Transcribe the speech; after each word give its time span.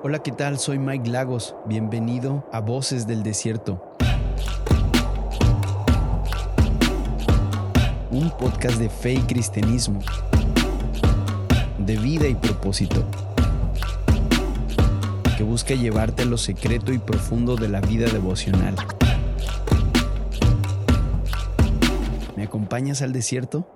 Hola, 0.00 0.20
¿qué 0.20 0.30
tal? 0.30 0.60
Soy 0.60 0.78
Mike 0.78 1.10
Lagos. 1.10 1.56
Bienvenido 1.66 2.48
a 2.52 2.60
Voces 2.60 3.08
del 3.08 3.24
Desierto. 3.24 3.82
Un 8.12 8.30
podcast 8.30 8.78
de 8.78 8.90
fe 8.90 9.14
y 9.14 9.20
cristianismo, 9.22 9.98
de 11.78 11.96
vida 11.96 12.28
y 12.28 12.36
propósito, 12.36 13.04
que 15.36 15.42
busca 15.42 15.74
llevarte 15.74 16.22
a 16.22 16.26
lo 16.26 16.38
secreto 16.38 16.92
y 16.92 16.98
profundo 16.98 17.56
de 17.56 17.68
la 17.68 17.80
vida 17.80 18.06
devocional. 18.08 18.76
¿Me 22.36 22.44
acompañas 22.44 23.02
al 23.02 23.12
desierto? 23.12 23.66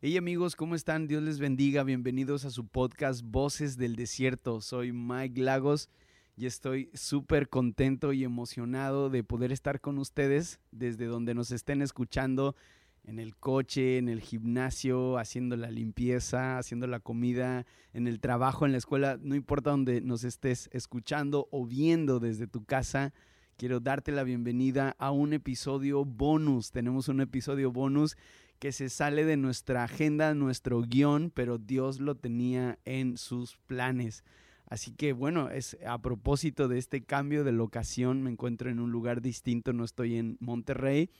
Hey 0.00 0.16
amigos, 0.16 0.54
¿cómo 0.54 0.76
están? 0.76 1.08
Dios 1.08 1.24
les 1.24 1.40
bendiga. 1.40 1.82
Bienvenidos 1.82 2.44
a 2.44 2.52
su 2.52 2.68
podcast 2.68 3.20
Voces 3.24 3.76
del 3.76 3.96
Desierto. 3.96 4.60
Soy 4.60 4.92
Mike 4.92 5.40
Lagos 5.40 5.88
y 6.36 6.46
estoy 6.46 6.88
súper 6.94 7.48
contento 7.48 8.12
y 8.12 8.22
emocionado 8.22 9.10
de 9.10 9.24
poder 9.24 9.50
estar 9.50 9.80
con 9.80 9.98
ustedes 9.98 10.60
desde 10.70 11.06
donde 11.06 11.34
nos 11.34 11.50
estén 11.50 11.82
escuchando, 11.82 12.54
en 13.02 13.18
el 13.18 13.34
coche, 13.34 13.98
en 13.98 14.08
el 14.08 14.20
gimnasio, 14.20 15.18
haciendo 15.18 15.56
la 15.56 15.72
limpieza, 15.72 16.58
haciendo 16.58 16.86
la 16.86 17.00
comida, 17.00 17.66
en 17.92 18.06
el 18.06 18.20
trabajo, 18.20 18.66
en 18.66 18.70
la 18.70 18.78
escuela, 18.78 19.18
no 19.20 19.34
importa 19.34 19.70
donde 19.70 20.00
nos 20.00 20.22
estés 20.22 20.70
escuchando 20.72 21.48
o 21.50 21.66
viendo 21.66 22.20
desde 22.20 22.46
tu 22.46 22.64
casa. 22.64 23.12
Quiero 23.56 23.80
darte 23.80 24.12
la 24.12 24.22
bienvenida 24.22 24.94
a 25.00 25.10
un 25.10 25.32
episodio 25.32 26.04
bonus. 26.04 26.70
Tenemos 26.70 27.08
un 27.08 27.20
episodio 27.20 27.72
bonus 27.72 28.16
que 28.58 28.72
se 28.72 28.88
sale 28.88 29.24
de 29.24 29.36
nuestra 29.36 29.84
agenda, 29.84 30.34
nuestro 30.34 30.82
guion, 30.82 31.30
pero 31.34 31.58
Dios 31.58 32.00
lo 32.00 32.16
tenía 32.16 32.78
en 32.84 33.16
sus 33.16 33.56
planes. 33.66 34.24
Así 34.66 34.92
que 34.92 35.12
bueno, 35.12 35.48
es 35.48 35.78
a 35.86 35.98
propósito 35.98 36.68
de 36.68 36.78
este 36.78 37.02
cambio 37.02 37.42
de 37.44 37.52
locación, 37.52 38.22
me 38.22 38.30
encuentro 38.30 38.70
en 38.70 38.80
un 38.80 38.92
lugar 38.92 39.22
distinto, 39.22 39.72
no 39.72 39.84
estoy 39.84 40.16
en 40.16 40.36
Monterrey, 40.40 41.10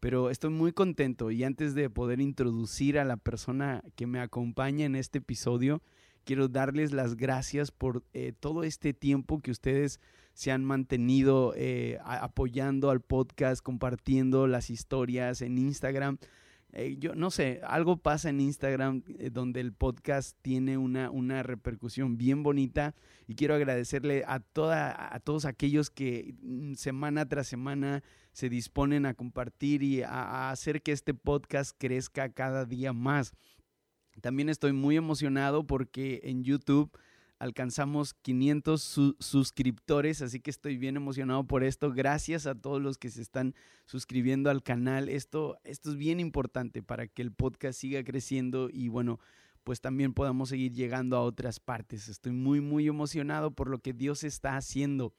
pero 0.00 0.30
estoy 0.30 0.50
muy 0.50 0.72
contento 0.72 1.30
y 1.30 1.44
antes 1.44 1.74
de 1.74 1.90
poder 1.90 2.20
introducir 2.20 2.98
a 2.98 3.04
la 3.04 3.16
persona 3.16 3.82
que 3.94 4.06
me 4.06 4.20
acompaña 4.20 4.86
en 4.86 4.96
este 4.96 5.18
episodio, 5.18 5.82
quiero 6.24 6.48
darles 6.48 6.92
las 6.92 7.16
gracias 7.16 7.70
por 7.70 8.04
eh, 8.14 8.32
todo 8.38 8.64
este 8.64 8.94
tiempo 8.94 9.40
que 9.40 9.50
ustedes 9.50 10.00
se 10.32 10.50
han 10.50 10.64
mantenido 10.64 11.52
eh, 11.56 11.98
apoyando 12.04 12.90
al 12.90 13.00
podcast, 13.00 13.62
compartiendo 13.62 14.46
las 14.46 14.68
historias 14.70 15.42
en 15.42 15.58
Instagram. 15.58 16.18
Eh, 16.76 16.96
yo 16.98 17.14
no 17.14 17.30
sé, 17.30 17.60
algo 17.62 17.98
pasa 17.98 18.30
en 18.30 18.40
Instagram 18.40 19.04
eh, 19.20 19.30
donde 19.30 19.60
el 19.60 19.72
podcast 19.72 20.36
tiene 20.42 20.76
una, 20.76 21.08
una 21.08 21.44
repercusión 21.44 22.16
bien 22.16 22.42
bonita 22.42 22.96
y 23.28 23.36
quiero 23.36 23.54
agradecerle 23.54 24.24
a, 24.26 24.40
toda, 24.40 25.14
a 25.14 25.20
todos 25.20 25.44
aquellos 25.44 25.88
que 25.88 26.34
mm, 26.42 26.74
semana 26.74 27.28
tras 27.28 27.46
semana 27.46 28.02
se 28.32 28.48
disponen 28.48 29.06
a 29.06 29.14
compartir 29.14 29.84
y 29.84 30.02
a 30.02 30.50
hacer 30.50 30.82
que 30.82 30.90
este 30.90 31.14
podcast 31.14 31.76
crezca 31.78 32.28
cada 32.30 32.64
día 32.64 32.92
más. 32.92 33.34
También 34.20 34.48
estoy 34.48 34.72
muy 34.72 34.96
emocionado 34.96 35.64
porque 35.68 36.22
en 36.24 36.42
YouTube 36.42 36.90
alcanzamos 37.44 38.14
500 38.14 39.14
suscriptores, 39.18 40.22
así 40.22 40.40
que 40.40 40.50
estoy 40.50 40.78
bien 40.78 40.96
emocionado 40.96 41.44
por 41.44 41.62
esto. 41.62 41.92
Gracias 41.92 42.46
a 42.46 42.54
todos 42.54 42.80
los 42.80 42.96
que 42.96 43.10
se 43.10 43.20
están 43.20 43.54
suscribiendo 43.84 44.48
al 44.48 44.62
canal. 44.62 45.10
Esto, 45.10 45.58
esto 45.62 45.90
es 45.90 45.96
bien 45.96 46.20
importante 46.20 46.82
para 46.82 47.06
que 47.06 47.20
el 47.20 47.32
podcast 47.32 47.78
siga 47.78 48.02
creciendo 48.02 48.70
y 48.72 48.88
bueno, 48.88 49.20
pues 49.62 49.82
también 49.82 50.14
podamos 50.14 50.48
seguir 50.48 50.72
llegando 50.72 51.18
a 51.18 51.20
otras 51.20 51.60
partes. 51.60 52.08
Estoy 52.08 52.32
muy, 52.32 52.62
muy 52.62 52.88
emocionado 52.88 53.50
por 53.50 53.68
lo 53.68 53.78
que 53.78 53.92
Dios 53.92 54.24
está 54.24 54.56
haciendo. 54.56 55.12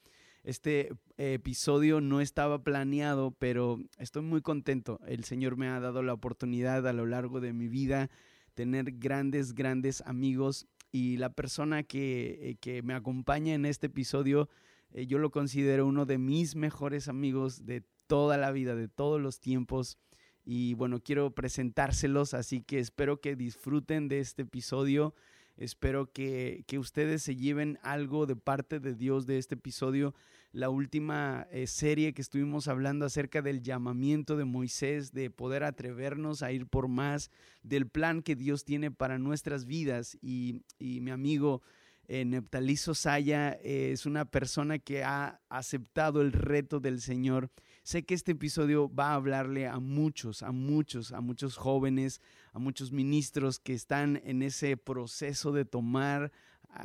Este 0.43 0.93
episodio 1.17 2.01
no 2.01 2.21
estaba 2.21 2.63
planeado, 2.63 3.35
pero 3.37 3.79
estoy 3.99 4.23
muy 4.23 4.41
contento. 4.41 4.99
El 5.05 5.25
Señor 5.25 5.57
me 5.57 5.67
ha 5.67 5.79
dado 5.79 6.01
la 6.01 6.13
oportunidad 6.13 6.87
a 6.87 6.93
lo 6.93 7.05
largo 7.05 7.39
de 7.39 7.53
mi 7.53 7.67
vida 7.67 8.09
tener 8.55 8.93
grandes, 8.93 9.53
grandes 9.53 10.01
amigos 10.07 10.65
y 10.95 11.17
la 11.17 11.29
persona 11.29 11.83
que, 11.83 12.57
eh, 12.65 12.81
me 12.81 12.93
acompaña 12.93 13.53
en 13.53 13.65
este 13.65 13.87
episodio, 13.87 14.47
eh, 14.93 15.05
yo 15.05 15.17
lo 15.17 15.29
considero 15.29 15.85
uno 15.85 16.05
de 16.05 16.17
mis 16.17 16.55
mejores 16.55 17.09
amigos 17.09 17.65
de 17.65 17.83
toda 18.07 18.37
la 18.37 18.53
vida, 18.53 18.75
de 18.75 18.87
todos 18.87 19.19
los 19.19 19.41
tiempos. 19.41 19.97
Y 20.45 20.73
bueno, 20.75 21.01
quiero 21.01 21.31
presentárselos, 21.31 22.33
así 22.33 22.61
que 22.61 22.79
espero 22.79 23.19
que 23.19 23.35
disfruten 23.35 24.07
de 24.07 24.21
este 24.21 24.43
episodio. 24.43 25.13
Espero 25.57 26.11
que, 26.11 26.63
que 26.67 26.79
ustedes 26.79 27.23
se 27.23 27.35
lleven 27.35 27.79
algo 27.81 28.25
de 28.25 28.35
parte 28.35 28.79
de 28.79 28.95
Dios 28.95 29.25
de 29.25 29.37
este 29.37 29.55
episodio 29.55 30.13
la 30.55 30.69
última 30.69 31.47
eh, 31.51 31.67
serie 31.67 32.13
que 32.13 32.21
estuvimos 32.21 32.69
hablando 32.69 33.05
acerca 33.05 33.41
del 33.41 33.61
llamamiento 33.61 34.37
de 34.37 34.45
Moisés, 34.45 35.11
de 35.11 35.29
poder 35.29 35.65
atrevernos 35.65 36.43
a 36.43 36.53
ir 36.53 36.65
por 36.65 36.87
más, 36.87 37.29
del 37.61 37.89
plan 37.89 38.21
que 38.21 38.37
Dios 38.37 38.63
tiene 38.63 38.89
para 38.89 39.19
nuestras 39.19 39.65
vidas. 39.65 40.17
Y, 40.21 40.61
mi 40.79 41.11
amigo 41.11 41.61
eh, 42.07 42.23
Neptalí 42.23 42.77
Saya 42.77 43.51
eh, 43.61 43.91
es 43.91 44.05
una 44.05 44.23
persona 44.23 44.79
que 44.79 45.03
ha 45.03 45.41
aceptado 45.49 46.21
el 46.21 46.31
reto 46.31 46.79
del 46.79 47.01
Señor. 47.01 47.51
Sé 47.85 48.03
que 48.03 48.15
este 48.15 48.31
episodio 48.31 48.91
va 48.91 49.11
a 49.11 49.13
hablarle 49.13 49.67
a 49.67 49.77
muchos, 49.77 50.41
a 50.41 50.51
muchos, 50.51 51.11
a 51.11 51.21
muchos 51.21 51.55
jóvenes, 51.55 52.19
a 52.51 52.57
muchos 52.57 52.91
ministros 52.91 53.59
que 53.59 53.75
están 53.75 54.19
en 54.25 54.41
ese 54.41 54.75
proceso 54.75 55.51
de 55.51 55.65
tomar 55.65 56.31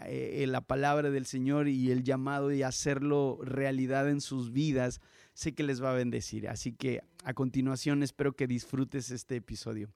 eh, 0.05 0.45
la 0.47 0.61
palabra 0.61 1.09
del 1.09 1.25
Señor 1.25 1.69
y 1.69 1.91
el 1.91 2.03
llamado 2.03 2.53
y 2.53 2.63
hacerlo 2.63 3.39
realidad 3.43 4.11
en 4.11 4.21
sus 4.21 4.53
vidas, 4.53 5.01
sé 5.33 5.55
que 5.55 5.63
les 5.63 5.83
va 5.83 5.93
a 5.93 5.95
bendecir. 5.95 6.47
Así 6.51 6.75
que 6.75 7.01
a 7.25 7.33
continuación 7.33 8.03
espero 8.03 8.35
que 8.37 8.47
disfrutes 8.47 9.11
este 9.11 9.37
episodio. 9.37 9.91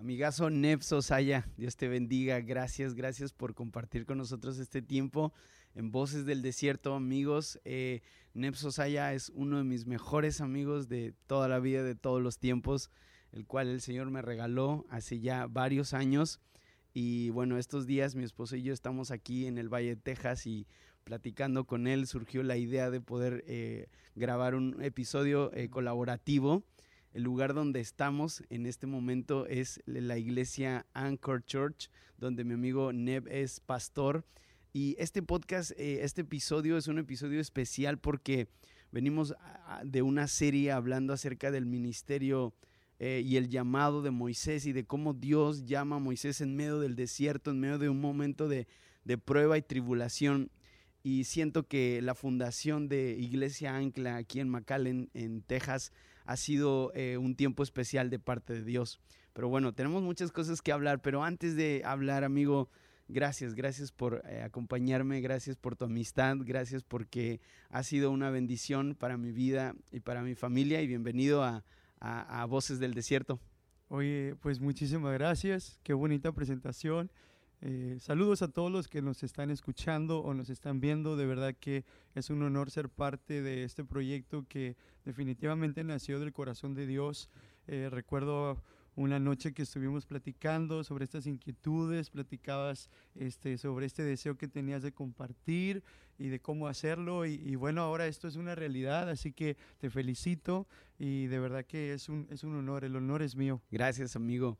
Amigazo 0.00 0.48
Nefso 0.48 1.02
Saya, 1.02 1.46
Dios 1.58 1.76
te 1.76 1.86
bendiga. 1.86 2.40
Gracias, 2.40 2.94
gracias 2.94 3.34
por 3.34 3.54
compartir 3.54 4.06
con 4.06 4.16
nosotros 4.16 4.58
este 4.58 4.80
tiempo 4.80 5.34
en 5.74 5.90
Voces 5.90 6.24
del 6.24 6.40
Desierto, 6.40 6.94
amigos. 6.94 7.60
Eh, 7.66 8.00
es 8.34 9.30
uno 9.34 9.58
de 9.58 9.64
mis 9.64 9.86
mejores 9.86 10.40
amigos 10.40 10.88
de 10.88 11.12
toda 11.26 11.48
la 11.48 11.58
vida, 11.58 11.84
de 11.84 11.96
todos 11.96 12.22
los 12.22 12.38
tiempos 12.38 12.90
el 13.32 13.46
cual 13.46 13.68
el 13.68 13.82
Señor 13.82 14.10
me 14.10 14.22
regaló 14.22 14.86
hace 14.88 15.20
ya 15.20 15.46
varios 15.46 15.92
años. 15.92 16.40
Y 16.94 17.28
bueno, 17.28 17.58
estos 17.58 17.84
días 17.84 18.14
mi 18.14 18.24
esposo 18.24 18.56
y 18.56 18.62
yo 18.62 18.72
estamos 18.72 19.10
aquí 19.10 19.44
en 19.44 19.58
el 19.58 19.68
Valle 19.68 19.96
de 19.96 20.00
Texas 20.00 20.46
y 20.46 20.66
platicando 21.04 21.66
con 21.66 21.86
él 21.86 22.06
surgió 22.06 22.42
la 22.42 22.56
idea 22.56 22.88
de 22.88 23.02
poder 23.02 23.44
eh, 23.46 23.88
grabar 24.14 24.54
un 24.54 24.82
episodio 24.82 25.52
eh, 25.52 25.68
colaborativo. 25.68 26.64
El 27.12 27.24
lugar 27.24 27.54
donde 27.54 27.80
estamos 27.80 28.44
en 28.50 28.66
este 28.66 28.86
momento 28.86 29.46
es 29.46 29.80
la 29.84 30.16
iglesia 30.16 30.86
Anchor 30.92 31.44
Church, 31.44 31.90
donde 32.18 32.44
mi 32.44 32.54
amigo 32.54 32.92
Neb 32.92 33.26
es 33.26 33.58
pastor. 33.58 34.24
Y 34.72 34.94
este 34.98 35.20
podcast, 35.20 35.72
eh, 35.72 36.04
este 36.04 36.20
episodio 36.20 36.76
es 36.76 36.86
un 36.86 36.98
episodio 36.98 37.40
especial 37.40 37.98
porque 37.98 38.48
venimos 38.92 39.34
de 39.84 40.02
una 40.02 40.28
serie 40.28 40.70
hablando 40.70 41.12
acerca 41.12 41.50
del 41.50 41.66
ministerio 41.66 42.54
eh, 43.00 43.22
y 43.24 43.36
el 43.36 43.48
llamado 43.48 44.02
de 44.02 44.10
Moisés 44.12 44.66
y 44.66 44.72
de 44.72 44.84
cómo 44.84 45.12
Dios 45.12 45.64
llama 45.64 45.96
a 45.96 46.00
Moisés 46.00 46.40
en 46.40 46.54
medio 46.54 46.78
del 46.78 46.94
desierto, 46.94 47.50
en 47.50 47.58
medio 47.58 47.78
de 47.78 47.88
un 47.88 48.00
momento 48.00 48.46
de, 48.46 48.68
prueba 49.24 49.58
y 49.58 49.62
tribulación. 49.62 50.50
Y 51.02 51.24
siento 51.24 51.66
que 51.66 52.02
la 52.02 52.14
fundación 52.14 52.88
de 52.88 53.16
Iglesia 53.18 53.74
Ancla 53.74 54.16
aquí 54.16 54.38
en 54.38 54.50
McAllen, 54.50 55.10
en 55.14 55.42
Texas, 55.42 55.92
ha 56.30 56.36
sido 56.36 56.92
eh, 56.94 57.16
un 57.18 57.34
tiempo 57.34 57.64
especial 57.64 58.08
de 58.08 58.20
parte 58.20 58.52
de 58.52 58.62
Dios. 58.62 59.00
Pero 59.32 59.48
bueno, 59.48 59.74
tenemos 59.74 60.00
muchas 60.04 60.30
cosas 60.30 60.62
que 60.62 60.70
hablar, 60.70 61.02
pero 61.02 61.24
antes 61.24 61.56
de 61.56 61.82
hablar, 61.84 62.22
amigo, 62.22 62.70
gracias, 63.08 63.56
gracias 63.56 63.90
por 63.90 64.22
eh, 64.28 64.40
acompañarme, 64.42 65.20
gracias 65.22 65.56
por 65.56 65.74
tu 65.74 65.86
amistad, 65.86 66.36
gracias 66.38 66.84
porque 66.84 67.40
ha 67.68 67.82
sido 67.82 68.12
una 68.12 68.30
bendición 68.30 68.94
para 68.94 69.16
mi 69.16 69.32
vida 69.32 69.74
y 69.90 69.98
para 69.98 70.22
mi 70.22 70.36
familia 70.36 70.80
y 70.80 70.86
bienvenido 70.86 71.42
a, 71.42 71.64
a, 71.98 72.44
Voces 72.44 72.78
del 72.78 72.94
Desierto. 72.94 73.40
Oye, 73.88 74.36
pues 74.40 74.60
muchísimas 74.60 75.12
gracias, 75.14 75.80
qué 75.82 75.94
bonita 75.94 76.30
presentación. 76.30 77.10
Eh, 77.62 77.98
saludos 78.00 78.40
a 78.40 78.48
todos 78.48 78.72
los 78.72 78.88
que 78.88 79.02
nos 79.02 79.22
están 79.22 79.50
escuchando 79.50 80.20
o 80.20 80.32
nos 80.32 80.48
están 80.48 80.80
viendo. 80.80 81.16
De 81.16 81.26
verdad 81.26 81.54
que 81.58 81.84
es 82.14 82.30
un 82.30 82.42
honor 82.42 82.70
ser 82.70 82.88
parte 82.88 83.42
de 83.42 83.64
este 83.64 83.84
proyecto 83.84 84.46
que 84.48 84.76
definitivamente 85.04 85.84
nació 85.84 86.20
del 86.20 86.32
corazón 86.32 86.74
de 86.74 86.86
Dios. 86.86 87.28
Eh, 87.66 87.88
recuerdo 87.90 88.62
una 88.96 89.18
noche 89.18 89.52
que 89.52 89.62
estuvimos 89.62 90.06
platicando 90.06 90.82
sobre 90.84 91.04
estas 91.04 91.26
inquietudes, 91.26 92.10
platicabas 92.10 92.90
este, 93.14 93.58
sobre 93.58 93.86
este 93.86 94.02
deseo 94.02 94.36
que 94.36 94.48
tenías 94.48 94.82
de 94.82 94.92
compartir 94.92 95.82
y 96.18 96.28
de 96.28 96.40
cómo 96.40 96.66
hacerlo. 96.66 97.26
Y, 97.26 97.54
bueno, 97.56 97.82
ahora 97.82 98.06
esto 98.06 98.26
es 98.26 98.36
una 98.36 98.54
realidad, 98.54 99.08
así 99.08 99.32
que 99.32 99.56
te 99.78 99.90
felicito 99.90 100.66
y 100.98 101.26
de 101.26 101.38
verdad 101.38 101.64
que 101.64 101.92
es 101.92 102.08
un, 102.08 102.26
es 102.30 102.42
un 102.42 102.56
honor, 102.56 102.84
el 102.84 102.96
honor 102.96 103.22
es 103.22 103.36
mío. 103.36 103.62
Gracias, 103.70 104.16
amigo 104.16 104.58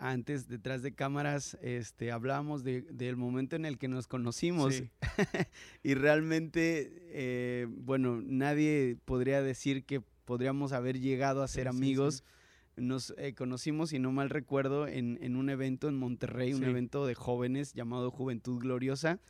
antes 0.00 0.48
detrás 0.48 0.82
de 0.82 0.94
cámaras 0.94 1.58
este, 1.60 2.10
hablábamos 2.10 2.64
de, 2.64 2.82
del 2.82 3.16
momento 3.16 3.54
en 3.54 3.66
el 3.66 3.76
que 3.76 3.86
nos 3.86 4.06
conocimos 4.08 4.82
y 5.82 5.94
realmente, 5.94 6.90
eh, 7.10 7.66
bueno, 7.68 8.22
nadie 8.24 8.96
podría 9.04 9.42
decir 9.42 9.84
que 9.84 10.00
podríamos 10.24 10.72
haber 10.72 10.98
llegado 10.98 11.42
a 11.42 11.48
ser 11.48 11.68
amigos. 11.68 12.24
nos 12.76 13.12
eh, 13.18 13.34
conocimos, 13.34 13.90
si 13.90 13.98
no 13.98 14.10
mal 14.10 14.30
recuerdo, 14.30 14.88
en, 14.88 15.18
en 15.20 15.36
un 15.36 15.50
evento 15.50 15.88
en 15.88 15.96
Monterrey, 15.96 16.54
un 16.54 16.64
evento 16.64 17.06
de 17.06 17.14
jóvenes 17.14 17.74
llamado 17.74 18.10
Juventud 18.10 18.58
Gloriosa. 18.58 19.20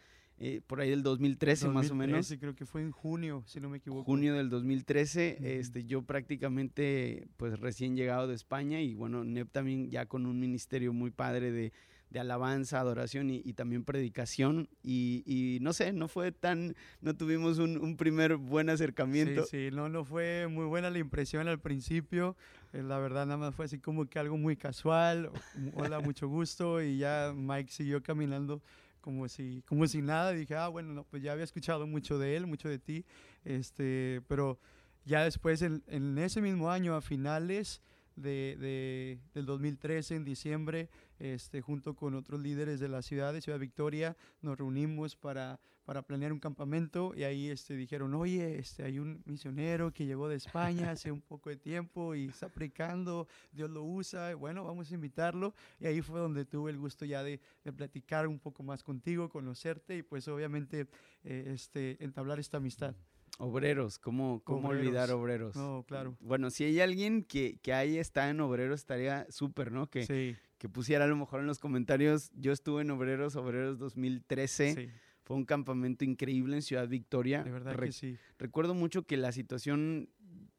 Eh, 0.43 0.63
por 0.67 0.81
ahí 0.81 0.89
del 0.89 1.03
2013, 1.03 1.69
más 1.69 1.91
o 1.91 1.95
menos. 1.95 2.35
Creo 2.41 2.55
que 2.55 2.65
fue 2.65 2.81
en 2.81 2.93
junio, 2.93 3.43
si 3.47 3.61
no 3.61 3.69
me 3.69 3.77
equivoco. 3.77 4.05
Junio 4.05 4.35
del 4.35 4.49
2013, 4.49 5.59
este, 5.59 5.85
yo 5.85 6.01
prácticamente 6.01 7.29
pues 7.37 7.61
recién 7.61 7.95
llegado 7.95 8.27
de 8.27 8.37
España 8.37 8.81
y 8.81 8.95
bueno, 8.95 9.23
NEP 9.23 9.51
también 9.53 9.91
ya 9.91 10.07
con 10.07 10.25
un 10.25 10.41
ministerio 10.41 10.95
muy 10.95 11.11
padre 11.11 11.53
de, 11.53 11.73
de 12.09 12.21
alabanza, 12.21 12.81
adoración 12.81 13.29
y, 13.29 13.43
y 13.45 13.53
también 13.53 13.85
predicación 13.85 14.71
y, 14.83 15.23
y, 15.27 15.61
no 15.61 15.75
sé, 15.75 15.93
no 15.93 16.09
fue 16.09 16.33
tan, 16.33 16.75
no 17.03 17.15
tuvimos 17.15 17.59
un, 17.59 17.77
un, 17.77 17.99
primer 17.99 18.37
buen 18.37 18.71
acercamiento. 18.71 19.45
Sí, 19.45 19.69
sí, 19.69 19.77
no, 19.77 19.91
no 19.91 20.07
fue 20.07 20.49
muy 20.49 20.65
buena 20.65 20.89
la 20.89 20.99
impresión 20.99 21.49
al 21.49 21.61
principio, 21.61 22.35
eh, 22.73 22.83
la 22.83 22.99
verdad 22.99 23.27
nada 23.27 23.37
más 23.37 23.55
fue 23.55 23.67
así 23.67 23.79
como 23.79 24.09
que 24.09 24.19
algo 24.19 24.39
muy 24.39 24.57
casual, 24.57 25.31
hola, 25.75 26.01
mucho 26.01 26.29
gusto 26.29 26.83
y 26.83 26.97
ya 26.97 27.35
Mike 27.37 27.71
siguió 27.71 28.03
caminando 28.03 28.63
como 29.01 29.29
si, 29.29 29.63
como 29.67 29.87
si 29.87 30.03
nada. 30.03 30.33
Dije, 30.33 30.55
ah, 30.55 30.69
bueno, 30.69 30.93
no, 30.93 31.05
pues 31.05 31.23
ya 31.23 31.33
había 31.33 31.45
escuchado 31.45 31.87
mucho 31.87 32.19
de 32.19 32.37
él, 32.37 32.47
mucho 32.47 32.69
de 32.69 32.79
ti, 32.79 33.05
este, 33.45 34.23
pero 34.29 34.59
ya 35.05 35.25
después, 35.25 35.63
en, 35.63 35.83
en 35.87 36.19
ese 36.19 36.41
mismo 36.41 36.71
año, 36.71 36.95
a 36.95 37.01
finales 37.01 37.83
de, 38.21 38.57
de, 38.59 39.19
del 39.35 39.47
2013, 39.47 40.17
en 40.17 40.25
diciembre, 40.25 40.89
este, 41.19 41.61
junto 41.61 41.95
con 41.95 42.15
otros 42.15 42.41
líderes 42.41 42.81
de 42.81 42.89
la 42.89 43.03
ciudad 43.03 43.33
de 43.33 43.41
Ciudad 43.41 43.59
Victoria, 43.59 44.17
nos 44.43 44.59
reunimos 44.59 45.17
para, 45.17 45.61
para 45.85 46.03
planear 46.03 46.33
un 46.33 46.39
campamento 46.39 47.13
y 47.17 47.25
ahí 47.25 47.51
este, 47.51 47.75
dijeron, 47.75 48.15
oye, 48.15 48.59
este, 48.59 48.85
hay 48.85 48.99
un 48.99 49.23
misionero 49.25 49.93
que 49.93 50.07
llegó 50.07 50.29
de 50.29 50.37
España 50.37 50.91
hace 50.93 51.11
un 51.11 51.21
poco 51.21 51.51
de 51.51 51.57
tiempo 51.57 52.15
y 52.15 52.27
está 52.27 52.49
predicando, 52.49 53.27
Dios 53.53 53.71
lo 53.71 53.83
usa, 53.83 54.35
bueno, 54.35 54.65
vamos 54.65 54.91
a 54.91 54.95
invitarlo. 54.95 55.55
Y 55.79 55.87
ahí 55.87 56.01
fue 56.01 56.21
donde 56.21 56.45
tuve 56.45 56.71
el 56.71 56.79
gusto 56.79 57.05
ya 57.05 57.23
de, 57.23 57.41
de 57.65 57.73
platicar 57.73 58.27
un 58.27 58.39
poco 58.39 58.63
más 58.63 58.83
contigo, 58.83 59.29
conocerte 59.29 59.97
y 59.97 60.03
pues 60.03 60.29
obviamente 60.29 60.87
eh, 61.25 61.53
este, 61.55 62.03
entablar 62.03 62.39
esta 62.39 62.59
amistad. 62.59 62.95
Obreros, 63.39 63.99
¿cómo, 63.99 64.43
cómo 64.45 64.69
olvidar 64.69 65.11
obreros? 65.13 65.57
No, 65.57 65.85
claro. 65.87 66.17
Bueno, 66.21 66.51
si 66.51 66.65
hay 66.65 66.81
alguien 66.81 67.25
que, 67.25 67.59
que 67.63 67.73
ahí 67.73 67.99
está 67.99 68.29
en 68.29 68.41
obreros, 68.41 68.81
estaría 68.81 69.27
súper, 69.31 69.73
¿no? 69.73 69.89
Que, 69.89 70.37
que 70.59 70.69
pusiera 70.69 71.05
a 71.05 71.09
lo 71.09 71.17
mejor 71.17 71.41
en 71.41 71.47
los 71.47 71.59
comentarios, 71.59 72.31
yo 72.35 72.53
estuve 72.53 72.83
en 72.83 72.91
obreros, 72.91 73.37
obreros 73.37 73.79
2013. 73.79 74.75
Sí. 74.75 74.89
Fue 75.23 75.37
un 75.37 75.45
campamento 75.45 76.05
increíble 76.05 76.57
en 76.57 76.63
Ciudad 76.63 76.89
Victoria. 76.89 77.43
De 77.43 77.51
verdad 77.51 77.79
que 77.79 77.93
sí. 77.93 78.19
Recuerdo 78.39 78.75
mucho 78.75 79.05
que 79.05 79.17
la 79.17 79.33
situación 79.33 80.11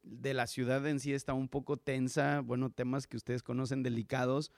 de 0.02 0.34
la 0.34 0.48
ciudad 0.48 0.86
en 0.88 1.00
sí 1.00 1.14
estaba 1.14 1.38
un 1.38 1.50
poco 1.50 1.78
tensa, 1.78 2.42
bueno, 2.42 2.70
temas 2.72 3.06
que 3.06 3.18
ustedes 3.18 3.44
conocen 3.44 3.84
delicados, 3.84 4.52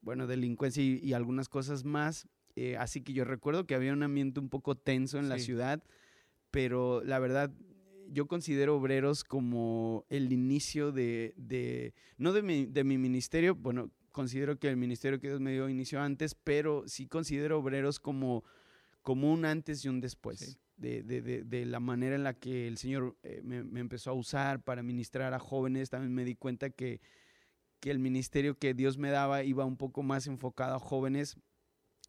bueno, 0.00 0.26
delincuencia 0.26 0.82
y, 0.82 1.12
algunas 1.12 1.48
cosas 1.48 1.84
más. 1.84 2.28
Eh, 2.56 2.76
así 2.76 3.00
que 3.00 3.12
yo 3.12 3.24
recuerdo 3.24 3.66
que 3.66 3.74
había 3.74 3.92
un 3.92 4.02
ambiente 4.02 4.38
un 4.38 4.48
poco 4.48 4.76
tenso 4.76 5.18
en 5.18 5.24
sí. 5.24 5.28
la 5.30 5.38
ciudad 5.38 5.82
pero 6.54 7.02
la 7.02 7.18
verdad 7.18 7.52
yo 8.12 8.28
considero 8.28 8.76
obreros 8.76 9.24
como 9.24 10.06
el 10.08 10.32
inicio 10.32 10.92
de, 10.92 11.34
de 11.36 11.94
no 12.16 12.32
de 12.32 12.42
mi, 12.42 12.66
de 12.66 12.84
mi, 12.84 12.96
ministerio, 12.96 13.56
bueno, 13.56 13.90
considero 14.12 14.56
que 14.60 14.68
el 14.68 14.76
ministerio 14.76 15.18
que 15.18 15.26
Dios 15.26 15.40
me 15.40 15.50
dio 15.50 15.68
inicio 15.68 16.00
antes, 16.00 16.36
pero 16.36 16.84
sí 16.86 17.08
considero 17.08 17.58
obreros 17.58 17.98
como, 17.98 18.44
como 19.02 19.32
un 19.32 19.44
antes 19.44 19.84
y 19.84 19.88
un 19.88 20.00
después. 20.00 20.38
Sí. 20.38 20.56
De, 20.76 21.02
de, 21.02 21.22
de, 21.22 21.42
de, 21.42 21.66
la 21.66 21.80
manera 21.80 22.14
en 22.14 22.22
la 22.22 22.34
que 22.34 22.68
el 22.68 22.78
Señor 22.78 23.16
eh, 23.24 23.40
me, 23.42 23.64
me, 23.64 23.80
empezó 23.80 24.10
a 24.10 24.14
usar 24.14 24.62
para 24.62 24.84
ministrar 24.84 25.34
a 25.34 25.40
jóvenes, 25.40 25.90
también 25.90 26.14
me 26.14 26.24
di 26.24 26.36
cuenta 26.36 26.70
que, 26.70 27.00
que 27.80 27.90
el 27.90 27.98
ministerio 27.98 28.58
que 28.58 28.74
Dios 28.74 28.96
me 28.96 29.10
daba 29.10 29.42
iba 29.42 29.64
un 29.64 29.76
poco 29.76 30.04
más 30.04 30.28
enfocado 30.28 30.76
a 30.76 30.80
jóvenes 30.80 31.36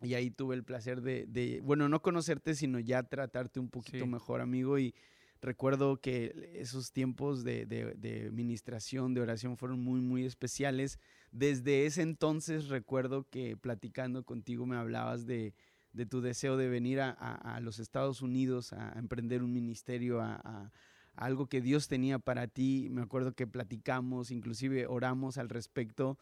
y 0.01 0.13
ahí 0.13 0.29
tuve 0.29 0.55
el 0.55 0.63
placer 0.63 1.01
de, 1.01 1.25
de, 1.27 1.61
bueno, 1.61 1.87
no 1.89 2.01
conocerte, 2.01 2.55
sino 2.55 2.79
ya 2.79 3.03
tratarte 3.03 3.59
un 3.59 3.69
poquito 3.69 4.05
sí. 4.05 4.09
mejor, 4.09 4.41
amigo. 4.41 4.77
Y 4.77 4.93
recuerdo 5.41 5.97
que 6.01 6.51
esos 6.55 6.91
tiempos 6.91 7.43
de, 7.43 7.65
de, 7.65 7.93
de, 7.95 8.27
administración, 8.27 9.13
de 9.13 9.21
oración, 9.21 9.57
fueron 9.57 9.81
muy, 9.81 10.01
muy 10.01 10.25
especiales. 10.25 10.99
Desde 11.31 11.85
ese 11.85 12.01
entonces 12.01 12.67
recuerdo 12.67 13.27
que 13.29 13.55
platicando 13.55 14.23
contigo 14.23 14.65
me 14.65 14.75
hablabas 14.75 15.25
de, 15.25 15.53
de 15.93 16.05
tu 16.05 16.21
deseo 16.21 16.57
de 16.57 16.67
venir 16.67 16.99
a, 16.99 17.09
a, 17.11 17.55
a, 17.55 17.59
los 17.61 17.79
Estados 17.79 18.21
Unidos 18.21 18.73
a, 18.73 18.97
emprender 18.99 19.43
un 19.43 19.53
ministerio, 19.53 20.21
a, 20.21 20.71
algo 21.15 21.47
que 21.47 21.61
Dios 21.61 21.87
tenía 21.87 22.19
para 22.19 22.47
ti. 22.47 22.89
Me 22.91 23.01
acuerdo 23.01 23.33
que 23.33 23.47
platicamos, 23.47 24.31
inclusive 24.31 24.87
oramos 24.87 25.37
al 25.37 25.47
respecto. 25.47 26.17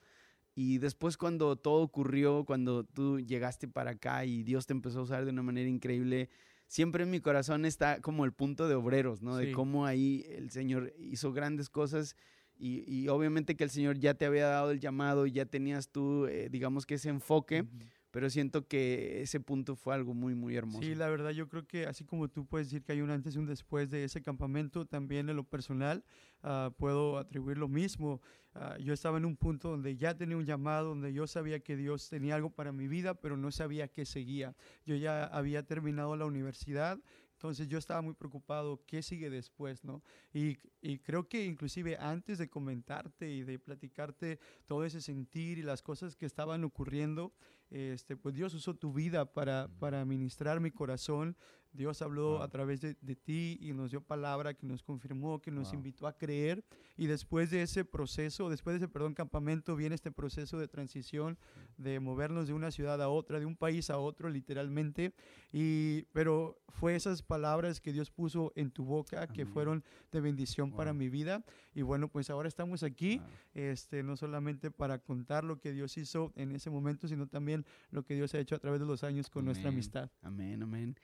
Y 0.56 0.78
después 0.78 1.18
cuando 1.18 1.56
todo 1.56 1.82
ocurrió, 1.82 2.46
cuando 2.46 2.84
tú 2.84 3.20
llegaste 3.20 3.68
para 3.68 3.92
acá 3.92 4.26
y 4.26 4.44
Dios 4.44 4.68
te 4.68 4.74
empezó 4.74 5.00
a 5.00 5.04
usar 5.04 5.26
de 5.26 5.32
una 5.32 5.42
manera 5.42 5.70
increíble, 5.70 6.30
siempre 6.68 7.04
en 7.04 7.12
mi 7.12 7.20
corazón 7.20 7.66
está 7.66 8.02
como 8.02 8.26
el 8.26 8.34
punto 8.34 8.68
de 8.68 8.76
obreros, 8.76 9.22
¿no? 9.22 9.40
Sí. 9.40 9.48
De 9.48 9.52
cómo 9.52 9.86
ahí 9.86 10.26
el 10.30 10.52
Señor 10.52 10.94
hizo 10.98 11.34
grandes 11.34 11.70
cosas 11.70 12.16
y, 12.56 12.84
y, 12.88 13.08
obviamente 13.08 13.56
que 13.56 13.64
el 13.64 13.72
Señor 13.72 13.98
ya 13.98 14.14
te 14.14 14.26
había 14.26 14.46
dado 14.46 14.70
el 14.72 14.80
llamado 14.80 15.26
y 15.26 15.32
ya 15.32 15.46
tenías 15.46 15.90
tú, 15.90 16.28
eh, 16.28 16.50
digamos 16.52 16.86
que 16.86 16.96
ese 16.96 17.10
enfoque. 17.10 17.64
Uh 17.64 17.66
-huh 17.66 17.90
pero 18.14 18.30
siento 18.30 18.68
que 18.68 19.24
ese 19.24 19.40
punto 19.40 19.76
fue 19.76 19.96
algo 19.96 20.14
muy, 20.14 20.36
muy 20.36 20.56
hermoso. 20.56 20.84
Sí, 20.84 20.94
la 20.94 21.10
verdad 21.10 21.32
yo 21.32 21.50
creo 21.50 21.66
que 21.66 21.88
así 21.88 22.06
como 22.06 22.28
tú 22.28 22.46
puedes 22.46 22.68
decir 22.68 22.84
que 22.84 22.92
hay 22.92 23.02
un 23.02 23.10
antes 23.10 23.34
y 23.34 23.40
un 23.40 23.48
después 23.48 23.90
de 23.90 24.04
ese 24.04 24.22
campamento, 24.22 24.86
también 24.86 25.30
en 25.30 25.36
lo 25.36 25.44
personal 25.46 26.06
uh, 26.44 26.72
puedo 26.72 27.18
atribuir 27.18 27.58
lo 27.58 27.68
mismo. 27.68 28.22
Uh, 28.56 28.78
yo 28.80 28.94
estaba 28.94 29.18
en 29.18 29.26
un 29.26 29.36
punto 29.36 29.70
donde 29.70 29.96
ya 29.96 30.16
tenía 30.16 30.38
un 30.38 30.46
llamado, 30.46 30.90
donde 30.90 31.12
yo 31.14 31.26
sabía 31.26 31.60
que 31.60 31.76
Dios 31.76 32.10
tenía 32.10 32.36
algo 32.36 32.50
para 32.52 32.72
mi 32.72 32.88
vida, 32.88 33.16
pero 33.16 33.36
no 33.38 33.52
sabía 33.52 33.88
qué 33.88 34.06
seguía. 34.06 34.56
Yo 34.86 34.96
ya 34.96 35.26
había 35.26 35.64
terminado 35.64 36.16
la 36.16 36.26
universidad, 36.26 37.00
entonces 37.34 37.68
yo 37.68 37.78
estaba 37.78 38.02
muy 38.02 38.14
preocupado, 38.14 38.82
¿qué 38.86 39.04
sigue 39.04 39.30
después? 39.30 39.84
¿no? 39.84 40.02
Y, 40.34 40.58
y, 40.82 41.00
creo 41.00 41.28
que 41.28 41.44
inclusive 41.44 41.98
antes 41.98 42.38
de 42.38 42.50
comentarte 42.50 43.30
y 43.30 43.44
de 43.44 43.60
platicarte 43.60 44.40
todo 44.66 44.86
ese 44.86 45.02
sentir 45.02 45.58
y 45.58 45.64
las 45.64 45.82
cosas 45.82 46.16
que 46.16 46.26
estaban 46.26 46.64
ocurriendo, 46.64 47.34
este, 47.70 48.16
pues 48.16 48.36
Dios 48.36 48.54
usó 48.54 48.76
tu 48.76 48.94
vida 48.94 49.26
para, 49.34 49.68
para 49.80 50.06
ministrar 50.06 50.60
mi 50.60 50.72
corazón, 50.72 51.36
Dios 51.74 52.02
habló 52.02 52.34
wow. 52.34 52.44
a 52.44 52.48
través 52.50 52.82
de, 52.82 52.96
de, 53.02 53.16
ti 53.16 53.58
y 53.60 53.74
nos 53.74 53.92
dio 53.92 54.02
palabra 54.02 54.54
que 54.54 54.66
nos 54.66 54.84
confirmó, 54.84 55.42
que 55.42 55.52
nos 55.52 55.70
wow. 55.70 55.76
invitó 55.76 56.08
a 56.08 56.18
creer. 56.18 56.64
Y 56.96 57.08
después 57.08 57.50
de 57.50 57.64
ese 57.64 57.84
proceso, 57.84 58.50
después 58.50 58.76
de 58.76 58.86
ese, 58.86 58.88
perdón, 58.88 59.16
campamento, 59.16 59.76
viene 59.76 59.96
este 59.96 60.12
proceso 60.12 60.60
de 60.60 60.68
transición, 60.68 61.38
de 61.78 62.00
movernos 62.00 62.48
de 62.48 62.54
una 62.54 62.70
ciudad 62.70 63.02
a 63.02 63.10
otra, 63.10 63.40
de 63.40 63.48
un 63.48 63.56
país 63.56 63.90
a 63.90 63.98
otro, 63.98 64.30
literalmente. 64.30 65.14
Y, 65.52 66.04
pero 66.14 66.62
fue 66.70 66.96
esas 66.96 67.24
palabras 67.24 67.82
que 67.82 67.92
Dios 67.92 68.12
puso 68.12 68.54
en 68.56 68.70
tu 68.72 68.86
boca 68.86 69.28
que 69.28 69.46
fueron 69.46 69.84
de 70.12 70.22
bendición 70.22 70.70
wow. 70.70 70.78
para 70.78 70.94
mi 70.94 71.10
vida. 71.10 71.44
Y 71.74 71.82
bueno, 71.82 72.08
pues 72.08 72.30
ahora 72.30 72.48
estamos 72.48 72.84
aquí, 72.84 73.20
este, 73.56 74.04
no 74.04 74.16
solamente 74.16 74.70
para 74.70 75.00
contar 75.00 75.44
lo 75.44 75.60
que 75.60 75.74
Dios 75.74 75.98
hizo 75.98 76.32
en 76.36 76.52
ese 76.52 76.70
momento, 76.70 77.08
sino 77.08 77.28
también 77.28 77.66
lo 77.90 78.04
que 78.04 78.14
Dios 78.14 78.34
ha 78.36 78.40
hecho 78.40 78.56
a 78.56 78.60
través 78.60 78.80
de 78.80 78.86
los 78.86 79.04
años 79.04 79.30
con 79.32 79.42
amén. 79.42 79.46
nuestra 79.46 79.70
amistad. 79.70 80.12
Amén, 80.22 80.62
amén 80.62 80.96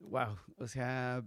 wow, 0.00 0.36
o 0.56 0.66
sea, 0.66 1.24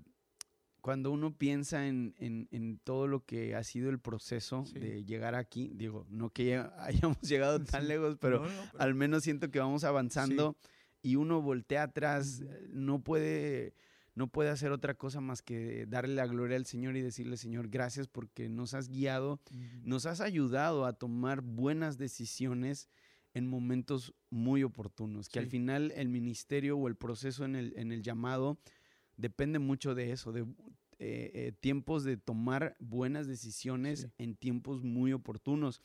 cuando 0.82 1.12
uno 1.12 1.38
piensa 1.38 1.88
en, 1.88 2.14
en, 2.18 2.48
en, 2.52 2.78
todo 2.80 3.08
lo 3.08 3.26
que 3.26 3.56
ha 3.56 3.64
sido 3.64 3.90
el 3.90 4.00
proceso 4.00 4.66
sí. 4.66 4.80
de 4.80 5.06
llegar 5.06 5.34
aquí, 5.34 5.72
digo, 5.76 6.06
no 6.10 6.30
que 6.30 6.58
hayamos 6.80 7.22
llegado 7.22 7.60
tan 7.64 7.84
sí. 7.84 7.88
lejos, 7.88 8.18
pero, 8.20 8.40
no, 8.40 8.50
no, 8.50 8.70
pero, 8.72 8.84
al 8.84 8.94
menos 8.94 9.24
siento 9.24 9.50
que 9.50 9.60
vamos 9.60 9.84
avanzando 9.86 10.58
sí. 11.02 11.12
y 11.12 11.16
uno 11.16 11.42
voltea 11.42 11.84
atrás, 11.84 12.42
-huh. 12.42 12.70
no 12.70 13.02
puede 13.02 13.74
no 14.16 14.28
puede 14.28 14.50
hacer 14.50 14.72
otra 14.72 14.94
cosa 14.94 15.22
más 15.22 15.42
que 15.42 15.88
darle 15.88 16.14
la 16.14 16.28
gloria 16.28 16.56
al 16.56 16.68
Señor 16.68 16.96
y 16.96 17.02
decirle, 17.02 17.36
Señor, 17.36 17.70
gracias 17.70 18.08
porque 18.08 18.48
nos 18.48 18.76
has 18.76 18.88
guiado, 18.88 19.40
uh 19.52 19.56
-huh. 19.56 19.82
nos 19.84 20.06
has 20.06 20.22
ayudado 20.22 20.86
a 20.86 20.94
tomar 20.94 21.42
buenas 21.42 21.98
decisiones 21.98 22.90
en 23.34 23.48
momentos 23.48 24.14
muy 24.30 24.64
oportunos, 24.64 25.28
que 25.28 25.40
sí. 25.40 25.46
al 25.46 25.48
final 25.50 25.92
el 25.96 26.10
ministerio 26.10 26.78
o 26.78 26.88
el 26.88 26.96
proceso 26.96 27.46
en 27.46 27.56
el, 27.56 27.74
en 27.76 27.92
el 27.92 28.04
llamado 28.04 28.60
depende 29.18 29.60
mucho 29.60 29.96
de 29.96 30.12
eso, 30.12 30.32
de 30.32 30.42
eh, 31.00 31.32
eh, 31.34 31.52
tiempos 31.60 32.04
de 32.04 32.18
tomar 32.18 32.76
buenas 32.80 33.28
decisiones 33.28 34.02
sí. 34.02 34.08
en 34.18 34.36
tiempos 34.36 34.84
muy 34.84 35.14
oportunos. 35.14 35.82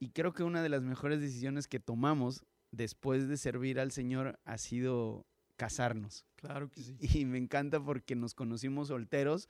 y 0.00 0.10
creo 0.10 0.32
que 0.32 0.42
una 0.42 0.62
de 0.62 0.68
las 0.68 0.82
mejores 0.82 1.20
decisiones 1.20 1.66
que 1.66 1.80
tomamos 1.80 2.44
después 2.72 3.28
de 3.28 3.36
servir 3.36 3.80
al 3.80 3.92
Señor 3.92 4.38
ha 4.44 4.58
sido 4.58 5.26
casarnos. 5.56 6.26
Claro 6.36 6.68
que 6.70 6.82
sí. 6.82 6.96
Y 7.00 7.24
me 7.24 7.38
encanta 7.38 7.82
porque 7.82 8.16
nos 8.16 8.34
conocimos 8.34 8.88
solteros. 8.88 9.48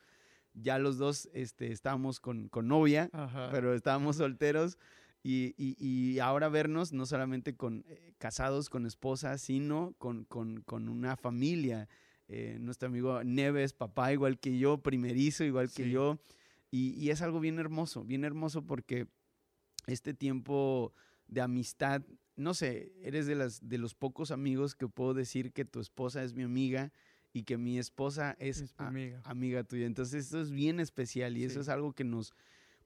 Ya 0.53 0.79
los 0.79 0.99
dos 0.99 1.29
este, 1.33 1.73
estábamos 1.73 2.21
con, 2.21 2.49
con 2.49 2.69
novia, 2.69 3.11
Ajá. 3.13 3.49
pero 3.51 3.75
estábamos 3.75 4.17
solteros. 4.17 4.79
Y, 5.27 5.55
y- 5.57 5.75
y 5.81 6.19
ahora 6.21 6.49
vernos 6.51 6.93
no 6.93 7.07
solamente 7.07 7.57
con 7.57 7.83
eh, 7.89 8.13
casados 8.19 8.69
con 8.69 8.85
esposa, 8.87 9.39
sino 9.39 9.95
con, 9.99 10.25
con- 10.27 10.61
con 10.61 10.89
una 10.89 11.17
familia. 11.17 11.89
Eh, 12.29 12.59
nuestro 12.61 12.89
amigo 12.89 13.25
Neves, 13.25 13.73
papá 13.73 14.13
igual 14.13 14.39
que 14.39 14.59
yo, 14.59 14.79
primerizo 14.83 15.43
igual 15.43 15.71
que 15.73 15.85
Sí. 15.85 15.91
yo. 15.91 16.21
Y, 16.71 16.91
y 17.03 17.09
es 17.11 17.23
algo 17.23 17.41
bien 17.41 17.59
hermoso, 17.59 18.05
bien 18.05 18.25
hermoso 18.25 18.67
porque 18.67 19.07
este 19.87 20.13
tiempo 20.13 20.93
de 21.29 21.41
amistad, 21.41 22.03
no 22.37 22.53
sé, 22.53 22.93
eres 23.03 23.27
de, 23.27 23.35
las, 23.35 23.67
de 23.67 23.79
los 23.79 23.95
pocos 23.95 24.31
amigos 24.31 24.75
que 24.75 24.89
puedo 24.89 25.15
decir 25.15 25.53
que 25.53 25.65
tu 25.65 25.81
esposa 25.81 26.23
es 26.23 26.35
mi 26.35 26.43
amiga 26.43 26.93
y 27.33 27.45
que 27.45 27.57
mi 27.59 27.79
esposa 27.79 28.37
es, 28.39 28.61
Es 28.61 28.73
mi 28.79 28.85
a- 28.85 28.89
amiga. 28.89 29.21
amiga 29.25 29.65
tuya. 29.65 29.87
Entonces 29.87 30.25
esto 30.27 30.41
es 30.43 30.51
bien 30.51 30.81
especial 30.81 31.37
y 31.39 31.45
eso 31.45 31.55
Sí. 31.55 31.61
es 31.61 31.69
algo 31.71 31.93
que 31.93 32.05
nos, 32.05 32.35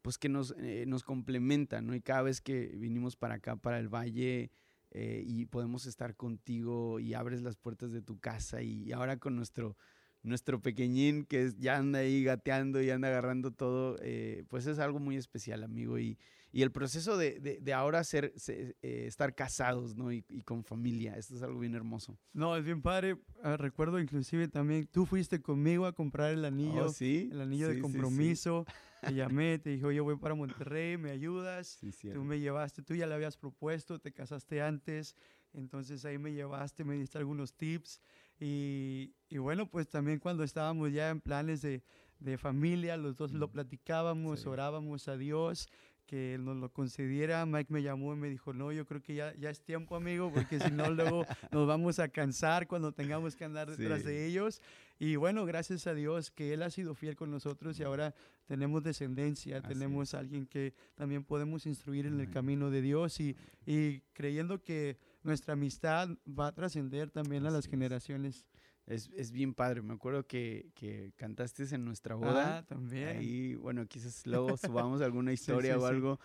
pues 0.03 0.19
que 0.19 0.29
nos, 0.29 0.55
eh, 0.59 0.85
nos 0.87 1.03
complementa, 1.03 1.81
¿no? 1.81 1.95
Y 1.95 2.01
cada 2.01 2.23
vez 2.23 2.41
que 2.41 2.67
vinimos 2.77 3.17
para 3.17 3.37
acá, 3.37 3.57
para 3.57 3.79
el 3.79 3.89
valle, 3.89 4.51
eh, 4.91 5.23
y 5.27 5.47
podemos 5.47 5.87
estar 5.87 6.17
contigo 6.17 6.99
y 6.99 7.15
abres 7.15 7.43
las 7.43 7.57
puertas 7.57 7.93
de 7.93 8.01
tu 8.01 8.19
casa 8.19 8.63
y 8.63 8.91
ahora 8.93 9.19
con 9.19 9.37
nuestro, 9.37 9.77
nuestro 10.23 10.61
pequeñín 10.61 11.25
que 11.25 11.53
ya 11.59 11.77
anda 11.77 12.01
ahí 12.01 12.23
gateando 12.25 12.83
y 12.83 12.91
anda 12.91 13.09
agarrando 13.09 13.53
todo, 13.53 13.97
eh, 14.03 14.45
pues 14.49 14.67
es 14.67 14.79
algo 14.79 14.99
muy 14.99 15.17
especial, 15.17 15.63
amigo. 15.63 15.99
Y, 15.99 16.19
y 16.51 16.63
el 16.63 16.73
proceso 16.73 17.17
de, 17.17 17.39
de- 17.41 17.59
de 17.61 17.73
ahora 17.73 18.03
ser, 18.05 18.33
se- 18.37 18.77
eh, 18.83 19.05
estar 19.07 19.35
casados, 19.35 19.95
¿no? 19.97 20.13
Y, 20.13 20.25
y 20.29 20.43
con 20.43 20.65
familia, 20.65 21.15
esto 21.17 21.35
es 21.37 21.43
algo 21.43 21.61
bien 21.61 21.75
hermoso. 21.75 22.19
No, 22.33 22.57
es 22.57 22.65
bien 22.65 22.83
padre. 22.83 23.19
Ah, 23.43 23.57
recuerdo 23.57 24.01
inclusive 24.01 24.49
también, 24.49 24.87
tú 24.87 25.07
fuiste 25.07 25.41
conmigo 25.41 25.87
a 25.87 25.93
comprar 25.93 26.33
el 26.33 26.45
anillo, 26.45 26.87
Oh, 26.87 26.93
sí, 26.93 27.29
el 27.33 27.41
anillo 27.41 27.67
Sí, 27.67 27.75
de 27.75 27.77
sí, 27.77 27.79
sí. 27.79 27.83
compromiso. 27.83 28.65
Te 29.01 29.13
llamé, 29.15 29.59
te 29.59 29.71
dije, 29.71 29.85
oye, 29.85 30.01
voy 30.01 30.17
para 30.17 30.35
Monterrey, 30.35 30.97
¿me 30.99 31.11
ayudas? 31.11 31.79
Tú 32.13 32.25
me 32.25 32.41
llevaste, 32.41 32.83
tú 32.83 32.95
ya 32.95 33.07
le 33.07 33.15
habías 33.15 33.37
propuesto, 33.37 33.99
te 34.01 34.13
casaste 34.13 34.61
antes, 34.61 35.15
entonces 35.53 36.05
ahí 36.05 36.19
me 36.19 36.33
llevaste, 36.33 36.83
me 36.85 36.95
diste 36.97 37.19
algunos 37.19 37.55
tips. 37.55 38.01
Y, 38.41 39.15
y 39.29 39.39
bueno, 39.39 39.69
pues 39.69 39.89
también 39.89 40.19
cuando 40.19 40.45
estábamos 40.45 40.93
ya 40.93 41.11
en 41.11 41.21
planes 41.21 41.63
de, 41.63 41.83
de 42.21 42.39
familia, 42.39 42.97
los 42.97 43.17
dos 43.17 43.33
lo 43.33 43.49
Mm. 43.49 43.53
platicábamos, 43.53 44.41
Sí. 44.41 44.49
orábamos 44.49 45.09
a 45.09 45.17
Dios 45.17 45.69
que 46.07 46.39
nos 46.41 46.57
lo 46.57 46.73
concediera. 46.73 47.45
Mike 47.45 47.71
me 47.71 47.83
llamó 47.83 48.15
y 48.15 48.17
me 48.17 48.31
dijo, 48.31 48.55
no, 48.55 48.73
yo 48.73 48.87
creo 48.87 49.03
que 49.03 49.15
ya, 49.15 49.35
ya 49.35 49.51
es 49.51 49.61
tiempo, 49.61 49.95
amigo, 49.95 50.33
porque 50.33 50.59
si 50.59 50.71
no, 50.71 50.89
luego 50.91 51.27
nos 51.53 51.67
vamos 51.69 51.99
a 51.99 52.09
cansar 52.09 52.67
cuando 52.67 52.93
tengamos 52.93 53.37
que 53.37 53.45
andar 53.45 53.69
detrás 53.69 54.01
Sí. 54.01 54.07
de 54.07 54.27
ellos. 54.27 54.63
Y 54.99 55.17
bueno, 55.17 55.45
gracias 55.45 55.87
a 55.87 55.93
Dios 55.95 56.31
que 56.31 56.55
Él 56.55 56.63
ha 56.63 56.71
sido 56.71 56.95
fiel 56.95 57.15
con 57.15 57.31
nosotros 57.31 57.79
y 57.79 57.83
ahora 57.83 58.15
tenemos 58.47 58.83
descendencia, 58.83 59.59
Así 59.59 59.69
tenemos 59.69 60.15
alguien 60.15 60.47
que 60.47 60.73
también 60.95 61.25
podemos 61.25 61.67
instruir 61.67 62.07
en 62.07 62.15
el 62.15 62.21
Amén. 62.23 62.33
camino 62.33 62.71
de 62.71 62.81
Dios 62.81 63.21
y, 63.21 63.37
y 63.67 64.01
creyendo 64.15 64.63
que 64.65 64.97
nuestra 65.29 65.53
amistad 65.53 66.09
va 66.27 66.49
a 66.49 66.53
trascender 66.55 67.11
también 67.11 67.47
a 67.47 67.51
las 67.51 67.67
Así 67.67 67.69
es. 67.69 67.71
generaciones. 67.71 68.47
Es, 68.87 69.11
es 69.15 69.31
bien 69.33 69.53
padre. 69.55 69.83
Me 69.83 69.93
acuerdo 69.95 70.27
que, 70.27 70.71
que 70.75 71.13
cantaste 71.17 71.63
en 71.75 71.85
nuestra 71.85 72.15
boda. 72.15 72.59
Ah, 72.59 72.67
también. 72.67 73.19
Ahí, 73.19 73.55
bueno, 73.55 73.87
quizás 73.87 74.27
luego 74.27 74.57
subamos 74.57 75.03
alguna 75.03 75.33
historia 75.39 75.75
sí, 75.75 75.79
o 75.79 75.81
sí. 75.83 75.87
algo. 75.87 76.19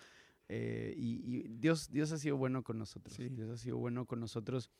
eh, 0.47 0.93
y 0.97 1.19
y 1.25 1.47
Dios, 1.49 1.89
Dios 1.91 2.11
ha 2.13 2.17
sido 2.17 2.37
bueno 2.37 2.63
con 2.63 2.77
nosotros. 2.79 3.15
Sí. 3.15 3.27
Dios 3.29 3.49
ha 3.49 3.57
sido 3.57 3.77
bueno 3.77 4.05
con 4.05 4.19
nosotros. 4.21 4.71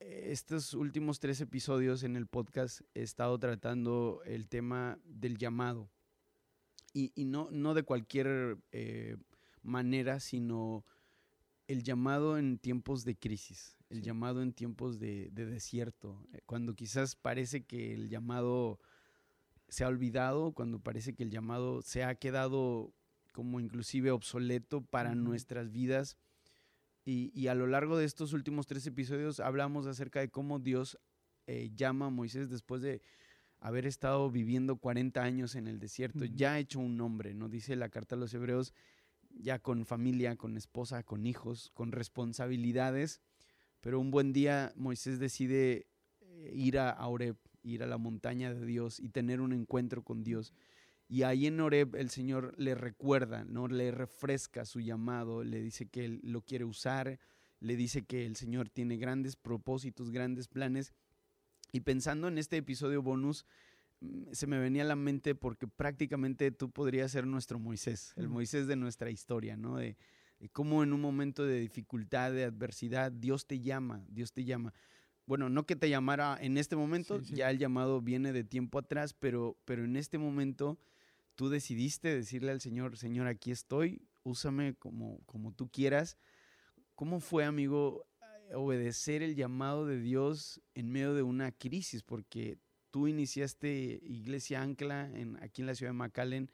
Estos 0.00 0.74
últimos 0.74 1.18
tres 1.20 1.40
episodios 1.40 2.02
en 2.02 2.16
el 2.16 2.26
podcast 2.26 2.82
he 2.94 3.02
estado 3.02 3.38
tratando 3.38 4.20
el 4.26 4.48
tema 4.48 4.98
del 5.04 5.38
llamado. 5.38 5.88
Y, 6.92 7.12
y 7.14 7.24
no, 7.24 7.48
no 7.50 7.72
de 7.74 7.84
cualquier 7.84 8.58
eh, 8.72 9.16
manera, 9.62 10.20
sino 10.20 10.84
el 11.66 11.82
llamado 11.82 12.36
en 12.38 12.58
tiempos 12.58 13.04
de 13.04 13.16
crisis, 13.16 13.76
el 13.88 13.98
Sí. 13.98 14.04
llamado 14.04 14.42
en 14.42 14.52
tiempos 14.52 14.98
de, 14.98 15.30
de 15.32 15.46
desierto, 15.46 16.26
eh, 16.32 16.40
cuando 16.46 16.74
quizás 16.74 17.16
parece 17.16 17.64
que 17.64 17.94
el 17.94 18.08
llamado 18.08 18.80
se 19.68 19.84
ha 19.84 19.88
olvidado, 19.88 20.52
cuando 20.52 20.78
parece 20.78 21.14
que 21.14 21.22
el 21.22 21.30
llamado 21.30 21.82
se 21.82 22.04
ha 22.04 22.14
quedado 22.16 22.92
como 23.32 23.60
inclusive 23.60 24.10
obsoleto 24.10 24.82
para 24.82 25.14
nuestras 25.14 25.70
vidas. 25.72 26.16
Y, 27.04 27.30
y 27.38 27.48
a 27.48 27.54
lo 27.54 27.66
largo 27.66 27.98
de 27.98 28.04
estos 28.04 28.32
últimos 28.32 28.66
tres 28.66 28.86
episodios 28.86 29.40
hablamos 29.40 29.86
acerca 29.86 30.20
de 30.20 30.30
cómo 30.30 30.58
Dios 30.58 30.98
eh, 31.46 31.70
llama 31.74 32.06
a 32.06 32.10
Moisés 32.10 32.48
después 32.48 32.80
de 32.82 33.02
haber 33.58 33.86
estado 33.86 34.30
viviendo 34.30 34.76
40 34.76 35.22
años 35.22 35.54
en 35.54 35.66
el 35.68 35.78
desierto, 35.78 36.24
Ujú. 36.24 36.34
ya 36.34 36.52
ha 36.54 36.58
hecho 36.58 36.78
un 36.80 36.96
nombre, 36.96 37.34
¿no? 37.34 37.48
Dice 37.48 37.76
la 37.76 37.88
carta 37.88 38.14
a 38.14 38.18
los 38.18 38.32
hebreos, 38.34 38.72
ya 39.38 39.58
con 39.58 39.86
familia, 39.86 40.36
con 40.36 40.56
esposa, 40.56 41.02
con 41.02 41.26
hijos, 41.26 41.70
con 41.74 41.92
responsabilidades, 41.92 43.20
pero 43.80 44.00
un 44.00 44.10
buen 44.10 44.32
día 44.32 44.72
Moisés 44.76 45.18
decide 45.18 45.86
eh, 46.20 46.52
ir 46.54 46.78
a 46.78 47.06
Oreb, 47.06 47.36
ir 47.62 47.82
a 47.82 47.86
la 47.86 47.98
montaña 47.98 48.52
de 48.52 48.64
Dios 48.64 49.00
y 49.00 49.08
tener 49.08 49.40
un 49.40 49.52
encuentro 49.52 50.02
con 50.02 50.22
Dios. 50.22 50.54
Y 51.08 51.22
ahí 51.22 51.46
en 51.46 51.60
Oreb 51.60 51.96
el 51.96 52.10
Señor 52.10 52.54
le 52.56 52.74
recuerda, 52.74 53.44
¿no? 53.44 53.68
Le 53.68 53.90
refresca 53.90 54.64
su 54.64 54.80
llamado, 54.80 55.44
le 55.44 55.60
dice 55.60 55.86
que 55.86 56.04
él 56.04 56.20
lo 56.22 56.40
quiere 56.40 56.64
usar, 56.64 57.18
le 57.60 57.76
dice 57.76 58.04
que 58.04 58.26
el 58.26 58.36
Señor 58.36 58.70
tiene 58.70 58.96
grandes 58.96 59.36
propósitos, 59.36 60.10
grandes 60.10 60.48
planes. 60.48 60.92
Y 61.72 61.80
pensando 61.80 62.28
en 62.28 62.38
este 62.38 62.56
episodio 62.56 63.02
bonus, 63.02 63.44
se 64.32 64.46
me 64.46 64.58
venía 64.58 64.82
a 64.82 64.86
la 64.86 64.96
mente 64.96 65.34
porque 65.34 65.66
prácticamente 65.68 66.50
tú 66.50 66.70
podrías 66.70 67.10
ser 67.10 67.26
nuestro 67.26 67.58
Moisés, 67.58 68.12
el. 68.16 68.28
Moisés 68.28 68.66
de 68.66 68.76
nuestra 68.76 69.10
historia, 69.10 69.56
¿no? 69.56 69.76
De, 69.76 69.96
de 70.40 70.48
cómo 70.48 70.82
en 70.82 70.92
un 70.92 71.00
momento 71.00 71.44
de 71.44 71.60
dificultad, 71.60 72.32
de 72.32 72.44
adversidad, 72.44 73.12
Dios 73.12 73.46
te 73.46 73.60
llama, 73.60 74.04
Dios 74.08 74.32
te 74.32 74.44
llama. 74.44 74.72
Bueno, 75.26 75.48
no 75.48 75.64
que 75.64 75.76
te 75.76 75.88
llamara 75.88 76.36
en 76.40 76.58
este 76.58 76.76
momento, 76.76 77.18
Sí, 77.20 77.26
sí. 77.28 77.34
ya 77.36 77.50
el 77.50 77.58
llamado 77.58 78.02
viene 78.02 78.32
de 78.32 78.44
tiempo 78.44 78.78
atrás, 78.78 79.14
pero, 79.14 79.56
pero 79.64 79.84
en 79.84 79.96
este 79.96 80.18
momento 80.18 80.78
tú 81.34 81.48
decidiste 81.48 82.14
decirle 82.14 82.50
al 82.52 82.60
Señor, 82.60 82.96
Señor, 82.98 83.26
aquí 83.26 83.50
estoy, 83.50 84.02
úsame 84.22 84.74
como, 84.74 85.20
como 85.26 85.52
tú 85.52 85.68
quieras. 85.70 86.18
¿Cómo 86.94 87.20
fue, 87.20 87.44
amigo, 87.44 88.04
eh, 88.50 88.54
obedecer 88.54 89.22
el 89.22 89.34
llamado 89.34 89.86
de 89.86 89.98
Dios 89.98 90.60
en 90.74 90.90
medio 90.90 91.14
de 91.14 91.22
una 91.22 91.50
crisis? 91.52 92.02
Porque 92.02 92.58
tú 92.94 93.08
iniciaste 93.08 93.98
Iglesia 94.04 94.62
Ancla 94.62 95.10
en, 95.12 95.36
aquí 95.42 95.62
en 95.62 95.66
la 95.66 95.74
ciudad 95.74 95.90
de 95.90 95.98
McAllen, 95.98 96.48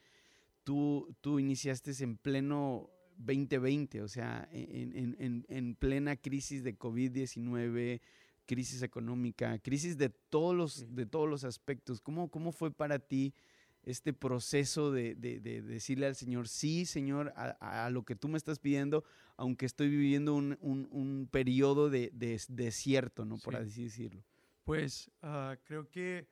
tú, 0.64 1.14
tú 1.20 1.38
iniciaste 1.38 1.92
en 2.02 2.16
pleno 2.16 2.88
2020, 3.18 4.00
o 4.00 4.08
sea, 4.08 4.48
en, 4.50 4.96
en- 4.96 5.16
en- 5.18 5.44
en 5.50 5.74
plena 5.74 6.16
crisis 6.16 6.64
de 6.64 6.78
COVID-19, 6.78 8.00
crisis 8.46 8.80
económica, 8.80 9.58
crisis 9.58 9.98
de 9.98 10.08
todos 10.08 10.56
los, 10.56 10.94
de 10.94 11.04
todos 11.04 11.28
los 11.28 11.44
aspectos. 11.44 12.00
¿Cómo, 12.00 12.30
¿Cómo 12.30 12.52
fue 12.52 12.70
para 12.72 12.98
ti 13.00 13.34
este 13.82 14.14
proceso 14.14 14.90
de, 14.92 15.14
de- 15.16 15.40
de 15.40 15.60
decirle 15.60 16.06
al 16.06 16.16
Señor, 16.16 16.48
sí, 16.48 16.86
Señor, 16.86 17.34
a, 17.36 17.84
a 17.84 17.90
lo 17.90 18.02
que 18.04 18.16
tú 18.16 18.28
me 18.28 18.38
estás 18.38 18.58
pidiendo, 18.60 19.04
aunque 19.36 19.66
estoy 19.66 19.90
viviendo 19.90 20.34
un, 20.34 20.56
un- 20.62 20.88
un 20.90 21.28
periodo 21.30 21.90
de, 21.90 22.10
de 22.14 22.40
desierto, 22.48 23.26
¿no? 23.26 23.36
Por 23.36 23.56
Sí. 23.56 23.62
así 23.62 23.82
decirlo. 23.84 24.24
Pues 24.64 25.10
ah, 25.22 25.56
creo 25.64 25.88
que 25.88 26.26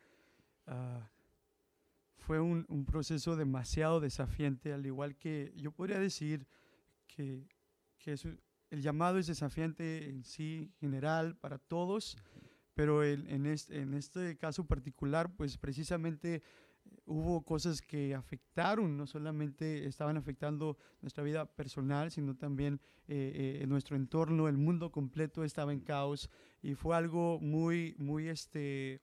ah, 0.67 1.09
fue 2.17 2.41
un, 2.41 2.85
proceso 2.85 3.37
demasiado 3.37 4.01
desafiante, 4.01 4.73
al 4.73 4.85
igual 4.85 5.17
que 5.17 5.53
yo 5.57 5.73
podría 5.73 5.99
decir 5.99 6.47
que, 7.07 7.49
que 7.99 8.17
el 8.71 8.83
llamado 8.83 9.19
es 9.19 9.27
desafiante 9.27 10.09
en 10.09 10.25
sí 10.25 10.71
general 10.79 11.37
para 11.37 11.59
todos, 11.59 12.19
pero 12.75 13.03
en, 13.03 13.47
este, 13.47 13.81
en 13.81 13.95
este 13.95 14.37
caso 14.37 14.65
particular, 14.65 15.35
pues 15.35 15.57
precisamente 15.57 16.43
hubo 17.07 17.43
cosas 17.43 17.81
que 17.81 18.15
afectaron, 18.15 18.97
no 18.97 19.07
solamente 19.07 19.87
estaban 19.87 20.17
afectando 20.17 20.77
nuestra 21.01 21.25
vida 21.25 21.47
personal, 21.47 22.11
sino 22.11 22.37
también 22.37 22.81
eh, 23.09 23.61
eh, 23.63 23.67
nuestro 23.67 23.97
entorno, 23.97 24.49
el 24.49 24.59
mundo 24.59 24.93
completo 24.93 25.45
estaba 25.45 25.73
en 25.73 25.81
caos 25.81 26.31
y 26.63 26.75
fue 26.75 26.97
algo 26.97 27.39
muy, 27.41 27.95
muy 27.99 28.29
este, 28.29 29.01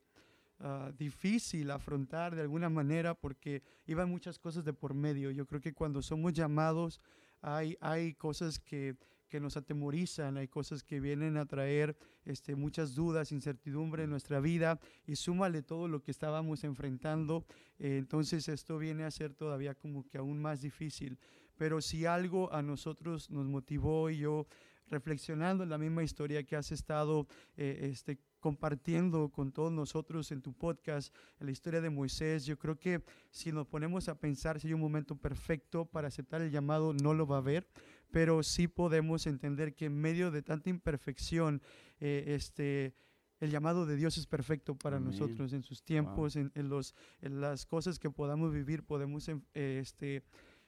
ah, 0.59 0.91
difícil 0.97 1.71
afrontar 1.71 2.35
de 2.35 2.41
alguna 2.41 2.69
manera 2.69 3.13
porque 3.13 3.63
iban 3.87 4.09
muchas 4.09 4.39
cosas 4.39 4.65
de 4.65 4.73
por 4.73 4.93
medio. 4.93 5.31
Yo 5.31 5.45
creo 5.45 5.61
que 5.61 5.73
cuando 5.73 6.01
somos 6.01 6.33
llamados 6.33 7.01
hay, 7.41 7.77
hay 7.79 8.13
cosas 8.13 8.59
que, 8.59 8.95
que 9.29 9.39
nos 9.39 9.57
atemorizan, 9.57 10.37
hay 10.37 10.47
cosas 10.47 10.83
que 10.83 10.99
vienen 10.99 11.37
a 11.37 11.45
traer 11.45 11.95
este, 12.25 12.55
muchas 12.55 12.95
dudas, 12.95 13.31
incertidumbre 13.31 14.03
en 14.03 14.09
nuestra 14.09 14.39
vida 14.39 14.79
y 15.05 15.15
súmale 15.15 15.61
todo 15.61 15.87
lo 15.87 16.01
que 16.01 16.11
estábamos 16.11 16.63
enfrentando, 16.63 17.45
eh, 17.79 17.97
entonces 17.97 18.47
esto 18.47 18.77
viene 18.77 19.03
a 19.03 19.11
ser 19.11 19.33
todavía 19.33 19.75
como 19.75 20.07
que 20.07 20.17
aún 20.17 20.41
más 20.41 20.61
difícil. 20.61 21.17
pero 21.57 21.79
si 21.79 22.05
algo 22.05 22.51
a 22.51 22.61
nosotros 22.61 23.29
nos 23.29 23.45
motivó 23.45 24.09
y 24.09 24.17
yo 24.17 24.45
reflexionando 24.89 25.63
en 25.63 25.69
la 25.69 25.77
misma 25.77 26.03
historia 26.03 26.43
que 26.43 26.55
has 26.55 26.71
estado 26.71 27.27
eh, 27.57 27.89
este, 27.91 28.19
compartiendo 28.39 29.29
con 29.29 29.51
todos 29.51 29.71
nosotros 29.71 30.31
en 30.31 30.41
tu 30.41 30.53
podcast, 30.53 31.13
en 31.39 31.47
la 31.47 31.51
historia 31.51 31.81
de 31.81 31.89
Moisés, 31.89 32.45
yo 32.45 32.57
creo 32.57 32.77
que 32.77 33.01
si 33.31 33.51
nos 33.51 33.67
ponemos 33.67 34.07
a 34.07 34.19
pensar 34.19 34.59
si 34.59 34.67
hay 34.67 34.73
un 34.73 34.81
momento 34.81 35.15
perfecto 35.15 35.85
para 35.85 36.09
aceptar 36.09 36.41
el 36.41 36.51
llamado, 36.51 36.93
no 36.93 37.13
lo 37.13 37.25
va 37.25 37.37
a 37.37 37.39
haber, 37.39 37.67
pero 38.11 38.43
sí 38.43 38.67
podemos 38.67 39.25
entender 39.27 39.73
que 39.73 39.85
en 39.85 39.99
medio 39.99 40.29
de 40.31 40.41
tanta 40.41 40.69
imperfección, 40.69 41.61
eh, 41.99 42.23
este, 42.27 42.93
el 43.39 43.51
llamado 43.51 43.85
de 43.85 43.95
Dios 43.95 44.17
es 44.17 44.27
perfecto 44.27 44.75
para 44.75 44.99
nosotros 44.99 45.51
en 45.53 45.63
sus 45.63 45.83
tiempos, 45.83 46.35
en, 46.35 46.51
los, 46.55 46.95
en 47.21 47.41
las 47.41 47.65
cosas 47.65 47.99
que 47.99 48.09
podamos 48.09 48.53
vivir, 48.53 48.83
podemos 48.83 49.27
em, 49.27 49.41
este, 49.53 50.23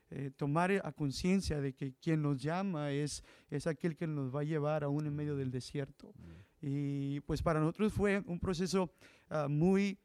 eh, 0.10 0.32
tomar 0.36 0.72
a 0.72 0.92
conciencia 0.92 1.60
de 1.60 1.74
que 1.74 1.94
quien 1.94 2.22
nos 2.22 2.42
llama 2.42 2.92
es, 2.92 3.24
es 3.50 3.68
aquel 3.68 3.96
que 3.96 4.08
nos 4.08 4.34
va 4.34 4.42
a 4.42 4.44
llevar 4.44 4.84
aún 4.84 5.06
en 5.06 5.16
medio 5.16 5.36
del 5.36 5.52
desierto. 5.52 6.14
Y 6.62 7.20
pues 7.22 7.42
para 7.42 7.60
nosotros 7.60 7.94
fue 7.94 8.24
un 8.26 8.40
proceso 8.40 8.92
ah, 9.30 9.48
muy 9.50 9.98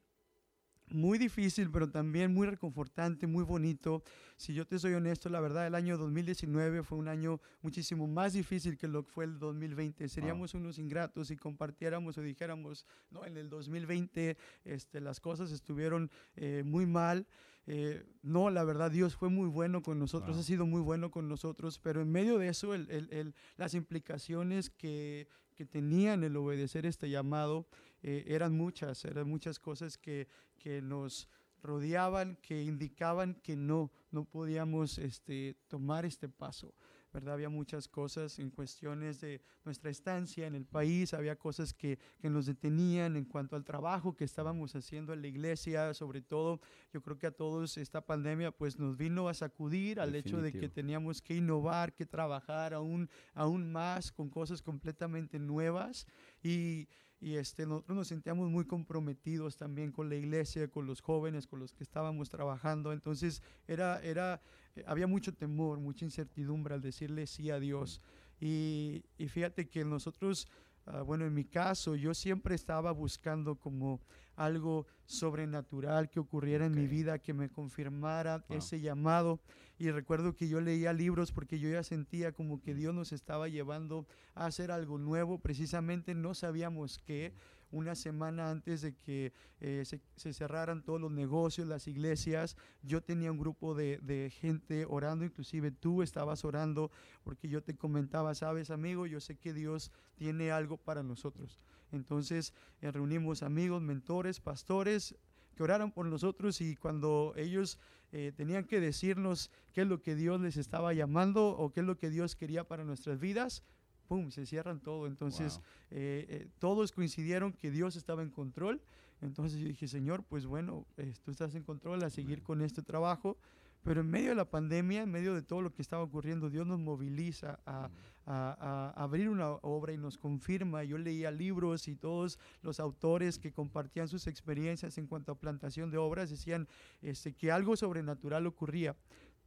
muy 0.93 1.19
difícil, 1.19 1.71
pero 1.71 1.91
también 1.91 2.33
muy 2.33 2.47
reconfortante, 2.47 3.27
muy 3.27 3.45
bonito. 3.45 4.03
Si 4.37 4.55
yo 4.55 4.67
te 4.67 4.79
soy 4.79 4.95
honesto, 4.95 5.29
la 5.29 5.41
verdad, 5.41 5.67
el 5.67 5.75
año 5.75 5.97
2019 5.97 6.83
fue 6.83 6.99
un 6.99 7.09
año 7.09 7.41
muchísimo 7.63 8.07
más 8.07 8.35
difícil 8.35 8.77
que 8.77 8.89
lo 8.89 9.05
que 9.05 9.11
fue 9.11 9.25
el 9.25 9.39
2020. 9.39 10.09
Seríamos 10.09 10.55
unos 10.55 10.79
ingratos 10.79 11.29
si 11.29 11.37
compartiéramos 11.37 12.19
o 12.19 12.23
dijéramos, 12.23 12.87
no, 13.11 13.25
en 13.25 13.37
el 13.37 13.49
2020 13.49 14.37
este, 14.65 15.01
las 15.01 15.21
cosas 15.21 15.51
estuvieron 15.51 16.11
eh, 16.37 16.63
muy 16.65 16.87
mal. 16.87 17.27
Eh, 17.67 18.05
no, 18.23 18.51
la 18.51 18.65
verdad, 18.65 18.91
Dios 18.91 19.15
fue 19.15 19.29
muy 19.29 19.49
bueno 19.49 19.83
con 19.83 19.99
nosotros, 19.99 20.37
ha 20.37 20.43
sido 20.43 20.67
muy 20.67 20.81
bueno 20.81 21.11
con 21.11 21.29
nosotros, 21.29 21.79
pero 21.79 22.01
en 22.01 22.11
medio 22.11 22.39
de 22.39 22.49
eso, 22.49 22.75
el, 22.75 22.91
el, 22.91 23.35
las 23.57 23.75
implicaciones 23.75 24.69
que, 24.71 25.29
que 25.55 25.65
tenían 25.65 26.25
el 26.25 26.37
obedecer 26.37 26.87
este 26.87 27.09
llamado 27.09 27.67
eh, 28.03 28.25
eran 28.27 28.57
muchas, 28.57 29.05
eran 29.05 29.29
muchas 29.29 29.59
cosas 29.59 29.97
que, 29.97 30.27
que 30.59 30.83
nos 30.83 31.29
rodeaban, 31.63 32.37
que 32.43 32.63
indicaban 32.65 33.35
que 33.35 33.55
no, 33.55 33.93
no 34.11 34.25
podíamos 34.25 34.99
este, 34.99 35.57
tomar 35.69 36.05
este 36.05 36.29
paso. 36.29 36.75
¿Verdad? 37.13 37.35
Había 37.35 37.49
muchas 37.49 37.89
cosas 37.89 38.39
en 38.39 38.51
cuestiones 38.51 39.21
de 39.21 39.41
nuestra 39.65 39.91
estancia 39.91 40.47
en 40.47 40.55
el 40.55 40.65
país, 40.65 41.15
había 41.15 41.37
cosas 41.37 41.75
que, 41.75 41.99
que, 42.21 42.31
nos 42.31 42.47
detenían 42.47 43.17
en 43.17 43.25
cuanto 43.25 43.57
al 43.57 43.65
trabajo 43.65 44.17
que 44.17 44.25
estábamos 44.25 44.75
haciendo 44.75 45.13
en 45.13 45.23
la 45.23 45.29
iglesia, 45.29 45.93
sobre 45.95 46.23
todo 46.23 46.61
yo 46.93 47.03
creo 47.03 47.19
que 47.19 47.27
a 47.27 47.31
todos 47.31 47.77
esta 47.77 48.01
pandemia 48.01 48.51
pues 48.51 48.79
nos 48.79 48.97
vino 48.97 49.29
a 49.29 49.35
sacudir 49.35 50.01
al 50.01 50.15
hecho 50.15 50.41
de 50.41 50.53
que 50.53 50.69
teníamos 50.69 51.21
que 51.21 51.37
innovar, 51.37 51.93
que 51.95 52.07
trabajar 52.07 52.75
aún, 52.75 53.09
aún 53.35 53.71
más 53.71 54.13
con 54.13 54.31
cosas 54.31 54.63
completamente 54.63 55.39
nuevas 55.39 56.07
y 56.43 56.89
y 57.23 57.37
este, 57.37 57.67
nosotros 57.67 57.97
nos 57.97 58.09
sentíamos 58.09 58.51
muy 58.51 58.65
comprometidos 58.65 59.57
también 59.57 59.93
con 59.93 60.09
la 60.09 60.17
iglesia, 60.17 60.67
con 60.67 60.87
los 60.87 61.01
jóvenes, 61.01 61.47
con 61.47 61.61
los 61.61 61.73
que 61.73 61.85
estábamos 61.85 62.29
trabajando. 62.29 62.93
Entonces 62.93 63.45
era, 63.69 64.03
era, 64.03 64.43
eh, 64.75 64.83
había 64.89 65.07
mucho 65.07 65.33
temor, 65.33 65.79
mucha 65.79 66.05
incertidumbre 66.05 66.75
al 66.75 66.83
decirle 66.83 67.29
sí 67.29 67.49
a 67.51 67.61
Dios. 67.61 68.01
Y, 68.41 69.05
y 69.19 69.29
fíjate 69.29 69.69
que 69.69 69.85
nosotros 69.85 70.49
Ah, 70.87 71.03
bueno, 71.03 71.25
en 71.25 71.35
mi 71.35 71.45
caso, 71.45 71.95
yo 71.95 72.13
siempre 72.13 72.55
estaba 72.55 72.91
buscando 72.91 73.55
como 73.55 74.01
algo 74.35 74.87
sobrenatural 75.07 76.11
que 76.11 76.19
ocurriera 76.19 76.67
en 76.67 76.75
mi 76.75 76.87
vida, 76.87 77.19
que 77.19 77.35
me 77.35 77.51
confirmara 77.51 78.45
ese 78.49 78.81
llamado. 78.81 79.41
Y 79.83 79.91
recuerdo 79.91 80.37
que 80.37 80.47
yo 80.47 80.61
leía 80.61 80.93
libros 80.93 81.33
porque 81.33 81.59
yo 81.59 81.69
ya 81.69 81.83
sentía 81.83 82.31
como 82.31 82.61
que 82.61 82.73
Dios 82.73 82.95
nos 82.95 83.11
estaba 83.11 83.49
llevando 83.49 84.07
a 84.37 84.47
hacer 84.47 84.71
algo 84.71 84.97
nuevo. 84.97 85.41
Precisamente 85.41 86.15
no 86.15 86.35
sabíamos 86.35 87.01
qué 87.01 87.35
una 87.73 87.97
semana 87.97 88.49
antes 88.53 88.83
de 88.83 88.95
que 88.95 89.33
eh, 89.61 89.85
se, 89.85 90.33
cerraran 90.33 90.85
todos 90.85 91.01
los 91.01 91.11
negocios, 91.11 91.67
las 91.67 91.89
iglesias, 91.89 92.57
yo 92.85 93.03
tenía 93.03 93.33
un 93.33 93.39
grupo 93.39 93.75
de, 93.75 93.99
de, 94.03 94.31
gente 94.31 94.87
orando, 94.89 95.25
inclusive 95.25 95.73
tú 95.73 96.05
estabas 96.05 96.45
orando, 96.45 96.93
porque 97.25 97.49
yo 97.49 97.61
te 97.61 97.75
comentaba, 97.75 98.37
sabes 98.37 98.71
amigo, 98.71 99.07
yo 99.07 99.19
sé 99.19 99.37
que 99.37 99.53
Dios 99.53 99.91
tiene 100.15 100.53
algo 100.53 100.77
para 100.77 101.03
nosotros. 101.03 101.59
Entonces 101.91 102.55
eh, 102.83 102.93
reunimos 102.93 103.43
amigos, 103.43 103.83
mentores, 103.83 104.39
pastores, 104.39 105.17
que 105.57 105.63
oraron 105.65 105.91
por 105.91 106.07
nosotros 106.07 106.61
y 106.61 106.77
cuando 106.77 107.35
ellos 107.37 107.81
eh, 108.13 108.31
tenían 108.37 108.65
que 108.65 108.79
decirnos 108.79 109.51
qué 109.73 109.83
es 109.83 109.87
lo 109.87 110.03
que 110.03 110.15
Dios 110.15 110.39
les 110.39 110.59
estaba 110.59 110.93
llamando 110.93 111.49
o 111.49 111.73
qué 111.73 111.81
es 111.81 111.87
lo 111.87 111.97
que 111.97 112.11
Dios 112.11 112.37
quería 112.37 112.65
para 112.65 112.85
nuestras 112.85 113.19
vidas, 113.19 113.65
¡pum!, 114.07 114.31
se 114.31 114.45
cierran 114.45 114.81
todo. 114.81 115.07
Entonces, 115.07 115.61
eh, 115.91 116.27
eh, 116.29 116.49
todos 116.59 116.93
coincidieron 116.93 117.55
que 117.55 117.71
Dios 117.71 117.97
estaba 117.97 118.23
en 118.23 118.29
control. 118.29 118.83
Entonces 119.23 119.61
yo 119.61 119.67
dije, 119.67 119.89
Señor, 119.89 120.25
pues 120.25 120.45
bueno, 120.45 120.85
tú 121.25 121.31
estás 121.31 121.55
en 121.55 121.63
control 121.63 122.03
a 122.03 122.11
seguir 122.11 122.43
con 122.43 122.61
este 122.61 122.83
trabajo. 122.83 123.39
Pero 123.83 124.01
en 124.01 124.11
medio 124.11 124.31
de 124.31 124.35
la 124.37 124.49
pandemia, 124.49 125.03
en 125.03 125.11
medio 125.11 125.35
de 125.35 125.43
todo 125.43 125.61
lo 125.61 125.73
que 125.73 125.83
estaba 125.83 126.03
ocurriendo, 126.03 126.51
Dios 126.51 126.67
nos 126.67 126.79
moviliza 126.79 127.59
a, 127.67 127.91
a, 128.27 128.93
abrir 128.97 129.29
una 129.29 129.51
obra 129.51 129.93
y 129.93 129.99
nos 129.99 130.19
confirma. 130.19 130.85
Yo 130.85 130.99
leía 130.99 131.31
libros 131.31 131.89
y 131.89 131.97
todos 131.97 132.39
los 132.63 132.79
autores 132.79 133.39
que 133.39 133.53
compartían 133.53 134.09
sus 134.09 134.27
experiencias 134.27 134.99
en 134.99 135.07
cuanto 135.07 135.33
a 135.33 135.39
plantación 135.39 135.91
de 135.91 135.99
obras 135.99 136.31
decían 136.31 136.69
este, 137.01 137.33
que 137.33 137.51
algo 137.51 137.77
sobrenatural 137.77 138.47
ocurría. 138.47 138.97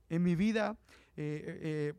En 0.09 0.21
mi 0.21 0.35
vida, 0.35 0.77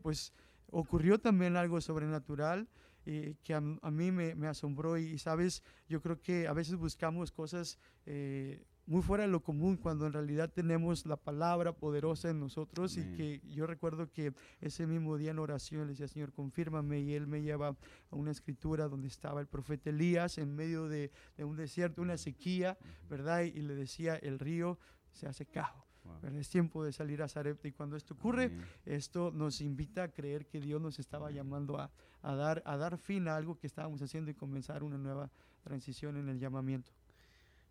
pues 0.01 0.33
ocurrió 0.69 1.19
también 1.19 1.57
algo 1.57 1.81
sobrenatural 1.81 2.67
eh, 3.09 3.35
que 3.41 3.53
a, 3.53 3.61
mí 3.61 4.11
me, 4.11 4.47
asombró 4.47 4.97
y, 4.97 5.17
sabes, 5.17 5.63
yo 5.87 6.01
creo 6.01 6.21
que 6.21 6.45
a 6.45 6.51
veces 6.51 6.75
buscamos 6.75 7.31
cosas 7.31 7.79
eh, 8.05 8.65
muy 8.87 9.01
fuera 9.01 9.25
de 9.25 9.29
lo 9.29 9.41
común 9.41 9.77
cuando 9.77 10.07
en 10.07 10.13
realidad 10.13 10.49
tenemos 10.51 11.05
la 11.05 11.17
palabra 11.17 11.73
poderosa 11.73 12.29
en 12.29 12.39
nosotros 12.39 12.97
y 12.97 13.03
que 13.15 13.41
yo 13.53 13.67
recuerdo 13.67 14.09
que 14.11 14.33
ese 14.61 14.87
mismo 14.87 15.17
día 15.17 15.31
en 15.31 15.39
oración 15.39 15.81
le 15.81 15.89
decía, 15.89 16.07
Señor, 16.07 16.31
confírmame 16.33 17.01
y 17.01 17.13
él 17.13 17.27
me 17.27 17.41
lleva 17.41 17.75
a 18.09 18.15
una 18.15 18.31
escritura 18.31 18.87
donde 18.87 19.07
estaba 19.07 19.41
el 19.41 19.47
profeta 19.47 19.89
Elías 19.89 20.37
en 20.37 20.55
medio 20.55 20.87
de, 20.87 21.11
un 21.37 21.55
desierto, 21.55 22.01
una 22.01 22.17
sequía, 22.17 22.77
¿verdad? 23.09 23.43
Y, 23.43 23.49
y 23.49 23.61
le 23.61 23.75
decía, 23.75 24.15
el 24.15 24.39
río 24.39 24.79
se 25.11 25.27
ha 25.27 25.33
secado 25.33 25.87
es 26.35 26.49
tiempo 26.49 26.83
de 26.83 26.91
salir 26.91 27.21
a 27.21 27.27
Zarepta 27.27 27.67
y 27.67 27.71
cuando 27.71 27.95
esto 27.95 28.13
ocurre, 28.13 28.51
esto 28.85 29.31
nos 29.31 29.61
invita 29.61 30.03
a 30.03 30.07
creer 30.09 30.45
que 30.45 30.59
Dios 30.59 30.81
nos 30.81 30.99
estaba 30.99 31.31
llamando 31.31 31.79
a, 31.79 31.91
a, 32.21 32.35
dar, 32.35 32.61
a 32.65 32.77
dar 32.77 32.97
fin 32.97 33.27
a 33.27 33.35
algo 33.35 33.57
que 33.57 33.67
estábamos 33.67 34.01
haciendo 34.01 34.31
y 34.31 34.33
comenzar 34.33 34.83
una 34.83 34.97
nueva 34.97 35.31
transición 35.61 36.17
en 36.17 36.29
el 36.29 36.39
llamamiento. 36.39 36.91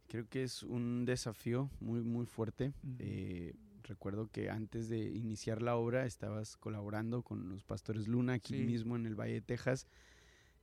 Creo 0.08 0.28
que 0.28 0.42
es 0.42 0.62
un 0.62 1.04
desafío 1.04 1.70
muy, 1.80 2.02
muy 2.02 2.26
fuerte. 2.26 2.72
Eh, 2.98 3.54
recuerdo 3.82 4.28
que 4.30 4.50
antes 4.50 4.88
de 4.88 4.98
iniciar 4.98 5.62
la 5.62 5.76
obra 5.76 6.06
estabas 6.06 6.56
colaborando 6.56 7.22
con 7.22 7.48
los 7.48 7.64
pastores 7.64 8.08
Luna 8.08 8.34
aquí 8.34 8.54
mismo 8.54 8.96
en 8.96 9.06
el 9.06 9.14
Valle 9.14 9.34
de 9.34 9.42
Texas 9.42 9.86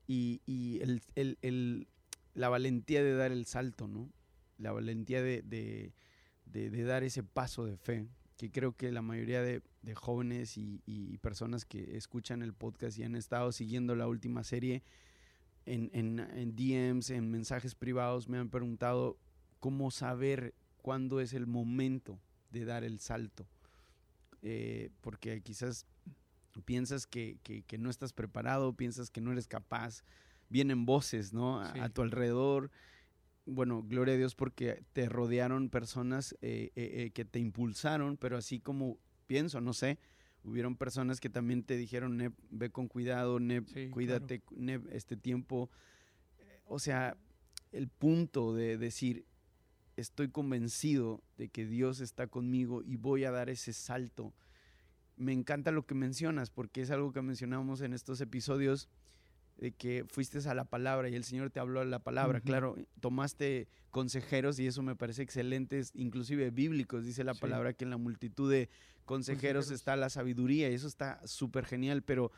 y, 0.07 0.41
y 0.45 0.79
el, 0.81 1.01
el, 1.15 1.37
el, 1.41 1.87
la 2.33 2.49
valentía 2.49 3.03
de 3.03 3.13
dar 3.15 3.31
el 3.31 3.45
salto, 3.45 3.87
¿no? 3.87 4.09
La 4.57 4.71
valentía 4.71 5.21
de, 5.21 5.41
de 5.41 5.93
de, 6.45 6.83
dar 6.83 7.03
ese 7.03 7.23
paso 7.23 7.65
de 7.65 7.77
fe, 7.77 8.07
que 8.37 8.51
creo 8.51 8.75
que 8.75 8.91
la 8.91 9.01
mayoría 9.01 9.41
de, 9.41 9.61
jóvenes 9.95 10.57
y, 10.57 11.17
personas 11.21 11.65
que 11.65 11.97
escuchan 11.97 12.41
el 12.41 12.53
podcast 12.53 12.97
y 12.97 13.03
han 13.03 13.15
estado 13.15 13.51
siguiendo 13.51 13.95
la 13.95 14.07
última 14.07 14.43
serie 14.43 14.83
en, 15.65 15.89
en, 15.93 16.55
DMs, 16.55 17.09
en 17.09 17.29
mensajes 17.31 17.75
privados, 17.75 18.27
me 18.27 18.37
han 18.37 18.49
preguntado 18.49 19.17
cómo 19.63 19.91
saber 19.91 20.53
cuándo 20.81 21.21
es 21.21 21.31
el 21.31 21.47
momento 21.47 22.19
de 22.51 22.65
dar 22.65 22.83
el 22.83 22.99
salto. 22.99 23.47
Eh, 24.41 24.89
porque 24.99 25.39
quizás 25.39 25.85
piensas 26.65 27.07
que, 27.07 27.37
no 27.79 27.89
estás 27.89 28.11
preparado, 28.11 28.73
piensas 28.73 29.09
que 29.09 29.21
no 29.21 29.31
eres 29.31 29.47
capaz, 29.47 30.03
vienen 30.49 30.85
voces 30.85 31.31
¿no? 31.31 31.61
a 31.61 31.87
tu 31.87 32.01
alrededor 32.01 32.71
bueno, 33.45 33.83
gloria 33.83 34.15
a 34.15 34.17
Dios 34.17 34.35
porque 34.35 34.83
te 34.91 35.07
rodearon 35.07 35.69
personas 35.69 36.35
eh, 36.41 36.71
eh, 36.75 37.11
que 37.13 37.23
te 37.23 37.39
impulsaron, 37.39 38.17
pero 38.17 38.35
así 38.35 38.59
como 38.59 38.97
pienso, 39.27 39.61
no 39.61 39.71
sé, 39.71 39.97
hubieron 40.43 40.75
personas 40.75 41.21
que 41.21 41.29
también 41.29 41.63
te 41.63 41.77
dijeron, 41.77 42.35
ve 42.49 42.69
con 42.69 42.89
cuidado, 42.89 43.39
cuídate, 43.91 44.41
este 44.91 45.15
tiempo. 45.15 45.69
O 46.65 46.79
sea, 46.79 47.15
el 47.71 47.87
punto 47.87 48.53
de 48.53 48.77
decir, 48.77 49.25
estoy 49.95 50.29
convencido 50.29 51.23
de 51.37 51.49
que 51.49 51.65
Dios 51.65 51.99
está 51.99 52.27
conmigo 52.27 52.81
y 52.83 52.95
voy 52.97 53.25
a 53.25 53.31
dar 53.31 53.49
ese 53.49 53.73
salto. 53.73 54.33
Me 55.15 55.33
encanta 55.33 55.71
lo 55.71 55.85
que 55.85 55.95
mencionas 55.95 56.49
porque 56.49 56.81
es 56.81 56.91
algo 56.91 57.11
que 57.11 57.21
mencionamos 57.21 57.81
en 57.81 57.93
estos 57.93 58.19
episodios 58.21 58.89
de 59.57 59.71
que 59.71 60.05
fuiste 60.09 60.39
a 60.49 60.53
la 60.55 60.65
palabra 60.65 61.09
y 61.09 61.15
el 61.15 61.23
Señor 61.23 61.51
te 61.51 61.59
habló 61.59 61.81
a 61.81 61.85
la 61.85 61.99
palabra. 61.99 62.41
Claro, 62.41 62.75
tomaste 62.99 63.67
consejeros 63.91 64.59
y 64.59 64.67
eso 64.67 64.81
me 64.81 64.95
parece 64.95 65.21
excelente, 65.21 65.81
inclusive 65.93 66.49
bíblicos. 66.49 67.05
Dice 67.05 67.23
la 67.23 67.35
palabra 67.35 67.73
que 67.73 67.83
en 67.83 67.91
la 67.91 67.97
multitud 67.97 68.51
de 68.51 68.69
consejeros, 69.05 69.69
está 69.69 69.95
la 69.95 70.09
sabiduría 70.09 70.69
y 70.69 70.73
eso 70.73 70.87
está 70.87 71.25
súper 71.27 71.65
genial, 71.65 72.01
pero, 72.01 72.31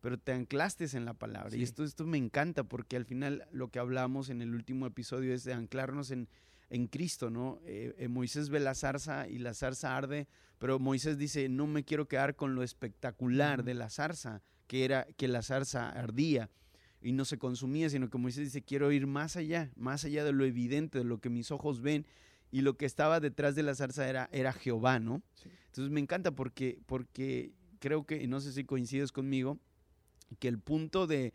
pero 0.00 0.18
te 0.18 0.32
anclaste 0.32 0.86
en 0.96 1.04
la 1.04 1.14
palabra. 1.14 1.56
Y 1.56 1.62
esto, 1.62 1.82
esto 1.82 2.06
me 2.06 2.18
encanta 2.18 2.62
porque 2.64 2.96
al 2.96 3.04
final 3.04 3.46
lo 3.52 3.68
que 3.68 3.78
hablamos 3.78 4.28
en 4.30 4.40
el 4.40 4.54
último 4.54 4.86
episodio 4.86 5.34
es 5.34 5.44
de 5.44 5.54
anclarnos 5.54 6.10
en, 6.10 6.28
en 6.70 6.86
Cristo, 6.86 7.30
¿no? 7.30 7.60
Eh, 7.64 7.94
eh, 7.98 8.08
Moisés 8.08 8.48
ve 8.48 8.60
la 8.60 8.74
zarza 8.74 9.28
y 9.28 9.38
la 9.38 9.54
zarza 9.54 9.96
arde, 9.96 10.28
pero 10.58 10.78
Moisés 10.78 11.18
dice, 11.18 11.48
no 11.48 11.66
me 11.66 11.84
quiero 11.84 12.06
quedar 12.08 12.36
con 12.36 12.54
lo 12.54 12.62
espectacular 12.62 13.64
de 13.64 13.74
la 13.74 13.90
zarza, 13.90 14.42
que 14.66 14.84
era 14.84 15.06
que 15.16 15.28
la 15.28 15.42
zarza 15.42 15.90
ardía 15.90 16.48
y 17.02 17.12
no 17.12 17.24
se 17.24 17.38
consumía, 17.38 17.90
sino 17.90 18.08
que 18.08 18.18
Moisés 18.18 18.44
dice, 18.44 18.62
quiero 18.62 18.92
ir 18.92 19.06
más 19.06 19.36
allá, 19.36 19.70
más 19.74 20.04
allá 20.04 20.24
de 20.24 20.32
lo 20.32 20.44
evidente, 20.44 20.98
de 20.98 21.04
lo 21.04 21.18
que 21.18 21.28
mis 21.28 21.50
ojos 21.50 21.80
ven, 21.80 22.06
y 22.52 22.60
lo 22.62 22.76
que 22.76 22.86
estaba 22.86 23.20
detrás 23.20 23.54
de 23.54 23.62
la 23.62 23.74
zarza 23.74 24.08
era, 24.08 24.28
era 24.32 24.52
Jehová, 24.52 24.98
¿no? 24.98 25.22
Entonces 25.66 25.90
me 25.90 26.00
encanta 26.00 26.32
porque, 26.32 26.78
porque 26.86 27.52
creo 27.78 28.04
que, 28.04 28.26
no 28.26 28.40
sé 28.40 28.52
si 28.52 28.64
coincides 28.64 29.12
conmigo, 29.12 29.58
que 30.38 30.48
el 30.48 30.58
punto 30.58 31.06
de, 31.06 31.32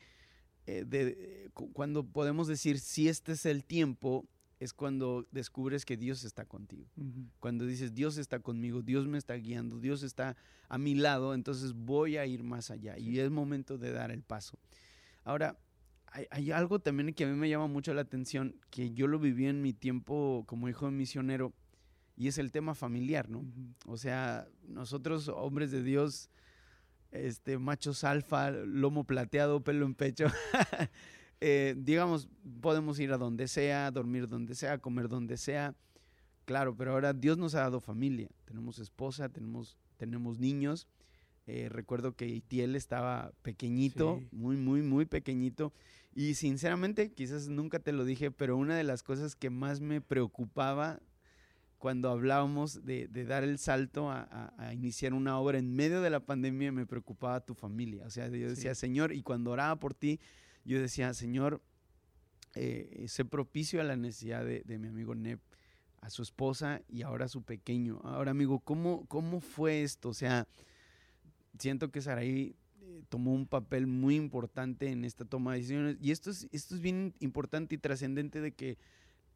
eh, 0.66 0.84
de, 0.86 1.50
cuando 1.74 2.06
podemos 2.06 2.48
decir 2.48 2.80
si 2.80 3.10
este 3.10 3.34
es 3.34 3.46
el 3.46 3.64
tiempo, 3.64 4.28
es 4.66 4.74
cuando 4.74 5.26
descubres 5.32 5.86
que 5.86 5.96
Dios 5.96 6.24
está 6.26 6.46
contigo. 6.46 6.86
Cuando 7.40 7.66
dices, 7.66 7.94
Dios 7.94 8.18
está 8.18 8.40
conmigo, 8.40 8.82
Dios 8.82 9.08
me 9.08 9.18
está 9.18 9.36
guiando, 9.36 9.80
Dios 9.80 10.04
está 10.04 10.36
a 10.68 10.78
mi 10.78 10.96
lado, 10.96 11.34
entonces 11.34 11.74
voy 11.74 12.18
a 12.18 12.26
ir 12.26 12.44
más 12.44 12.72
allá 12.72 12.98
y 12.98 13.20
es 13.20 13.32
momento 13.32 13.78
de 13.78 13.92
dar 13.92 14.12
el 14.12 14.24
paso. 14.24 14.60
Ahora, 15.24 15.58
hay, 16.30 16.52
algo 16.52 16.80
también 16.80 17.14
que 17.14 17.26
a 17.26 17.28
mí 17.28 17.36
me 17.36 17.50
llama 17.50 17.68
mucho 17.68 17.94
la 17.94 18.02
atención, 18.02 18.56
que 18.70 18.92
yo 18.92 19.08
lo 19.08 19.20
viví 19.20 19.48
en 19.48 19.62
mi 19.62 19.74
tiempo 19.74 20.44
como 20.48 20.70
hijo 20.70 20.86
de 20.86 20.92
misionero, 20.92 21.54
y 22.18 22.28
es 22.30 22.38
el 22.38 22.52
tema 22.52 22.76
familiar, 22.76 23.30
¿no? 23.30 23.46
O 23.86 23.98
sea, 23.98 24.48
nosotros, 24.68 25.28
hombres 25.28 25.72
de 25.72 25.84
Dios, 25.84 26.30
este, 27.12 27.58
machos 27.58 28.06
alfa, 28.06 28.52
lomo 28.52 29.04
plateado, 29.04 29.62
pelo 29.64 29.86
en 29.86 29.96
pecho, 29.96 30.28
Eh, 31.42 31.76
digamos, 31.78 32.30
podemos 32.62 33.00
ir 33.00 33.12
a 33.12 33.18
donde 33.18 33.48
sea, 33.48 33.92
dormir 33.92 34.28
donde 34.28 34.56
sea, 34.56 34.78
comer 34.78 35.10
donde 35.10 35.38
sea. 35.38 35.76
Claro, 36.46 36.76
pero 36.76 36.92
ahora 36.92 37.14
Dios 37.14 37.38
nos 37.38 37.56
ha 37.56 37.62
dado 37.62 37.80
familia. 37.80 38.30
Tenemos 38.46 38.80
esposa, 38.80 39.30
tenemos, 39.30 39.78
tenemos 39.98 40.40
niños. 40.40 40.88
Eh, 41.48 41.70
recuerdo 41.70 42.16
que 42.16 42.28
Itiel 42.28 42.76
estaba 42.76 43.32
pequeñito, 43.42 44.22
muy, 44.32 44.56
muy, 44.56 44.82
muy 44.82 45.06
pequeñito. 45.06 45.74
Y 46.16 46.36
sinceramente, 46.36 47.12
quizás 47.12 47.50
nunca 47.50 47.80
te 47.80 47.92
lo 47.92 48.06
dije, 48.06 48.32
pero 48.32 48.58
una 48.58 48.76
de 48.76 48.84
las 48.84 49.04
cosas 49.04 49.36
que 49.36 49.50
más 49.50 49.82
me 49.82 50.02
preocupaba 50.02 51.00
cuando 51.78 52.10
hablábamos 52.10 52.84
de, 52.86 53.08
dar 53.28 53.44
el 53.44 53.60
salto 53.60 54.10
a, 54.10 54.52
iniciar 54.74 55.14
una 55.14 55.38
obra 55.38 55.60
en 55.60 55.76
medio 55.76 56.02
de 56.02 56.10
la 56.10 56.20
pandemia, 56.20 56.72
me 56.72 56.88
preocupaba 56.88 57.42
tu 57.42 57.54
familia. 57.54 58.06
O 58.08 58.10
sea, 58.10 58.28
yo 58.28 58.50
decía, 58.50 58.74
Señor, 58.74 59.14
y 59.14 59.22
cuando 59.22 59.52
oraba 59.52 59.76
por 59.76 59.94
ti, 59.94 60.20
yo 60.66 60.82
decía, 60.82 61.14
Señor, 61.14 61.62
eh, 62.56 63.06
sé 63.08 63.24
propicio 63.26 63.82
a 63.82 63.84
la 63.84 63.96
necesidad 63.96 64.44
de, 64.44 64.78
mi 64.80 64.88
amigo 64.88 65.14
Nep, 65.16 65.40
a 66.02 66.10
su 66.10 66.22
esposa 66.22 66.82
y 66.88 67.04
ahora 67.04 67.26
a 67.26 67.30
su 67.30 67.44
pequeño. 67.44 68.02
Ahora, 68.04 68.32
amigo, 68.32 68.60
¿cómo, 68.60 69.06
cómo 69.08 69.40
fue 69.42 69.84
esto? 69.84 70.10
O 70.10 70.14
sea, 70.14 70.48
siento 71.60 71.92
que 71.92 72.02
Saraí 72.02 72.56
eh, 72.82 73.04
tomó 73.10 73.34
un 73.34 73.48
papel 73.48 73.88
muy 73.88 74.16
importante 74.16 74.90
en 74.90 75.06
esta 75.06 75.26
toma 75.26 75.54
de 75.54 75.60
decisiones 75.60 75.98
y 76.02 76.12
esto 76.12 76.32
es, 76.32 76.48
esto 76.52 76.76
es 76.76 76.82
bien 76.82 77.14
importante 77.20 77.76
y 77.76 77.78
trascendente 77.78 78.42
de 78.42 78.54
que 78.54 78.78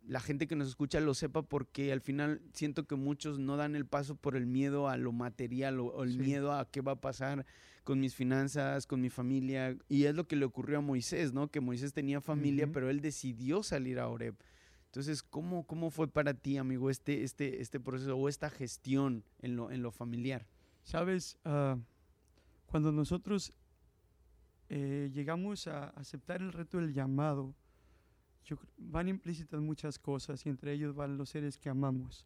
la 0.08 0.20
gente 0.20 0.48
que 0.48 0.56
nos 0.56 0.68
escucha 0.68 1.00
lo 1.00 1.14
sepa 1.14 1.44
porque 1.44 1.92
al 1.92 2.02
final 2.02 2.42
siento 2.54 2.88
que 2.88 2.96
muchos 2.96 3.40
no 3.40 3.58
dan 3.58 3.76
el 3.76 3.86
paso 3.86 4.16
por 4.16 4.36
el 4.36 4.46
miedo 4.46 4.88
a 4.90 4.98
lo 4.98 5.12
material 5.12 5.80
o, 5.80 6.04
el 6.04 6.18
miedo 6.18 6.54
a 6.54 6.70
qué 6.70 6.82
va 6.82 6.94
a 6.94 7.02
pasar 7.02 7.46
con 7.84 8.00
mis 8.00 8.16
finanzas, 8.16 8.88
con 8.88 9.02
mi 9.02 9.10
familia. 9.10 9.78
Y 9.88 10.06
es 10.06 10.16
lo 10.16 10.28
que 10.28 10.36
le 10.36 10.46
ocurrió 10.46 10.80
a 10.80 10.82
Moisés, 10.82 11.34
¿no? 11.34 11.50
Que 11.50 11.60
Moisés 11.60 11.94
tenía 11.94 12.22
familia, 12.22 12.68
pero 12.72 12.90
él 12.90 13.02
decidió 13.02 13.64
salir 13.64 14.00
a 14.00 14.08
Oreb. 14.08 14.36
Entonces, 14.86 15.22
¿cómo, 15.22 15.66
¿cómo 15.68 15.92
fue 15.92 16.08
para 16.08 16.34
ti, 16.34 16.58
amigo, 16.58 16.90
este, 16.90 17.24
este, 17.24 17.62
este 17.62 17.80
proceso 17.80 18.18
o 18.18 18.28
esta 18.28 18.50
gestión 18.50 19.24
en 19.40 19.56
lo, 19.56 19.70
en 19.70 19.84
lo 19.84 19.92
familiar? 19.92 20.48
Sabes, 20.84 21.38
ah, 21.46 21.78
cuando 22.66 22.92
nosotros 22.92 23.54
eh, 24.70 25.12
llegamos 25.14 25.68
a 25.68 25.90
aceptar 25.90 26.42
el 26.42 26.54
reto 26.54 26.78
del 26.78 26.94
llamado, 26.94 27.56
van 28.78 29.08
implícitas 29.08 29.62
muchas 29.62 30.00
cosas 30.00 30.46
y 30.46 30.50
entre 30.50 30.74
ellos 30.74 30.96
van 30.96 31.18
los 31.18 31.30
seres 31.30 31.58
que 31.58 31.70
amamos. 31.70 32.26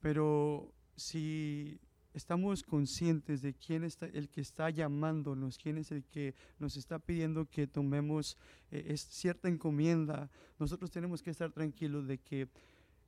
Pero 0.00 0.72
si 0.96 1.78
estamos 2.14 2.62
conscientes 2.62 3.42
de 3.42 3.54
quién 3.54 3.84
es 3.84 3.98
el 4.00 4.28
que 4.28 4.40
está 4.40 4.70
llamándonos, 4.70 5.58
quién 5.58 5.78
es 5.78 5.92
el 5.92 6.04
que 6.04 6.34
nos 6.58 6.76
está 6.76 6.98
pidiendo 6.98 7.46
que 7.46 7.66
tomemos 7.66 8.36
eh, 8.70 8.86
es 8.88 9.02
cierta 9.02 9.48
encomienda, 9.48 10.30
nosotros 10.58 10.90
tenemos 10.90 11.22
que 11.22 11.30
estar 11.30 11.52
tranquilos 11.52 12.06
de 12.06 12.18
que 12.18 12.48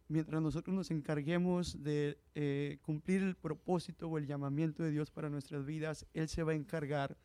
mientras 0.09 0.43
nosotros 0.43 0.75
nos 0.75 0.91
encarguemos 0.91 1.83
de 1.83 2.19
eh, 2.35 2.79
cumplir 2.83 3.23
el 3.23 3.35
propósito 3.35 4.09
o 4.09 4.19
el 4.19 4.27
llamamiento 4.27 4.83
de 4.83 4.91
Dios 4.91 5.11
para 5.11 5.31
nuestras 5.31 5.65
vidas, 5.65 6.07
Él 6.13 6.29
se 6.29 6.43
va 6.43 6.53
a 6.53 6.57
encargar 6.57 7.17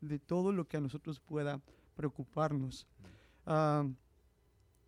de 0.00 0.18
todo 0.18 0.52
lo 0.52 0.68
que 0.68 0.76
a 0.76 0.80
nosotros 0.80 1.20
pueda 1.20 1.60
preocuparnos. 1.94 2.86
Uh, 3.46 3.92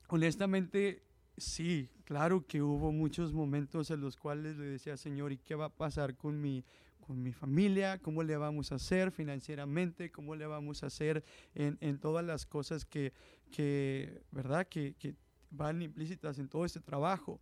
honestamente, 0.08 1.02
sí, 1.36 1.88
claro 2.04 2.46
que 2.46 2.62
hubo 2.62 2.92
muchos 2.92 3.32
momentos 3.32 3.90
en 3.90 4.00
los 4.00 4.16
cuales 4.16 4.56
le 4.56 4.66
decía, 4.66 4.96
Señor, 4.96 5.32
¿y 5.32 5.38
qué 5.38 5.54
va 5.54 5.66
a 5.66 5.74
pasar 5.74 6.16
con 6.16 6.40
mi, 6.40 6.64
con 7.00 7.22
mi 7.22 7.32
familia? 7.32 7.98
¿Cómo 7.98 8.22
le 8.22 8.36
vamos 8.36 8.72
a 8.72 8.76
hacer 8.76 9.10
financieramente? 9.10 10.10
¿Cómo 10.10 10.34
le 10.34 10.46
vamos 10.46 10.82
a 10.82 10.86
hacer 10.86 11.24
en, 11.54 11.78
en 11.80 11.98
todas 11.98 12.24
las 12.24 12.46
cosas 12.46 12.84
que, 12.84 13.12
que 13.50 14.22
¿verdad? 14.30 14.66
Que, 14.66 14.94
que 14.94 15.14
van 15.50 15.82
implícitas 15.82 16.38
en 16.38 16.48
todo 16.48 16.64
este 16.64 16.80
trabajo. 16.80 17.40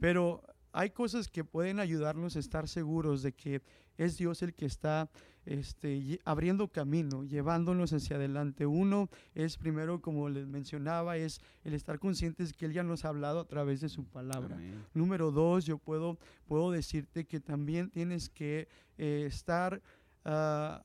Pero 0.00 0.42
hay 0.72 0.90
cosas 0.90 1.28
que 1.28 1.44
pueden 1.44 1.80
ayudarnos 1.80 2.36
a 2.36 2.38
estar 2.38 2.68
seguros 2.68 3.22
de 3.22 3.32
que 3.32 3.62
es 3.96 4.18
Dios 4.18 4.42
el 4.42 4.54
que 4.54 4.66
está 4.66 5.10
este, 5.46 6.20
abriendo 6.24 6.68
camino, 6.68 7.24
llevándonos 7.24 7.92
hacia 7.92 8.16
adelante. 8.16 8.66
Uno 8.66 9.08
es 9.34 9.56
primero, 9.56 10.00
como 10.00 10.28
les 10.28 10.46
mencionaba, 10.46 11.16
es 11.16 11.40
el 11.64 11.74
estar 11.74 11.98
conscientes 11.98 12.52
que 12.52 12.66
Él 12.66 12.72
ya 12.72 12.82
nos 12.82 13.04
ha 13.04 13.08
hablado 13.08 13.40
a 13.40 13.46
través 13.46 13.80
de 13.80 13.88
su 13.88 14.04
palabra. 14.04 14.58
Número 14.92 15.30
dos, 15.30 15.64
yo 15.64 15.78
puedo, 15.78 16.18
puedo 16.46 16.70
decirte 16.70 17.24
que 17.24 17.40
también 17.40 17.90
tienes 17.90 18.28
que 18.28 18.68
eh, 18.98 19.24
estar 19.26 19.80
ah, 20.24 20.82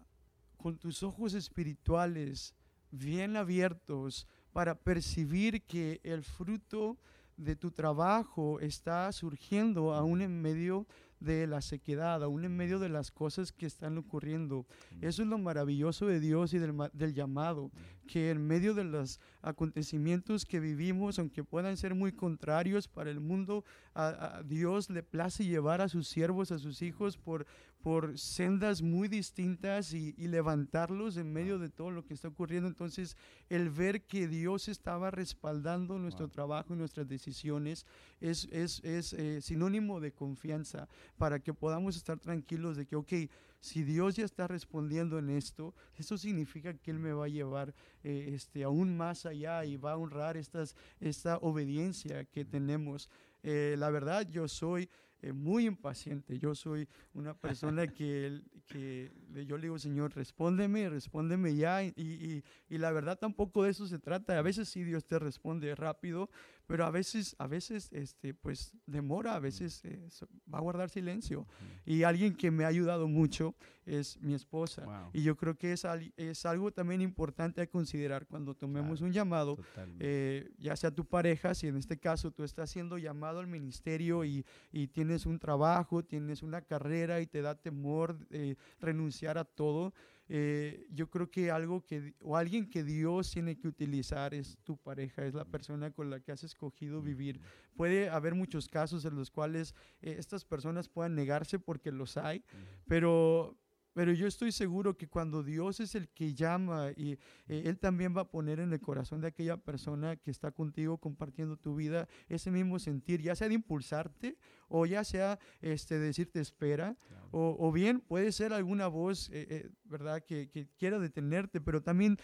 con 0.57 0.77
tus 0.77 1.03
ojos 1.03 1.33
espirituales 1.33 2.53
bien 2.91 3.35
abiertos 3.35 4.27
para 4.53 4.75
percibir 4.75 5.63
que 5.63 5.99
el 6.03 6.23
fruto 6.23 6.97
de 7.37 7.55
tu 7.55 7.71
trabajo 7.71 8.59
está 8.59 9.11
surgiendo 9.11 9.93
aún 9.93 10.21
en 10.21 10.41
medio 10.41 10.85
de 10.85 10.91
la 11.21 11.61
sequedad, 11.61 12.23
aún 12.23 12.43
en 12.45 12.57
medio 12.57 12.79
de 12.79 12.89
las 12.89 13.11
cosas 13.11 13.51
que 13.51 13.65
están 13.65 13.97
ocurriendo. 13.97 14.65
Eso 15.01 15.21
es 15.21 15.27
lo 15.27 15.37
maravilloso 15.37 16.07
de 16.07 16.19
Dios 16.19 16.53
y 16.53 16.59
del, 16.59 16.75
del 16.93 17.13
llamado, 17.13 17.71
que 18.07 18.31
en 18.31 18.45
medio 18.45 18.73
de 18.73 18.83
los 18.83 19.19
acontecimientos 19.41 20.45
que 20.45 20.59
vivimos, 20.59 21.19
aunque 21.19 21.43
puedan 21.43 21.77
ser 21.77 21.95
muy 21.95 22.11
contrarios 22.11 22.87
para 22.87 23.11
el 23.11 23.19
mundo, 23.19 23.63
a, 23.93 24.41
Dios 24.45 24.89
le 24.89 25.03
place 25.03 25.45
llevar 25.45 25.81
a 25.81 25.89
sus 25.89 26.07
siervos, 26.07 26.51
a 26.51 26.59
sus 26.59 26.81
hijos 26.81 27.17
por, 27.17 27.45
por 27.81 28.17
sendas 28.17 28.81
muy 28.81 29.07
distintas 29.07 29.93
y, 29.93 30.13
levantarlos 30.31 31.17
en 31.17 31.33
medio 31.33 31.59
de 31.59 31.69
todo 31.69 31.91
lo 31.91 32.05
que 32.05 32.13
está 32.13 32.29
ocurriendo. 32.29 32.67
Entonces, 32.67 33.17
el 33.49 33.69
ver 33.69 34.03
que 34.03 34.27
Dios 34.27 34.67
estaba 34.67 35.11
respaldando 35.11 35.97
nuestro 35.99 36.29
trabajo 36.29 36.73
y 36.73 36.77
nuestras 36.77 37.07
decisiones 37.07 37.85
es, 38.21 38.47
es, 38.51 38.81
es 38.83 39.13
eh, 39.13 39.41
sinónimo 39.41 39.99
de 39.99 40.13
confianza 40.13 40.87
para 41.17 41.39
que 41.39 41.53
podamos 41.53 41.97
estar 41.97 42.19
tranquilos 42.19 42.77
de 42.77 42.85
que, 42.85 42.95
ok, 42.95 43.13
si 43.61 43.83
Dios 43.83 44.15
ya 44.15 44.25
está 44.25 44.47
respondiendo 44.47 45.19
en 45.19 45.29
esto, 45.29 45.75
eso 45.95 46.17
significa 46.17 46.73
que 46.73 46.91
Él 46.91 46.99
me 46.99 47.13
va 47.13 47.25
a 47.25 47.29
llevar 47.29 47.75
eh, 48.03 48.31
este, 48.33 48.63
aún 48.63 48.97
más 48.97 49.25
allá 49.27 49.63
y 49.65 49.77
va 49.77 49.93
a 49.93 49.97
honrar 49.97 50.35
estas, 50.35 50.75
esta 50.99 51.37
obediencia 51.37 52.25
que 52.25 52.43
tenemos. 52.43 53.07
Eh, 53.43 53.75
la 53.77 53.91
verdad, 53.91 54.27
yo 54.27 54.47
soy 54.47 54.89
eh, 55.21 55.33
muy 55.33 55.67
impaciente. 55.67 56.39
Yo 56.39 56.55
soy 56.55 56.87
una 57.13 57.35
persona 57.35 57.87
que, 57.87 58.41
que 58.67 59.11
yo 59.45 59.57
le 59.57 59.63
digo, 59.63 59.77
Señor, 59.77 60.15
respóndeme, 60.15 60.89
respóndeme 60.89 61.55
ya. 61.55 61.83
Y, 61.83 61.93
y, 61.95 62.43
y, 62.69 62.77
la 62.79 62.91
verdad 62.91 63.19
tampoco 63.19 63.63
de 63.63 63.69
eso 63.71 63.85
se 63.85 63.99
trata. 63.99 64.37
A 64.37 64.41
veces 64.41 64.69
sí 64.69 64.83
Dios 64.83 65.05
te 65.05 65.19
responde 65.19 65.75
rápido, 65.75 66.29
pero 66.71 66.85
a 66.85 66.89
veces, 66.89 67.35
a 67.37 67.47
veces, 67.47 67.89
este, 67.91 68.33
pues 68.33 68.73
demora, 68.85 69.35
a 69.35 69.39
veces 69.39 69.81
eh, 69.83 70.07
va 70.51 70.59
a 70.59 70.61
guardar 70.61 70.89
silencio. 70.89 71.45
Y 71.85 72.03
alguien 72.03 72.33
que 72.33 72.49
me 72.49 72.63
ha 72.63 72.67
ayudado 72.67 73.09
mucho 73.09 73.55
es 73.85 74.17
mi 74.21 74.33
esposa. 74.33 74.85
Y 75.11 75.21
yo 75.21 75.35
creo 75.35 75.57
que 75.57 75.73
es, 75.73 75.85
es 76.15 76.45
algo 76.45 76.71
también 76.71 77.01
importante 77.01 77.59
a 77.59 77.67
considerar 77.67 78.25
cuando 78.25 78.55
tomemos 78.55 79.01
un 79.01 79.11
llamado, 79.11 79.57
eh, 79.99 80.49
ya 80.59 80.77
sea 80.77 80.91
tu 80.91 81.03
pareja, 81.03 81.53
si 81.55 81.67
en 81.67 81.75
este 81.75 81.99
caso 81.99 82.31
tú 82.31 82.45
estás 82.45 82.69
siendo 82.69 82.97
llamado 82.97 83.41
al 83.41 83.47
ministerio 83.47 84.23
y, 84.23 84.45
y 84.71 84.87
tienes 84.87 85.25
un 85.25 85.39
trabajo, 85.39 86.05
tienes 86.05 86.41
una 86.41 86.61
carrera 86.61 87.19
y 87.19 87.27
te 87.27 87.41
da 87.41 87.55
temor 87.55 88.17
eh, 88.29 88.55
renunciar 88.79 89.37
a 89.37 89.43
todo 89.43 89.93
eh, 90.33 90.87
yo 90.93 91.09
creo 91.09 91.29
que 91.29 91.51
algo 91.51 91.85
que, 91.85 92.13
o 92.21 92.37
alguien 92.37 92.69
que 92.69 92.85
Dios 92.85 93.31
tiene 93.31 93.57
que 93.57 93.67
utilizar 93.67 94.33
es 94.33 94.57
tu 94.63 94.77
pareja, 94.77 95.25
es 95.25 95.33
la 95.33 95.43
persona 95.43 95.91
con 95.91 96.09
la 96.09 96.21
que 96.21 96.31
has 96.31 96.45
escogido 96.45 97.01
vivir. 97.01 97.41
Puede 97.75 98.09
haber 98.09 98.33
muchos 98.33 98.69
casos 98.69 99.03
en 99.03 99.17
los 99.17 99.29
cuales 99.29 99.75
eh, 100.01 100.15
estas 100.17 100.45
personas 100.45 100.87
puedan 100.87 101.15
negarse 101.15 101.59
porque 101.59 101.91
los 101.91 102.15
hay, 102.15 102.45
pero, 102.87 103.57
pero 103.93 104.13
yo 104.13 104.27
estoy 104.27 104.51
seguro 104.51 104.97
que 104.97 105.07
cuando 105.07 105.43
Dios 105.43 105.79
es 105.79 105.95
el 105.95 106.09
que 106.09 106.33
llama 106.33 106.91
y 106.95 107.13
eh, 107.47 107.63
Él 107.65 107.77
también 107.77 108.15
va 108.15 108.21
a 108.21 108.29
poner 108.29 108.59
en 108.59 108.71
el 108.71 108.79
corazón 108.79 109.21
de 109.21 109.27
aquella 109.27 109.57
persona 109.57 110.15
que 110.15 110.31
está 110.31 110.51
contigo 110.51 110.97
compartiendo 110.97 111.57
tu 111.57 111.75
vida 111.75 112.07
ese 112.29 112.51
mismo 112.51 112.79
sentir, 112.79 113.21
ya 113.21 113.35
sea 113.35 113.49
de 113.49 113.55
impulsarte 113.55 114.37
o 114.67 114.85
ya 114.85 115.03
sea 115.03 115.39
este, 115.61 115.99
decirte 115.99 116.39
espera, 116.39 116.95
o, 117.33 117.71
bien 117.71 118.01
puede 118.01 118.31
ser 118.33 118.51
alguna 118.51 118.87
voz, 118.87 119.29
eh, 119.29 119.47
eh, 119.49 119.69
¿verdad?, 119.85 120.23
que, 120.23 120.49
quiera 120.77 120.99
detenerte, 120.99 121.61
pero 121.61 121.81
también 121.81 122.17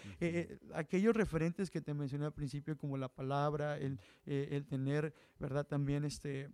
aquellos 0.74 1.16
referentes 1.16 1.70
que 1.70 1.82
te 1.82 1.94
mencioné 1.94 2.26
al 2.26 2.34
principio, 2.34 2.78
como 2.78 2.98
la 2.98 3.08
palabra, 3.08 3.78
el, 3.78 4.00
el 4.26 4.66
tener, 4.66 5.14
¿verdad?, 5.40 5.66
también 5.66 6.04
este 6.04 6.50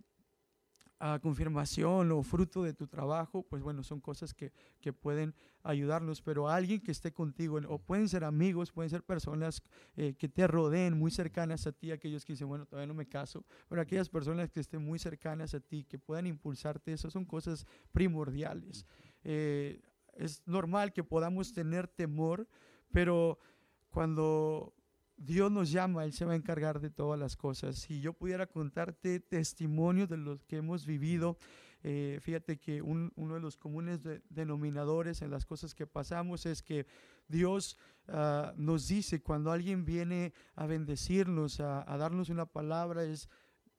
a 0.98 1.18
confirmación 1.18 2.12
o 2.12 2.22
fruto 2.22 2.62
de 2.62 2.72
tu 2.72 2.86
trabajo, 2.86 3.42
pues 3.42 3.62
bueno, 3.62 3.82
son 3.82 4.00
cosas 4.00 4.32
que, 4.32 4.52
que, 4.80 4.92
pueden 4.92 5.34
ayudarnos, 5.62 6.22
pero 6.22 6.48
alguien 6.48 6.80
que 6.80 6.92
esté 6.92 7.12
contigo, 7.12 7.58
o 7.68 7.78
pueden 7.78 8.08
ser 8.08 8.24
amigos, 8.24 8.72
pueden 8.72 8.90
ser 8.90 9.02
personas 9.02 9.62
eh, 9.96 10.14
que 10.14 10.28
te 10.28 10.46
rodeen, 10.46 10.98
muy 10.98 11.10
cercanas 11.10 11.66
a 11.66 11.72
ti, 11.72 11.90
aquellos 11.90 12.24
que 12.24 12.34
dicen, 12.34 12.48
bueno, 12.48 12.66
todavía 12.66 12.86
no 12.86 12.94
me 12.94 13.06
caso, 13.06 13.44
pero 13.68 13.82
aquellas 13.82 14.08
personas 14.08 14.50
que 14.50 14.60
estén 14.60 14.84
muy 14.84 14.98
cercanas 14.98 15.54
a 15.54 15.60
ti, 15.60 15.84
que 15.84 15.98
puedan 15.98 16.26
impulsarte, 16.26 16.92
esas 16.92 17.12
son 17.12 17.24
cosas 17.24 17.66
primordiales. 17.92 18.86
Eh, 19.24 19.80
es 20.14 20.42
normal 20.46 20.92
que 20.92 21.02
podamos 21.02 21.52
tener 21.52 21.88
temor, 21.88 22.48
pero 22.92 23.38
cuando 23.90 24.73
Dios 25.16 25.50
nos 25.50 25.70
llama, 25.70 26.04
Él 26.04 26.12
se 26.12 26.24
va 26.24 26.32
a 26.32 26.36
encargar 26.36 26.80
de 26.80 26.90
todas 26.90 27.18
las 27.18 27.36
cosas. 27.36 27.76
Si 27.76 28.00
yo 28.00 28.12
pudiera 28.12 28.46
contarte 28.46 29.20
testimonios 29.20 30.08
de 30.08 30.16
los 30.16 30.44
que 30.44 30.56
hemos 30.56 30.86
vivido, 30.86 31.38
eh, 31.86 32.18
fíjate 32.22 32.58
que 32.58 32.80
uno 32.80 33.34
de 33.34 33.40
los 33.40 33.58
comunes 33.58 34.00
denominadores 34.30 35.20
en 35.20 35.30
las 35.30 35.44
cosas 35.44 35.74
que 35.74 35.86
pasamos 35.86 36.46
es 36.46 36.62
que 36.62 36.86
Dios 37.28 37.76
ah, 38.08 38.54
nos 38.56 38.88
dice 38.88 39.22
cuando 39.22 39.52
alguien 39.52 39.84
viene 39.84 40.32
a 40.54 40.66
bendecirnos, 40.66 41.60
a, 41.60 41.84
darnos 41.98 42.30
una 42.30 42.46
palabra, 42.46 43.04
es 43.04 43.28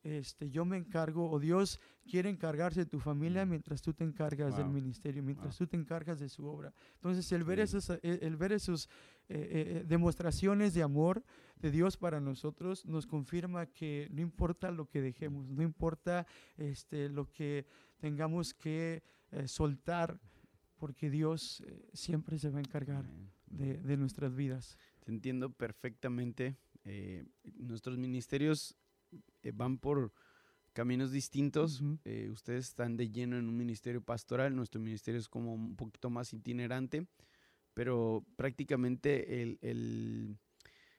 este, 0.06 0.52
yo 0.52 0.66
me 0.66 0.78
encargo, 0.78 1.32
o 1.32 1.40
Dios 1.40 1.80
quiere 2.08 2.30
encargarse 2.30 2.82
de 2.82 2.86
tu 2.86 3.00
familia 3.00 3.44
mm. 3.44 3.50
mientras 3.50 3.82
tú 3.82 3.92
te 3.92 4.04
encargas 4.04 4.56
del 4.56 4.70
ministerio, 4.70 5.24
mientras 5.24 5.58
tú 5.58 5.66
te 5.66 5.76
encargas 5.76 6.20
de 6.20 6.30
su 6.30 6.46
obra. 6.46 6.72
Entonces, 6.94 7.32
el 7.32 7.44
ver 7.44 7.60
esos, 7.60 7.90
el 8.04 8.38
ver 8.38 8.52
esos 8.52 8.86
eh, 8.86 8.90
eh, 9.30 9.48
eh, 9.80 9.84
demostraciones 9.88 10.76
de 10.76 10.84
amor 10.84 11.24
de 11.60 11.72
Dios 11.72 11.98
para 11.98 12.20
nosotros 12.20 12.86
nos 12.86 13.08
confirma 13.08 13.66
que 13.66 14.08
no 14.12 14.22
importa 14.22 14.70
lo 14.70 14.88
que 14.88 15.02
dejemos, 15.02 15.50
no 15.50 15.64
importa 15.64 16.28
este, 16.58 17.10
lo 17.10 17.32
que 17.32 17.66
tengamos 17.98 18.54
que 18.54 19.02
soltar, 19.48 20.20
porque 20.78 21.10
Dios 21.10 21.64
siempre 21.94 22.38
se 22.38 22.52
va 22.52 22.60
a 22.60 22.62
encargar 22.62 23.06
de, 23.48 23.98
nuestras 23.98 24.36
vidas. 24.36 24.78
Te 25.04 25.12
entiendo 25.12 25.50
perfectamente. 25.50 26.58
nuestros 27.58 27.98
ministerios 27.98 28.78
van 29.54 29.78
por 29.78 30.14
caminos 30.74 31.12
distintos. 31.12 31.82
ustedes 32.32 32.68
están 32.68 32.98
de 32.98 33.10
lleno 33.10 33.38
en 33.38 33.48
un 33.48 33.58
ministerio 33.58 34.02
pastoral, 34.02 34.56
nuestro 34.56 34.82
ministerio 34.82 35.20
es 35.20 35.30
como 35.30 35.54
un 35.54 35.76
poquito 35.76 36.10
más 36.10 36.34
itinerante 36.34 37.08
pero 37.76 38.26
prácticamente 38.38 39.44
el, 39.44 40.40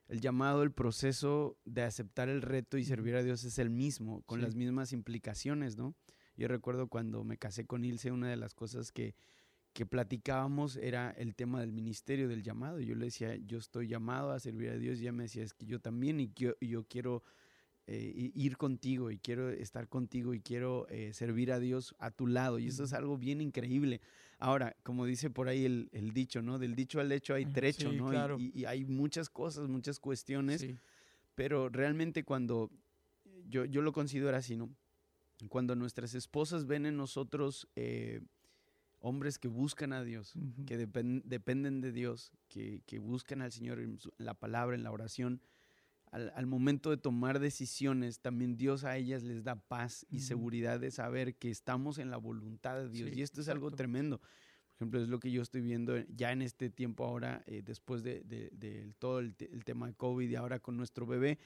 llamado, 0.08 0.62
el 0.62 0.70
proceso 0.72 1.58
de 1.64 1.82
aceptar 1.82 2.28
el 2.28 2.42
reto 2.42 2.76
y 2.76 2.84
servir 2.84 3.16
a 3.16 3.22
Dios 3.24 3.42
es 3.44 3.58
el 3.58 3.70
mismo, 3.70 4.22
con 4.26 4.42
las 4.42 4.54
mismas 4.54 4.92
implicaciones, 4.92 5.76
¿no? 5.76 5.96
Yo 6.36 6.48
recuerdo 6.48 6.86
cuando 6.88 7.24
me 7.24 7.38
casé 7.38 7.64
con 7.64 7.84
Ilse, 7.84 8.12
una 8.12 8.28
de 8.28 8.36
las 8.36 8.54
cosas 8.54 8.92
que, 8.92 9.14
que 9.72 9.86
platicábamos 9.86 10.76
era 10.76 11.10
el 11.12 11.34
tema 11.34 11.60
del 11.60 11.72
ministerio, 11.72 12.28
del 12.28 12.42
llamado. 12.42 12.78
Yo 12.78 12.94
le 12.94 13.06
decía, 13.06 13.34
yo 13.36 13.56
estoy 13.56 13.88
llamado 13.88 14.30
a 14.30 14.38
servir 14.38 14.68
a 14.68 14.76
Dios, 14.76 14.98
y 14.98 15.02
ella 15.04 15.12
me 15.12 15.22
decía, 15.22 15.44
es 15.44 15.54
que 15.54 15.64
yo 15.64 15.80
también 15.80 16.20
y 16.20 16.30
yo, 16.34 16.52
yo 16.60 16.84
quiero 16.84 17.22
eh, 17.88 18.32
ir 18.34 18.56
contigo 18.56 19.12
y 19.12 19.18
quiero 19.18 19.48
estar 19.48 19.88
contigo 19.88 20.34
y 20.34 20.40
quiero 20.40 20.88
eh, 20.88 21.12
servir 21.12 21.52
a 21.52 21.60
Dios 21.60 21.94
a 22.00 22.10
tu 22.10 22.26
lado. 22.26 22.58
Y 22.58 22.66
eso 22.66 22.82
es 22.82 22.92
algo 22.92 23.16
bien 23.16 23.40
increíble. 23.40 24.00
Ahora, 24.38 24.76
como 24.82 25.06
dice 25.06 25.30
por 25.30 25.48
ahí 25.48 25.64
el, 25.64 25.88
el 25.92 26.12
dicho, 26.12 26.42
¿no? 26.42 26.58
Del 26.58 26.74
dicho 26.74 26.98
al 27.00 27.12
hecho 27.12 27.34
hay 27.34 27.44
ah, 27.44 27.52
trecho, 27.52 27.92
¿no? 27.92 28.38
Y, 28.38 28.64
hay 28.64 28.84
muchas 28.84 29.30
cosas, 29.30 29.68
muchas 29.68 30.00
cuestiones, 30.00 30.66
pero 31.36 31.68
realmente 31.68 32.24
cuando 32.24 32.72
yo, 33.48 33.64
yo 33.64 33.82
lo 33.82 33.92
considero 33.92 34.36
así, 34.36 34.56
¿no? 34.56 34.68
Cuando 35.48 35.76
nuestras 35.76 36.14
esposas 36.14 36.66
ven 36.66 36.86
en 36.86 36.96
nosotros 36.96 37.68
eh, 37.76 38.20
hombres 38.98 39.38
que 39.38 39.46
buscan 39.46 39.92
a 39.92 40.02
Dios, 40.02 40.34
que 40.66 40.76
dependen 40.76 41.80
de 41.80 41.92
Dios, 41.92 42.32
que, 42.48 42.82
que, 42.84 42.98
buscan 42.98 43.42
al 43.42 43.52
Señor 43.52 43.78
en, 43.78 43.98
la 44.18 44.34
palabra, 44.34 44.74
en 44.74 44.82
la 44.82 44.90
oración, 44.90 45.40
al, 46.10 46.46
momento 46.46 46.90
de 46.90 46.96
tomar 46.96 47.40
decisiones, 47.40 48.20
también 48.20 48.56
Dios 48.56 48.84
a 48.84 48.96
ellas 48.96 49.22
les 49.22 49.44
da 49.44 49.56
paz 49.56 50.06
y 50.08 50.20
seguridad 50.20 50.80
de 50.80 50.90
saber 50.90 51.34
que 51.34 51.50
estamos 51.50 51.98
en 51.98 52.10
la 52.10 52.16
voluntad 52.16 52.76
de 52.76 52.88
Dios. 52.88 53.10
y 53.14 53.22
esto 53.22 53.40
es 53.40 53.48
algo 53.48 53.70
tremendo. 53.70 54.18
Por 54.18 54.76
ejemplo, 54.76 55.02
es 55.02 55.08
lo 55.08 55.20
que 55.20 55.30
yo 55.30 55.40
estoy 55.42 55.62
viendo 55.62 55.96
ya 56.08 56.32
en 56.32 56.42
este 56.42 56.68
tiempo 56.68 57.04
ahora, 57.04 57.42
eh, 57.46 57.62
después 57.64 58.02
de, 58.02 58.94
todo 58.98 59.20
el, 59.20 59.34
tema 59.64 59.86
de 59.86 59.94
COVID 59.94 60.28
y 60.28 60.34
ahora 60.34 60.58
con 60.58 60.76
nuestro 60.76 61.06
bebé. 61.06 61.38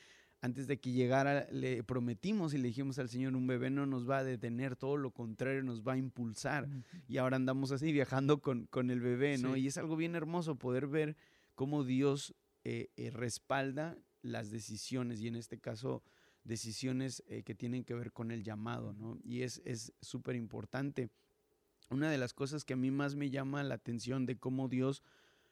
Antes 0.42 0.66
de 0.66 0.80
que 0.80 0.90
llegara, 0.90 1.46
le 1.52 1.84
prometimos 1.84 2.54
y 2.54 2.58
le 2.58 2.68
dijimos 2.68 2.98
al 2.98 3.08
Señor, 3.08 3.36
un 3.36 3.46
bebé 3.46 3.70
no 3.70 3.86
nos 3.86 4.08
va 4.08 4.18
a 4.18 4.24
detener, 4.24 4.74
todo 4.74 4.96
lo 4.96 5.10
contrario, 5.10 5.62
nos 5.62 5.82
va 5.82 5.92
a 5.92 5.96
impulsar. 5.98 6.68
Y 7.08 7.18
ahora 7.18 7.36
andamos 7.36 7.72
así, 7.72 7.92
viajando 7.92 8.40
con, 8.40 8.66
con 8.66 8.90
el 8.90 9.00
bebé, 9.00 9.36
¿no? 9.38 9.56
Y 9.56 9.66
es 9.66 9.76
algo 9.78 9.96
bien 9.96 10.16
hermoso 10.16 10.56
poder 10.56 10.86
ver 10.86 11.16
cómo 11.54 11.84
Dios 11.84 12.34
eh, 12.64 12.90
eh, 12.96 13.10
respalda 13.10 13.96
las 14.22 14.50
decisiones 14.50 15.20
y 15.20 15.28
en 15.28 15.36
este 15.36 15.58
caso 15.58 16.02
decisiones 16.44 17.22
eh, 17.28 17.42
que 17.42 17.54
tienen 17.54 17.84
que 17.84 17.94
ver 17.94 18.12
con 18.12 18.30
el 18.30 18.42
llamado, 18.42 18.92
¿no? 18.92 19.18
Y 19.22 19.42
es 19.42 19.92
súper 20.00 20.36
importante. 20.36 21.10
Una 21.90 22.10
de 22.10 22.18
las 22.18 22.32
cosas 22.32 22.64
que 22.64 22.74
a 22.74 22.76
mí 22.76 22.90
más 22.90 23.16
me 23.16 23.30
llama 23.30 23.62
la 23.62 23.74
atención 23.74 24.24
de 24.24 24.38
cómo 24.38 24.68
Dios 24.68 25.02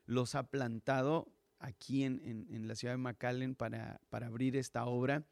los 0.07 0.35
ha 0.35 0.45
plantado 0.51 1.33
aquí 1.59 2.05
en, 2.05 2.69
la 2.69 2.75
ciudad 2.75 2.95
de 2.95 2.99
McAllen 2.99 3.55
para, 3.55 4.01
para 4.09 4.29
abrir 4.29 4.57
esta 4.57 4.87
obra, 4.87 5.25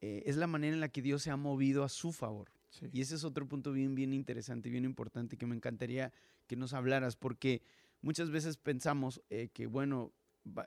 eh, 0.00 0.22
es 0.26 0.36
la 0.36 0.46
manera 0.46 0.74
en 0.74 0.80
la 0.80 0.88
que 0.88 1.02
Dios 1.02 1.22
se 1.22 1.30
ha 1.30 1.36
movido 1.36 1.84
a 1.84 1.88
su 1.88 2.12
favor. 2.12 2.50
Y 2.92 3.00
ese 3.00 3.16
es 3.16 3.24
otro 3.24 3.46
punto 3.48 3.72
bien, 3.72 3.94
bien 3.94 4.12
interesante, 4.12 4.70
bien 4.70 4.84
importante 4.84 5.36
que 5.36 5.46
me 5.46 5.56
encantaría 5.56 6.12
que 6.46 6.56
nos 6.56 6.72
hablaras, 6.72 7.16
porque 7.16 7.62
muchas 8.00 8.30
veces 8.30 8.56
pensamos 8.56 9.22
eh, 9.28 9.48
que, 9.52 9.66
bueno, 9.66 10.12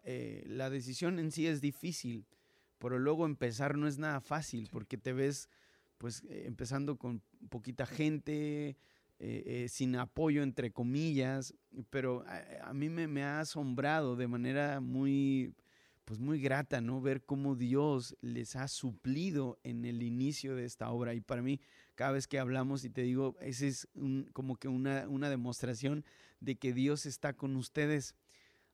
eh, 0.04 0.44
la 0.48 0.70
decisión 0.70 1.20
en 1.20 1.32
sí 1.32 1.48
es 1.48 1.62
difícil, 1.62 2.26
pero 2.78 3.00
luego 3.00 3.26
empezar 3.26 3.78
no 3.78 3.88
es 3.88 3.98
nada 3.98 4.22
fácil 4.22 4.70
porque 4.72 4.98
te 4.98 5.14
ves 5.14 5.50
pues 5.98 6.24
eh, 6.30 6.44
empezando 6.46 6.98
con 6.98 7.22
poquita 7.50 7.86
gente, 7.86 8.78
eh, 9.20 9.68
sin 9.70 9.96
apoyo 9.96 10.44
entre 10.44 10.72
comillas, 10.72 11.54
pero 11.90 12.26
a, 12.62 12.74
mí 12.74 12.90
me, 12.90 13.08
me, 13.08 13.24
ha 13.24 13.40
asombrado 13.40 14.18
de 14.18 14.28
manera 14.28 14.82
muy 14.82 15.54
pues 16.06 16.20
muy 16.20 16.40
grata, 16.40 16.82
¿no? 16.82 17.02
Ver 17.02 17.24
cómo 17.24 17.56
Dios 17.56 18.18
les 18.22 18.56
ha 18.56 18.68
suplido 18.68 19.60
en 19.64 19.86
el 19.86 20.04
inicio 20.04 20.56
de 20.56 20.66
esta 20.66 20.90
obra. 20.92 21.14
Y 21.14 21.22
para 21.22 21.42
mí, 21.42 21.62
cada 21.96 22.12
vez 22.12 22.28
que 22.28 22.40
hablamos 22.40 22.84
y 22.84 22.90
te 22.90 23.02
digo, 23.02 23.38
ese 23.40 23.68
es 23.68 23.88
como 24.34 24.58
que 24.58 24.68
una, 24.68 25.08
una 25.08 25.30
demostración 25.30 26.04
de 26.40 26.58
que 26.58 26.74
Dios 26.74 27.06
está 27.06 27.34
con 27.34 27.56
ustedes. 27.56 28.16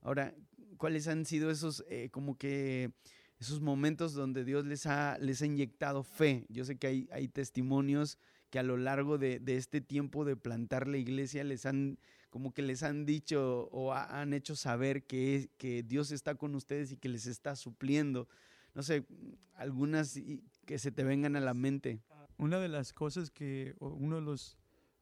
Ahora, 0.01 0.33
¿cuáles 0.77 1.07
han 1.07 1.25
sido 1.25 1.51
esos 1.51 1.83
eh, 1.89 2.09
como 2.11 2.37
que 2.37 2.91
esos 3.39 3.61
momentos 3.61 4.13
donde 4.13 4.43
Dios 4.43 4.65
les 4.65 4.85
ha, 4.85 5.17
les 5.19 5.41
ha 5.41 5.45
inyectado 5.45 6.03
fe? 6.03 6.45
Yo 6.49 6.65
sé 6.65 6.77
que 6.77 6.87
hay, 6.87 7.09
hay 7.11 7.27
testimonios 7.27 8.17
que 8.49 8.59
a 8.59 8.63
lo 8.63 8.77
largo 8.77 9.17
de, 9.17 9.41
este 9.45 9.81
tiempo 9.81 10.25
de 10.25 10.35
plantar 10.35 10.87
la 10.87 10.97
iglesia 10.97 11.43
les 11.43 11.65
han 11.65 11.99
como 12.29 12.53
que 12.53 12.61
les 12.61 12.83
han 12.83 13.05
dicho 13.05 13.69
o 13.71 13.93
han 13.93 14.33
hecho 14.33 14.55
saber 14.55 15.03
que, 15.05 15.49
que 15.57 15.81
Dios 15.81 16.11
está 16.11 16.35
con 16.35 16.53
ustedes 16.53 16.91
y 16.91 16.97
que 16.97 17.09
les 17.09 17.25
está 17.25 17.55
supliendo. 17.55 18.27
no 18.75 18.83
sé, 18.83 19.05
algunas 19.55 20.19
que 20.65 20.77
se 20.77 20.91
te 20.91 21.03
vengan 21.03 21.35
a 21.35 21.39
la 21.39 21.55
mente. 21.55 22.01
Una 22.37 22.59
de 22.59 22.69
las 22.69 22.93
cosas 22.93 23.31
que, 23.31 23.75
uno 23.79 24.17
de 24.17 24.21
los 24.21 24.57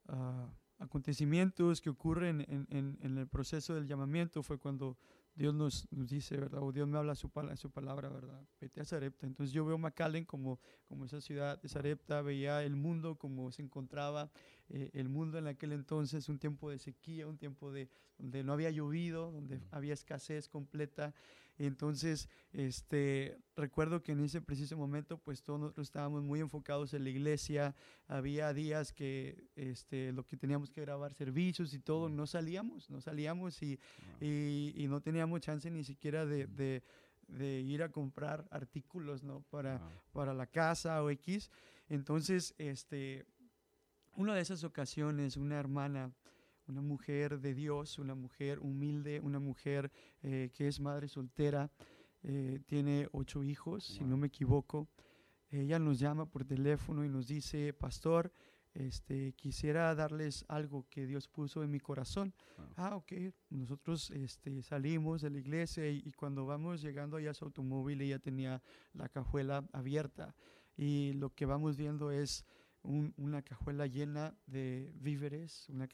ah, 0.06 0.50
acontecimientos 0.78 1.80
que 1.82 1.90
ocurren 1.90 2.40
en, 2.48 2.66
en, 2.70 2.98
en, 3.02 3.18
el 3.18 3.28
proceso 3.28 3.74
del 3.74 3.86
llamamiento 3.86 4.42
fue 4.42 4.58
cuando 4.58 4.96
Dios 5.38 5.54
nos, 5.54 5.86
nos, 5.92 6.08
dice, 6.08 6.36
¿verdad? 6.36 6.60
O 6.64 6.72
Dios 6.72 6.88
me 6.88 6.98
habla 6.98 7.14
su, 7.14 7.30
su 7.54 7.70
palabra, 7.70 8.08
¿verdad? 8.08 8.42
Vete 8.60 8.80
a 8.80 8.84
Sarepta. 8.84 9.24
Entonces 9.24 9.52
yo 9.52 9.64
veo 9.64 9.78
McAllen 9.78 10.24
como, 10.24 10.58
como 10.88 11.04
esa 11.04 11.20
ciudad 11.20 11.62
de 11.62 11.68
Sarepta, 11.68 12.22
veía 12.22 12.64
el 12.64 12.74
mundo 12.74 13.14
como 13.14 13.52
se 13.52 13.62
encontraba, 13.62 14.32
eh, 14.68 14.90
el 14.94 15.08
mundo 15.08 15.38
en 15.38 15.46
aquel 15.46 15.70
entonces, 15.70 16.28
un 16.28 16.40
tiempo 16.40 16.70
de 16.70 16.80
sequía, 16.80 17.28
un 17.28 17.38
tiempo 17.38 17.70
de, 17.70 17.88
donde 18.18 18.42
no 18.42 18.52
había 18.52 18.70
llovido, 18.70 19.30
donde 19.30 19.60
había 19.70 19.94
escasez 19.94 20.48
completa. 20.48 21.14
Entonces, 21.58 22.28
este, 22.52 23.36
recuerdo 23.56 24.00
que 24.00 24.12
en 24.12 24.20
ese 24.20 24.40
preciso 24.40 24.76
momento, 24.76 25.18
pues 25.18 25.42
todos 25.42 25.58
nosotros 25.58 25.88
estábamos 25.88 26.22
muy 26.22 26.38
enfocados 26.38 26.94
en 26.94 27.02
la 27.02 27.10
iglesia. 27.10 27.74
Había 28.06 28.54
días 28.54 28.92
que 28.92 29.48
este, 29.56 30.12
lo 30.12 30.24
que 30.24 30.36
teníamos 30.36 30.70
que 30.70 30.80
grabar 30.80 31.14
servicios 31.14 31.74
y 31.74 31.80
todo, 31.80 32.08
no 32.08 32.26
salíamos, 32.26 32.88
no 32.90 33.00
salíamos 33.00 33.60
y, 33.62 33.80
y, 34.20 34.86
no 34.88 35.00
teníamos 35.00 35.40
chance 35.40 35.68
ni 35.70 35.82
siquiera 35.82 36.24
de, 36.24 36.46
de, 36.46 36.84
de 37.26 37.60
ir 37.60 37.82
a 37.82 37.90
comprar 37.90 38.46
artículos 38.50 39.24
¿no? 39.24 39.42
para, 39.50 39.80
para 40.12 40.32
la 40.32 40.46
casa 40.46 41.02
o 41.02 41.10
X. 41.10 41.50
Entonces, 41.88 42.54
este, 42.58 43.26
una 44.14 44.34
de 44.34 44.42
esas 44.42 44.62
ocasiones, 44.62 45.36
una 45.36 45.58
hermana 45.58 46.12
una 46.68 46.82
mujer 46.82 47.40
de 47.40 47.54
Dios, 47.54 47.98
una 47.98 48.14
mujer 48.14 48.60
humilde, 48.60 49.20
una 49.20 49.40
mujer 49.40 49.90
eh, 50.22 50.50
que 50.54 50.68
es 50.68 50.80
madre 50.80 51.08
soltera, 51.08 51.70
eh, 52.22 52.60
tiene 52.66 53.08
ocho 53.12 53.42
hijos, 53.42 53.84
si 53.84 54.04
no 54.04 54.16
me 54.16 54.28
equivoco. 54.28 54.88
Ella 55.50 55.78
nos 55.78 55.98
llama 55.98 56.26
por 56.26 56.44
teléfono 56.44 57.04
y 57.04 57.08
nos 57.08 57.26
dice, 57.26 57.72
pastor, 57.72 58.32
este, 58.74 59.32
quisiera 59.32 59.94
darles 59.94 60.44
algo 60.48 60.86
que 60.90 61.06
Dios 61.06 61.26
puso 61.26 61.64
en 61.64 61.70
mi 61.70 61.80
corazón. 61.80 62.34
Ah, 62.76 62.96
ok. 62.96 63.12
Nosotros 63.50 64.10
este, 64.10 64.62
salimos 64.62 65.22
de 65.22 65.30
la 65.30 65.38
iglesia 65.38 65.88
y, 65.88 66.02
y, 66.04 66.12
cuando 66.12 66.44
vamos 66.44 66.82
llegando 66.82 67.16
allá 67.16 67.30
a 67.30 67.34
su 67.34 67.46
automóvil, 67.46 68.00
ella 68.02 68.18
tenía 68.18 68.62
la 68.92 69.08
cajuela 69.08 69.66
abierta 69.72 70.34
y 70.76 71.12
lo 71.14 71.30
que 71.34 71.44
vamos 71.44 71.76
viendo 71.76 72.10
es 72.12 72.44
una 72.82 73.42
cajuela 73.42 73.86
llena 73.86 74.34
de 74.46 74.92
víveres, 74.94 75.68
una 75.68 75.88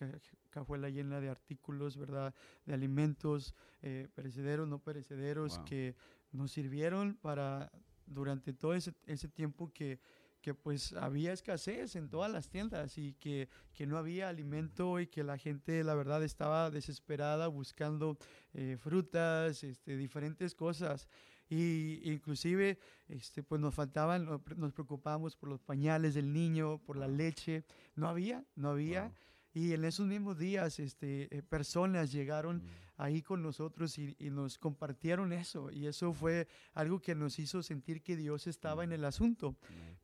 cajuela 0.50 0.88
llena 0.90 1.20
de 1.20 1.28
artículos, 1.28 1.96
¿verdad? 1.96 2.34
De 2.66 2.74
alimentos 2.74 3.54
eh, 3.82 4.08
perecederos, 4.14 4.68
no 4.68 4.78
perecederos, 4.78 5.58
que 5.60 5.96
nos 6.32 6.52
sirvieron 6.52 7.14
para 7.14 7.72
durante 8.06 8.52
todo 8.52 8.74
ese, 8.74 8.94
ese 9.06 9.28
tiempo 9.28 9.72
que, 9.72 9.98
que 10.44 10.52
pues 10.52 10.92
había 10.92 11.32
escasez 11.32 11.96
en 11.96 12.10
todas 12.10 12.30
las 12.30 12.50
tiendas 12.50 12.98
y 12.98 13.14
que, 13.14 13.48
que, 13.72 13.86
no 13.86 13.96
había 13.96 14.28
alimento 14.28 15.00
y 15.00 15.06
que 15.06 15.24
la 15.24 15.38
gente 15.38 15.82
la 15.84 15.94
verdad 15.94 16.22
estaba 16.22 16.70
desesperada 16.70 17.48
buscando 17.48 18.18
eh, 18.52 18.76
frutas, 18.78 19.64
este, 19.64 19.96
diferentes 19.96 20.54
cosas. 20.54 21.08
Y 21.54 22.00
inclusive 22.10 22.78
este, 23.08 23.44
pues 23.44 23.60
nos 23.60 23.74
faltaban, 23.74 24.24
nos 24.56 24.72
preocupábamos 24.72 25.36
por 25.36 25.48
los 25.48 25.60
pañales 25.60 26.14
del 26.14 26.32
niño, 26.32 26.78
por 26.78 26.96
la 26.96 27.06
leche. 27.06 27.64
No 27.94 28.08
había, 28.08 28.44
no 28.56 28.70
había. 28.70 29.12
Y 29.52 29.72
en 29.72 29.84
esos 29.84 30.06
mismos 30.06 30.36
días 30.36 30.80
este, 30.80 31.28
eh, 31.30 31.42
personas 31.42 32.10
llegaron 32.10 32.56
mm. 32.56 32.62
Ahí 32.96 33.22
con 33.22 33.42
nosotros 33.42 33.98
y, 33.98 34.14
nos 34.30 34.58
compartieron 34.58 35.32
eso. 35.32 35.70
Y 35.70 35.86
eso 35.86 36.12
fue 36.12 36.48
algo 36.72 37.00
que 37.00 37.14
nos 37.14 37.38
hizo 37.38 37.62
sentir 37.62 38.02
que 38.02 38.16
Dios 38.16 38.46
estaba 38.46 38.84
en 38.84 38.90
mm. 38.90 38.94
el 38.94 39.04
asunto. 39.04 39.52
Mm. 39.52 39.54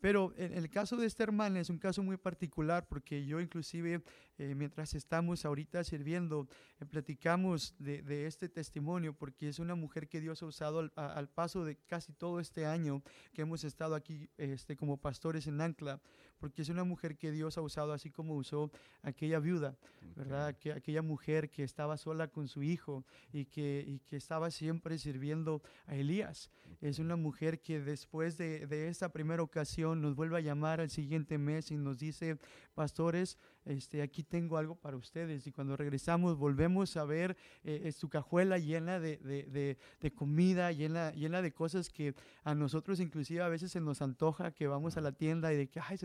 Pero 0.01 0.33
en 0.37 0.55
el 0.55 0.71
caso 0.71 0.97
de 0.97 1.07
esta 1.07 1.23
hermana 1.23 1.61
es 1.61 1.71
un 1.71 1.79
caso 1.79 2.03
muy 2.03 2.17
particular 2.17 2.87
porque 2.89 3.25
yo 3.25 3.41
inclusive 3.41 4.03
eh, 4.39 4.55
mientras 4.55 4.95
estamos 4.95 5.45
ahorita 5.45 5.85
sirviendo, 5.85 6.49
eh, 6.81 6.87
platicamos 6.87 7.75
de, 7.79 8.03
de, 8.03 8.27
este 8.27 8.49
testimonio 8.49 9.15
porque 9.15 9.49
es 9.49 9.59
una 9.59 9.75
mujer 9.75 10.09
que 10.09 10.21
Dios 10.21 10.43
ha 10.43 10.47
usado 10.47 10.79
al, 10.81 10.93
al, 10.97 11.29
paso 11.29 11.65
de 11.65 11.77
casi 11.77 12.13
todo 12.13 12.41
este 12.41 12.67
año 12.67 13.03
que 13.33 13.43
hemos 13.43 13.65
estado 13.65 13.95
aquí 13.95 14.31
este, 14.37 14.77
como 14.77 14.97
pastores 14.97 15.47
en 15.47 15.61
Ancla 15.61 16.01
porque 16.41 16.63
es 16.63 16.71
una 16.71 16.85
mujer 16.85 17.17
que 17.17 17.31
Dios 17.31 17.59
ha 17.59 17.61
usado 17.61 17.93
así 17.93 18.11
como 18.11 18.35
usó 18.35 18.71
aquella 19.03 19.39
viuda, 19.39 19.77
¿verdad? 20.17 20.57
Que, 20.57 20.73
aquella 20.73 21.03
mujer 21.03 21.51
que 21.51 21.63
estaba 21.63 21.97
sola 21.97 22.29
con 22.29 22.49
su 22.49 22.63
hijo 22.63 23.05
y 23.33 23.45
que, 23.45 23.85
y 23.87 24.01
que 24.01 24.17
estaba 24.17 24.51
siempre 24.51 24.99
sirviendo 24.99 25.63
a 25.87 25.95
Elías. 25.95 26.51
Es 26.81 26.99
una 26.99 27.17
mujer 27.17 27.61
que 27.61 27.81
después 27.81 28.39
de, 28.39 28.67
de 28.67 28.89
esta 28.89 29.11
primera 29.11 29.43
ocasión 29.43 30.01
nos 30.01 30.17
vuelve 30.17 30.39
a 30.39 30.41
llamar 30.41 30.81
al 30.81 30.91
siguiente 30.91 31.37
mes 31.37 31.71
y 31.71 31.77
nos 31.77 31.99
dice, 31.99 32.39
pastores, 32.75 33.39
este, 33.65 34.03
aquí 34.03 34.23
tengo 34.23 34.57
algo 34.57 34.75
para 34.75 34.97
ustedes. 34.97 35.47
Y 35.47 35.53
cuando 35.53 35.77
regresamos 35.77 36.37
volvemos 36.37 36.97
a 36.97 37.05
ver 37.05 37.37
eh, 37.65 37.93
su 37.93 38.09
cajuela 38.09 38.59
llena 38.59 38.99
de, 38.99 39.19
de, 39.19 39.77
de, 40.01 40.13
comida, 40.13 40.73
llena, 40.73 41.13
llena 41.13 41.43
de 41.43 41.53
cosas 41.53 41.91
que 41.91 42.15
a 42.45 42.55
nosotros 42.55 43.01
inclusive 43.01 43.43
a 43.43 43.49
veces 43.49 43.73
se 43.73 43.81
nos 43.81 44.03
antoja 44.03 44.53
que 44.53 44.67
vamos 44.67 44.97
a 44.97 45.01
la 45.01 45.13
tienda 45.13 45.53
y 45.53 45.57
de 45.57 45.69
que 45.69 45.81
Ay, 45.81 45.99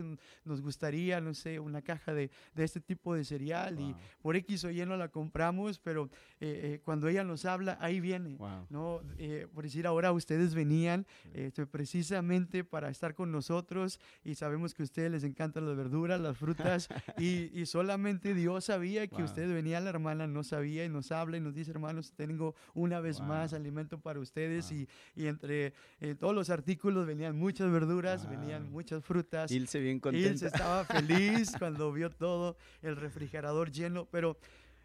nos 0.44 0.60
gustaría, 0.60 1.20
no 1.20 1.34
sé, 1.34 1.58
una 1.58 1.82
caja 1.82 2.12
de, 2.12 2.30
de 2.54 2.64
este 2.64 2.80
tipo 2.80 3.14
de 3.14 3.24
cereal 3.24 3.80
y 3.80 3.94
por 4.20 4.36
X 4.36 4.64
o 4.64 4.70
Y 4.70 4.84
no 4.84 4.96
la 4.96 5.08
compramos, 5.08 5.78
pero 5.78 6.10
eh, 6.40 6.60
eh, 6.74 6.80
cuando 6.84 7.08
ella 7.08 7.24
nos 7.24 7.44
habla, 7.44 7.78
ahí 7.80 8.00
viene. 8.00 8.38
¿no? 8.70 9.00
por 9.54 9.64
decir, 9.64 9.86
ahora 9.86 10.12
ustedes 10.12 10.54
venían 10.54 11.06
este, 11.34 11.66
precisamente 11.66 12.64
para 12.64 12.90
estar 12.90 13.14
con 13.14 13.32
nosotros 13.32 14.00
y 14.24 14.34
sabemos 14.34 14.74
que 14.74 14.82
a 14.82 14.84
ustedes 14.84 15.10
les 15.10 15.24
encantan 15.24 15.66
las 15.66 15.76
verduras, 15.76 16.20
las 16.20 16.36
frutas 16.36 16.88
y 17.18 17.45
y, 17.52 17.66
solamente 17.66 18.34
Dios 18.34 18.66
sabía 18.66 19.06
que 19.06 19.22
usted 19.22 19.52
venía, 19.52 19.80
la 19.80 19.90
hermana 19.90 20.26
no 20.26 20.42
sabía 20.42 20.84
y 20.84 20.88
nos 20.88 21.12
habla 21.12 21.36
y 21.36 21.40
nos 21.40 21.54
dice, 21.54 21.70
hermanos, 21.70 22.12
tengo 22.16 22.54
una 22.74 23.00
vez 23.00 23.20
más 23.20 23.52
alimento 23.52 23.98
para 23.98 24.20
ustedes 24.20 24.70
y, 24.72 24.88
y, 25.14 25.26
entre 25.26 25.72
eh, 26.00 26.14
todos 26.18 26.34
los 26.34 26.50
artículos 26.50 27.06
venían 27.06 27.36
muchas 27.36 27.70
verduras, 27.70 28.28
venían 28.28 28.70
muchas 28.70 29.04
frutas. 29.04 29.50
Ilse 29.50 29.80
bien 29.80 30.00
contenta. 30.00 30.28
Ilse 30.28 30.46
estaba 30.46 30.84
feliz 30.84 31.52
cuando 31.58 31.92
vio 31.92 32.10
todo 32.10 32.56
el 32.82 32.96
refrigerador 32.96 33.70
lleno, 33.70 34.06
pero 34.06 34.38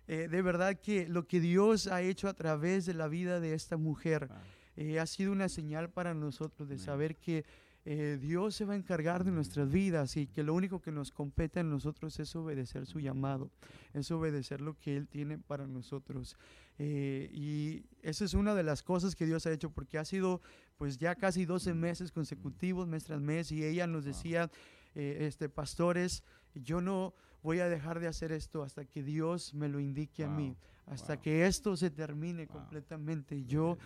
eh, 0.07 0.27
de 0.29 0.41
verdad 0.41 0.79
que 0.79 1.07
lo 1.07 1.27
que 1.27 1.39
Dios 1.39 1.87
ha 1.87 2.01
hecho 2.01 2.27
a 2.27 2.33
través 2.33 2.85
de 2.85 2.93
la 2.93 3.07
vida 3.07 3.39
de 3.39 3.53
esta 3.53 3.77
mujer 3.77 4.29
eh, 4.75 4.99
ha 4.99 5.05
sido 5.05 5.31
una 5.31 5.49
señal 5.49 5.89
para 5.89 6.13
nosotros 6.13 6.67
de 6.67 6.77
saber 6.77 7.15
que 7.15 7.45
eh, 7.83 8.19
Dios 8.21 8.55
se 8.55 8.65
va 8.65 8.73
a 8.73 8.75
encargar 8.75 9.23
de 9.23 9.31
nuestras 9.31 9.71
vidas 9.71 10.15
y 10.15 10.27
que 10.27 10.43
lo 10.43 10.53
único 10.53 10.81
que 10.81 10.91
nos 10.91 11.11
compete 11.11 11.61
a 11.61 11.63
nosotros 11.63 12.19
es 12.19 12.35
obedecer 12.35 12.85
su 12.85 12.99
llamado, 12.99 13.49
es 13.93 14.11
obedecer 14.11 14.61
lo 14.61 14.77
que 14.77 14.95
Él 14.95 15.07
tiene 15.07 15.39
para 15.39 15.65
nosotros. 15.65 16.37
Eh, 16.77 17.29
y 17.33 17.83
esa 18.03 18.25
es 18.25 18.35
una 18.35 18.53
de 18.53 18.63
las 18.63 18.83
cosas 18.83 19.15
que 19.15 19.25
Dios 19.25 19.47
ha 19.47 19.51
hecho 19.51 19.71
porque 19.71 19.97
ha 19.97 20.05
sido 20.05 20.41
pues 20.77 20.97
ya 20.97 21.15
casi 21.15 21.45
12 21.45 21.73
meses 21.73 22.11
consecutivos, 22.11 22.87
mes 22.87 23.03
tras 23.03 23.21
mes, 23.21 23.51
y 23.51 23.63
ella 23.63 23.87
nos 23.87 24.03
decía, 24.03 24.49
eh, 24.95 25.17
este, 25.21 25.49
pastores, 25.49 26.23
yo 26.53 26.81
no 26.81 27.13
voy 27.43 27.59
a 27.59 27.69
dejar 27.69 27.99
de 27.99 28.07
hacer 28.07 28.31
esto 28.31 28.63
hasta 28.63 28.85
que 28.85 29.03
Dios 29.03 29.53
me 29.53 29.69
lo 29.69 29.79
indique 29.79 30.23
a 30.23 30.29
mí 30.29 30.55
hasta 30.91 31.15
que 31.21 31.45
esto 31.45 31.77
se 31.77 31.89
termine 31.89 32.47
completamente. 32.47 33.45
Yo, 33.45 33.77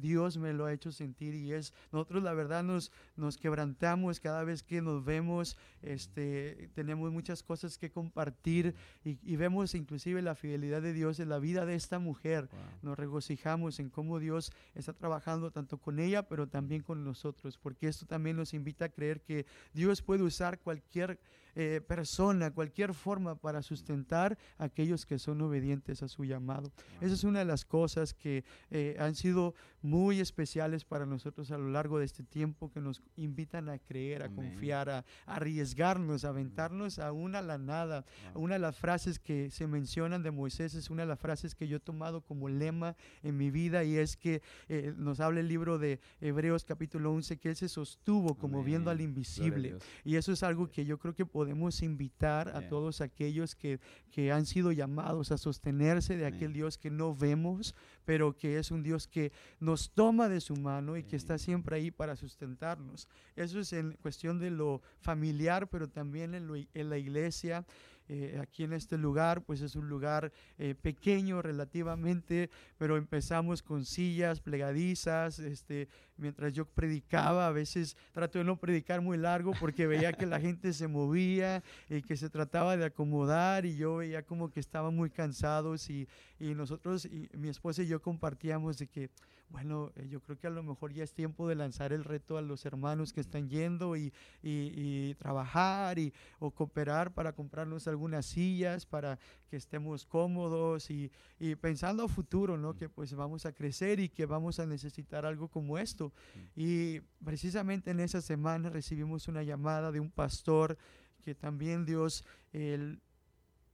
Dios 0.00 0.36
me 0.36 0.52
lo 0.52 0.66
ha 0.66 0.72
hecho 0.74 0.92
sentir 0.92 1.34
y 1.34 1.54
es, 1.54 1.72
nosotros 1.90 2.22
la 2.22 2.34
verdad 2.34 2.62
nos, 2.62 2.92
nos 3.16 3.38
quebrantamos 3.38 4.20
cada 4.20 4.44
vez 4.44 4.62
que 4.62 4.82
nos 4.82 5.02
vemos, 5.02 5.56
este, 5.80 6.68
tenemos 6.74 7.10
muchas 7.10 7.42
cosas 7.42 7.78
que 7.78 7.90
compartir 7.90 8.74
y, 9.02 9.36
vemos 9.36 9.74
inclusive 9.74 10.20
la 10.20 10.34
fidelidad 10.34 10.82
de 10.82 10.92
Dios 10.92 11.18
en 11.20 11.30
la 11.30 11.38
vida 11.38 11.64
de 11.64 11.74
esta 11.74 11.98
mujer. 11.98 12.50
Nos 12.82 12.98
regocijamos 12.98 13.80
en 13.80 13.88
cómo 13.88 14.18
Dios 14.18 14.52
está 14.74 14.92
trabajando 14.92 15.50
tanto 15.50 15.78
con 15.78 15.98
ella, 15.98 16.28
pero 16.28 16.48
también 16.48 16.82
con 16.82 17.02
nosotros, 17.02 17.56
porque 17.56 17.88
esto 17.88 18.04
también 18.04 18.36
nos 18.36 18.52
invita 18.52 18.84
a 18.84 18.88
creer 18.90 19.22
que 19.22 19.46
Dios 19.72 20.02
puede 20.02 20.22
usar 20.22 20.60
cualquier 20.60 21.18
eh, 21.54 21.80
persona, 21.86 22.50
cualquier 22.50 22.94
forma 22.94 23.34
para 23.34 23.62
sustentar 23.62 24.38
a 24.58 24.64
aquellos 24.64 25.06
que 25.06 25.18
son 25.18 25.40
obedientes 25.42 26.02
a 26.02 26.08
su 26.08 26.24
llamado. 26.24 26.72
Esa 27.00 27.14
es 27.14 27.24
una 27.24 27.40
de 27.40 27.44
las 27.44 27.64
cosas 27.64 28.14
que 28.14 28.44
eh, 28.70 28.96
han 28.98 29.14
sido 29.14 29.54
muy 29.82 30.20
especiales 30.20 30.84
para 30.84 31.06
nosotros 31.06 31.50
a 31.50 31.58
lo 31.58 31.68
largo 31.68 31.98
de 31.98 32.04
este 32.04 32.22
tiempo, 32.22 32.70
que 32.70 32.80
nos 32.80 33.02
invitan 33.16 33.68
a 33.68 33.78
creer, 33.78 34.22
a 34.22 34.28
confiar, 34.28 34.88
a, 34.88 35.04
arriesgarnos, 35.26 36.24
a 36.24 36.28
aventarnos 36.28 36.98
a 36.98 37.12
la 37.42 37.58
nada. 37.58 38.04
Una 38.34 38.54
de 38.54 38.58
las 38.58 38.76
frases 38.76 39.18
que 39.18 39.50
se 39.50 39.66
mencionan 39.66 40.22
de 40.22 40.30
Moisés 40.30 40.74
es 40.74 40.90
una 40.90 41.02
de 41.02 41.08
las 41.08 41.18
frases 41.18 41.54
que 41.54 41.68
yo 41.68 41.76
he 41.76 41.80
tomado 41.80 42.20
como 42.20 42.48
lema 42.48 42.96
en 43.22 43.36
mi 43.36 43.50
vida 43.50 43.84
y 43.84 43.96
es 43.96 44.16
que 44.16 44.42
eh, 44.68 44.92
nos 44.96 45.20
habla 45.20 45.40
el 45.40 45.48
libro 45.48 45.78
de 45.78 46.00
Hebreos 46.20 46.64
capítulo 46.64 47.12
11 47.12 47.38
que 47.38 47.50
él 47.50 47.56
se 47.56 47.68
sostuvo 47.68 48.34
como 48.34 48.62
viendo 48.64 48.90
al 48.90 49.00
invisible. 49.00 49.76
Y 50.04 50.16
eso 50.16 50.32
es 50.32 50.42
algo 50.42 50.70
que 50.70 50.84
yo 50.84 50.98
creo 50.98 51.14
que 51.14 51.26
podemos 51.26 51.82
invitar 51.82 52.48
a 52.48 52.68
todos 52.68 53.00
aquellos 53.00 53.54
que, 53.54 53.78
que 54.10 54.32
han 54.32 54.46
sido 54.46 54.72
llamados 54.72 55.30
a 55.30 55.38
sostenerse 55.38 56.16
de 56.16 56.26
aquel 56.26 56.44
Amén. 56.44 56.52
Dios 56.54 56.78
que 56.78 56.90
no 56.90 57.14
vemos, 57.14 57.74
pero 58.04 58.36
que 58.36 58.58
es 58.58 58.70
un 58.70 58.82
Dios 58.82 59.06
que 59.06 59.32
nos 59.60 59.90
toma 59.90 60.28
de 60.28 60.40
su 60.40 60.56
mano 60.56 60.96
y 60.96 61.04
que 61.04 61.16
está 61.16 61.34
Amén. 61.34 61.38
siempre 61.40 61.76
ahí 61.76 61.90
para 61.90 62.16
sustentarnos. 62.16 63.08
Eso 63.36 63.60
es 63.60 63.72
en 63.72 63.92
cuestión 64.02 64.38
de 64.38 64.50
lo 64.50 64.82
familiar, 65.00 65.68
pero 65.68 65.88
también 65.88 66.34
en, 66.34 66.46
lo 66.46 66.56
en 66.56 66.90
la 66.90 66.98
iglesia. 66.98 67.64
Eh, 68.08 68.38
aquí 68.40 68.64
en 68.64 68.72
este 68.72 68.98
lugar, 68.98 69.42
pues 69.42 69.60
es 69.60 69.76
un 69.76 69.88
lugar 69.88 70.32
eh, 70.58 70.74
pequeño 70.74 71.40
relativamente, 71.40 72.50
pero 72.78 72.96
empezamos 72.96 73.62
con 73.62 73.84
sillas 73.84 74.40
plegadizas. 74.40 75.38
Este, 75.38 75.88
mientras 76.16 76.52
yo 76.52 76.66
predicaba, 76.66 77.46
a 77.46 77.52
veces 77.52 77.96
trato 78.12 78.38
de 78.38 78.44
no 78.44 78.58
predicar 78.58 79.00
muy 79.00 79.18
largo 79.18 79.52
porque 79.58 79.86
veía 79.86 80.12
que 80.12 80.26
la 80.26 80.40
gente 80.40 80.72
se 80.72 80.88
movía 80.88 81.62
y 81.88 82.02
que 82.02 82.16
se 82.16 82.28
trataba 82.28 82.76
de 82.76 82.84
acomodar 82.84 83.66
y 83.66 83.76
yo 83.76 83.96
veía 83.96 84.22
como 84.22 84.50
que 84.50 84.60
estaban 84.60 84.94
muy 84.94 85.10
cansados 85.10 85.88
y, 85.90 86.08
y 86.38 86.54
nosotros, 86.54 87.04
y 87.04 87.28
mi 87.36 87.48
esposa 87.48 87.82
y 87.82 87.86
yo 87.86 88.00
compartíamos 88.02 88.78
de 88.78 88.86
que, 88.88 89.10
bueno, 89.52 89.92
eh, 89.96 90.08
yo 90.08 90.20
creo 90.22 90.38
que 90.38 90.46
a 90.46 90.50
lo 90.50 90.62
mejor 90.62 90.92
ya 90.94 91.04
es 91.04 91.12
tiempo 91.12 91.46
de 91.46 91.54
lanzar 91.54 91.92
el 91.92 92.04
reto 92.04 92.38
a 92.38 92.42
los 92.42 92.64
hermanos 92.64 93.12
que 93.12 93.20
están 93.20 93.48
yendo 93.50 93.96
y, 93.96 94.12
y- 94.42 94.72
y 95.10 95.14
trabajar 95.16 95.98
y, 95.98 96.12
o 96.38 96.50
cooperar 96.50 97.12
para 97.12 97.32
comprarnos 97.34 97.86
algunas 97.86 98.24
sillas 98.24 98.86
para 98.86 99.18
que 99.50 99.56
estemos 99.56 100.06
cómodos 100.06 100.90
y, 100.90 101.10
y 101.38 101.54
pensando 101.54 102.04
a 102.04 102.08
futuro, 102.08 102.56
¿no? 102.56 102.74
Que 102.74 102.88
pues 102.88 103.12
vamos 103.14 103.44
a 103.44 103.52
crecer 103.52 104.00
y 104.00 104.08
que 104.08 104.24
vamos 104.24 104.58
a 104.58 104.64
necesitar 104.66 105.26
algo 105.26 105.48
como 105.48 105.76
esto. 105.78 106.12
Y 106.56 107.00
precisamente 107.22 107.90
en 107.90 108.00
esa 108.00 108.22
semana 108.22 108.70
recibimos 108.70 109.28
una 109.28 109.42
llamada 109.42 109.92
de 109.92 110.00
un 110.00 110.10
pastor 110.10 110.78
que 111.22 111.34
también 111.34 111.84
Dios 111.84 112.24
él, 112.52 113.00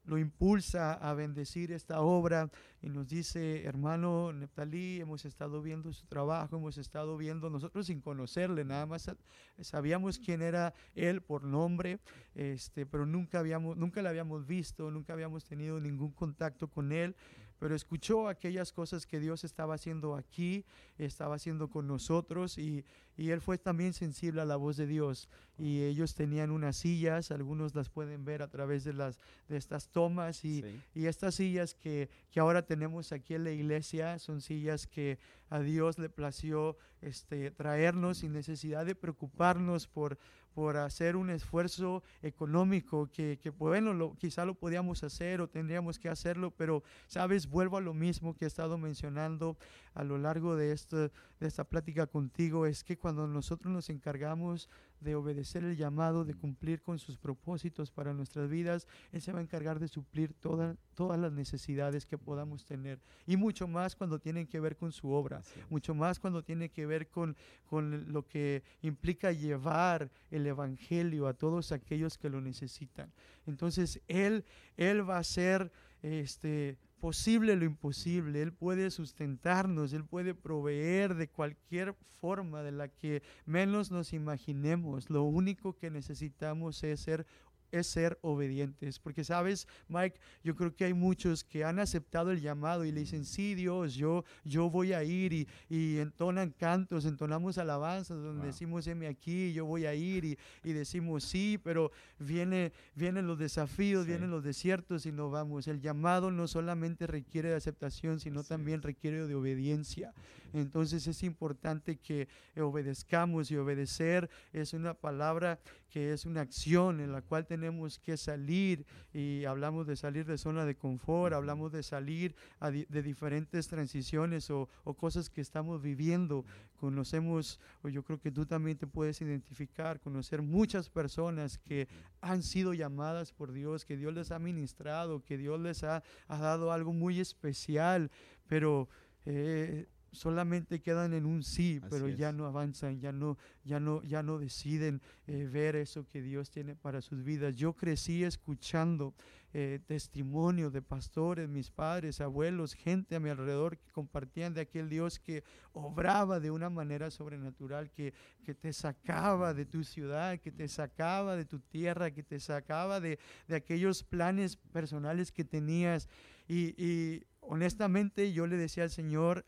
lo 0.08 0.16
impulsa 0.18 0.94
a 0.94 1.12
bendecir 1.12 1.70
esta 1.70 2.00
obra 2.00 2.50
y 2.80 2.88
nos 2.88 3.06
dice, 3.08 3.64
hermano 3.64 4.32
Neptalí, 4.32 5.00
hemos 5.00 5.24
estado 5.26 5.60
viendo 5.60 5.92
su 5.92 6.06
trabajo, 6.06 6.56
hemos 6.56 6.78
estado 6.78 7.16
viendo 7.18 7.50
nosotros 7.50 7.86
sin 7.86 8.00
conocerle, 8.00 8.64
nada 8.64 8.86
más 8.86 9.02
sa- 9.02 9.16
sabíamos 9.60 10.18
quién 10.18 10.40
era 10.40 10.72
él 10.94 11.20
por 11.20 11.44
nombre, 11.44 11.98
este, 12.34 12.86
pero 12.86 13.04
nunca 13.04 13.38
habíamos, 13.40 13.76
nunca 13.76 14.00
le 14.00 14.08
habíamos 14.08 14.46
visto, 14.46 14.90
nunca 14.90 15.12
habíamos 15.12 15.44
tenido 15.44 15.78
ningún 15.78 16.12
contacto 16.12 16.68
con 16.68 16.90
él, 16.92 17.14
pero 17.58 17.74
escuchó 17.74 18.28
aquellas 18.28 18.72
cosas 18.72 19.06
que 19.06 19.20
Dios 19.20 19.44
estaba 19.44 19.74
haciendo 19.74 20.14
aquí, 20.14 20.64
estaba 20.96 21.34
haciendo 21.36 21.68
con 21.68 21.86
nosotros 21.86 22.56
y, 22.58 22.84
y 23.16 23.30
él 23.30 23.40
fue 23.40 23.58
también 23.58 23.92
sensible 23.92 24.40
a 24.40 24.44
la 24.44 24.56
voz 24.56 24.76
de 24.76 24.86
Dios 24.86 25.28
y 25.58 25.82
ellos 25.82 26.14
tenían 26.14 26.50
unas 26.50 26.76
sillas, 26.76 27.30
algunos 27.30 27.74
las 27.74 27.88
pueden 27.90 28.24
ver 28.24 28.42
a 28.42 28.48
través 28.48 28.84
de 28.84 28.92
las 28.92 29.18
de 29.48 29.56
estas 29.56 29.88
tomas 29.88 30.44
y, 30.44 30.62
Sí. 30.62 30.80
y 30.94 31.06
estas 31.06 31.34
sillas 31.36 31.74
que, 31.74 32.08
que 32.30 32.40
ahora 32.40 32.62
tenemos 32.62 33.12
aquí 33.12 33.34
en 33.34 33.44
la 33.44 33.50
iglesia 33.50 34.18
son 34.18 34.40
sillas 34.40 34.86
que 34.86 35.18
a 35.50 35.60
Dios 35.60 35.98
le 35.98 36.08
plació 36.10 36.76
este, 37.00 37.50
traernos 37.50 38.18
sin 38.18 38.32
necesidad 38.32 38.84
de 38.86 38.94
preocuparnos 38.94 39.86
por, 39.88 40.18
por 40.54 40.76
hacer 40.76 41.16
un 41.16 41.30
esfuerzo 41.30 42.02
económico 42.22 43.10
que, 43.12 43.38
que 43.40 43.50
bueno, 43.50 43.92
lo, 43.94 44.14
quizá 44.16 44.44
lo 44.44 44.54
podíamos 44.54 45.02
hacer 45.04 45.40
o 45.40 45.48
tendríamos 45.48 45.98
que 45.98 46.08
hacerlo, 46.08 46.50
pero 46.50 46.82
sabes, 47.06 47.48
vuelvo 47.48 47.76
a 47.76 47.80
lo 47.80 47.94
mismo 47.94 48.34
que 48.34 48.44
he 48.44 48.48
estado 48.48 48.78
mencionando 48.78 49.56
a 49.94 50.04
lo 50.04 50.18
largo 50.18 50.56
de, 50.56 50.72
esto, 50.72 50.96
de 50.96 51.46
esta 51.46 51.64
plática 51.64 52.06
contigo, 52.06 52.66
es 52.66 52.84
que 52.84 52.98
cuando 52.98 53.26
nosotros 53.26 53.72
nos 53.72 53.90
encargamos 53.90 54.68
de 55.00 55.14
obedecer 55.14 55.64
el 55.64 55.76
llamado, 55.76 56.24
de 56.24 56.34
cumplir 56.34 56.82
con 56.82 56.98
sus 56.98 57.16
propósitos 57.16 57.90
para 57.90 58.12
nuestras 58.12 58.48
vidas, 58.50 58.86
Él 59.12 59.22
se 59.22 59.32
va 59.32 59.38
a 59.38 59.42
encargar 59.42 59.78
de 59.78 59.88
suplir 59.88 60.32
toda- 60.34 60.76
todas 60.94 61.18
las 61.18 61.32
necesidades 61.32 62.06
que 62.06 62.18
podamos 62.18 62.64
tener. 62.64 62.98
Y 63.26 63.36
mucho 63.36 63.68
más 63.68 63.94
cuando 63.94 64.18
tienen 64.18 64.46
que 64.46 64.58
ver 64.60 64.76
con 64.76 64.90
su 64.92 65.10
obra, 65.10 65.42
mucho 65.70 65.94
más 65.94 66.18
cuando 66.18 66.42
tiene 66.42 66.68
que 66.70 66.86
ver 66.86 67.08
con, 67.08 67.36
con 67.66 68.12
lo 68.12 68.26
que 68.26 68.62
implica 68.82 69.32
llevar 69.32 70.10
el 70.30 70.46
Evangelio 70.46 71.26
a 71.28 71.34
todos 71.34 71.70
aquellos 71.72 72.18
que 72.18 72.30
lo 72.30 72.40
necesitan. 72.40 73.12
Entonces, 73.46 74.00
Él, 74.08 74.44
él 74.76 75.08
va 75.08 75.16
a 75.16 75.20
hacer 75.20 75.70
este, 76.02 76.76
posible 76.98 77.56
lo 77.56 77.64
imposible, 77.64 78.42
Él 78.42 78.52
puede 78.52 78.90
sustentarnos, 78.90 79.92
Él 79.92 80.04
puede 80.04 80.34
proveer 80.34 81.14
de 81.14 81.28
cualquier 81.28 81.94
forma 82.20 82.62
de 82.62 82.72
la 82.72 82.88
que 82.88 83.22
menos 83.46 83.90
nos 83.90 84.12
imaginemos. 84.12 85.08
Lo 85.08 85.22
único 85.22 85.76
que 85.76 85.90
necesitamos 85.90 86.82
es 86.84 87.00
ser 87.00 87.26
es 87.72 87.86
ser 87.86 88.18
obedientes, 88.22 88.98
porque 88.98 89.24
sabes, 89.24 89.66
Mike, 89.88 90.18
yo 90.42 90.54
creo 90.56 90.74
que 90.74 90.84
hay 90.84 90.94
muchos 90.94 91.44
que 91.44 91.64
han 91.64 91.78
aceptado 91.78 92.30
el 92.30 92.40
llamado 92.40 92.84
y 92.84 92.92
le 92.92 93.00
dicen, 93.00 93.24
sí, 93.24 93.54
Dios, 93.54 93.94
yo, 93.94 94.24
yo 94.44 94.70
voy 94.70 94.92
a 94.92 95.04
ir 95.04 95.32
y, 95.32 95.48
y 95.68 95.98
entonan 95.98 96.50
cantos, 96.50 97.04
entonamos 97.04 97.58
alabanzas 97.58 98.18
donde 98.22 98.38
Wow. 98.38 98.46
decimos, 98.46 98.86
heme 98.86 99.06
aquí, 99.08 99.52
yo 99.52 99.64
voy 99.66 99.86
a 99.86 99.94
ir 99.94 100.24
y, 100.24 100.38
y 100.64 100.72
decimos 100.72 101.24
sí, 101.24 101.58
pero 101.62 101.90
viene, 102.18 102.72
vienen 102.94 103.26
los 103.26 103.38
desafíos, 103.38 104.04
Sí. 104.04 104.10
vienen 104.12 104.30
los 104.30 104.44
desiertos 104.44 105.06
y 105.06 105.12
no 105.12 105.30
vamos. 105.30 105.66
El 105.68 105.80
llamado 105.80 106.30
no 106.30 106.46
solamente 106.48 107.06
requiere 107.06 107.48
de 107.50 107.56
aceptación, 107.56 108.20
sino 108.20 108.40
Así 108.40 108.48
también 108.50 108.78
es. 108.80 108.84
requiere 108.84 109.26
de 109.26 109.34
obediencia. 109.34 110.12
Entonces 110.52 111.06
es 111.06 111.22
importante 111.22 111.96
que 111.96 112.28
obedezcamos 112.60 113.50
y 113.50 113.56
obedecer 113.56 114.28
es 114.52 114.72
una 114.72 114.94
palabra 114.94 115.58
que 115.90 116.12
es 116.12 116.26
una 116.26 116.42
acción 116.42 117.00
en 117.00 117.12
la 117.12 117.22
cual 117.22 117.46
tenemos 117.46 117.98
que 117.98 118.16
salir 118.18 118.84
y 119.14 119.44
hablamos 119.46 119.86
de 119.86 119.96
salir 119.96 120.26
de 120.26 120.36
zona 120.36 120.66
de 120.66 120.74
confort, 120.76 121.32
hablamos 121.34 121.72
de 121.72 121.82
salir 121.82 122.34
di- 122.70 122.84
de 122.90 123.02
diferentes 123.02 123.68
transiciones 123.68 124.50
o, 124.50 124.68
o 124.84 124.94
cosas 124.94 125.30
que 125.30 125.40
estamos 125.40 125.80
viviendo. 125.80 126.44
Conocemos, 126.78 127.58
o 127.82 127.88
yo 127.88 128.02
creo 128.04 128.20
que 128.20 128.30
tú 128.30 128.46
también 128.46 128.76
te 128.76 128.86
puedes 128.86 129.20
identificar, 129.20 129.98
conocer 129.98 130.42
muchas 130.42 130.88
personas 130.90 131.58
que 131.58 131.88
han 132.20 132.42
sido 132.42 132.74
llamadas 132.74 133.32
por 133.32 133.52
Dios, 133.52 133.84
que 133.84 133.96
Dios 133.96 134.14
les 134.14 134.30
ha 134.30 134.38
ministrado, 134.38 135.24
que 135.24 135.38
Dios 135.38 135.58
les 135.58 135.82
ha, 135.84 136.02
ha 136.28 136.38
dado 136.38 136.70
algo 136.70 136.92
muy 136.92 137.18
especial, 137.18 138.10
pero 138.46 138.88
eh, 139.26 139.86
solamente 140.12 140.80
quedan 140.80 141.14
en 141.14 141.26
un 141.26 141.42
sí, 141.42 141.80
Así 141.82 141.88
pero 141.90 142.08
ya 142.08 142.30
es. 142.30 142.34
no 142.34 142.46
avanzan, 142.46 143.00
ya 143.00 143.12
no, 143.12 143.36
ya 143.64 143.80
no, 143.80 144.02
ya 144.02 144.22
no 144.22 144.38
deciden 144.38 145.00
eh, 145.26 145.48
ver 145.50 145.76
eso 145.76 146.06
que 146.06 146.22
Dios 146.22 146.50
tiene 146.50 146.74
para 146.76 147.00
sus 147.00 147.22
vidas. 147.22 147.54
Yo 147.56 147.74
crecí 147.74 148.24
escuchando 148.24 149.14
eh, 149.54 149.80
testimonio 149.86 150.70
de 150.70 150.82
pastores, 150.82 151.48
mis 151.48 151.70
padres, 151.70 152.20
abuelos, 152.20 152.74
gente 152.74 153.16
a 153.16 153.20
mi 153.20 153.30
alrededor 153.30 153.78
que 153.78 153.90
compartían 153.92 154.52
de 154.54 154.60
aquel 154.62 154.88
Dios 154.88 155.18
que 155.18 155.42
obraba 155.72 156.38
de 156.40 156.50
una 156.50 156.68
manera 156.68 157.10
sobrenatural, 157.10 157.90
que, 157.90 158.12
que 158.44 158.54
te 158.54 158.72
sacaba 158.72 159.54
de 159.54 159.64
tu 159.64 159.84
ciudad, 159.84 160.38
que 160.38 160.52
te 160.52 160.68
sacaba 160.68 161.36
de 161.36 161.44
tu 161.46 161.60
tierra, 161.60 162.10
que 162.10 162.22
te 162.22 162.40
sacaba 162.40 163.00
de, 163.00 163.18
de 163.46 163.56
aquellos 163.56 164.02
planes 164.04 164.56
personales 164.56 165.32
que 165.32 165.44
tenías. 165.44 166.08
Y, 166.46 166.74
y 166.82 167.26
honestamente 167.40 168.32
yo 168.32 168.46
le 168.46 168.56
decía 168.56 168.84
al 168.84 168.90
Señor, 168.90 169.44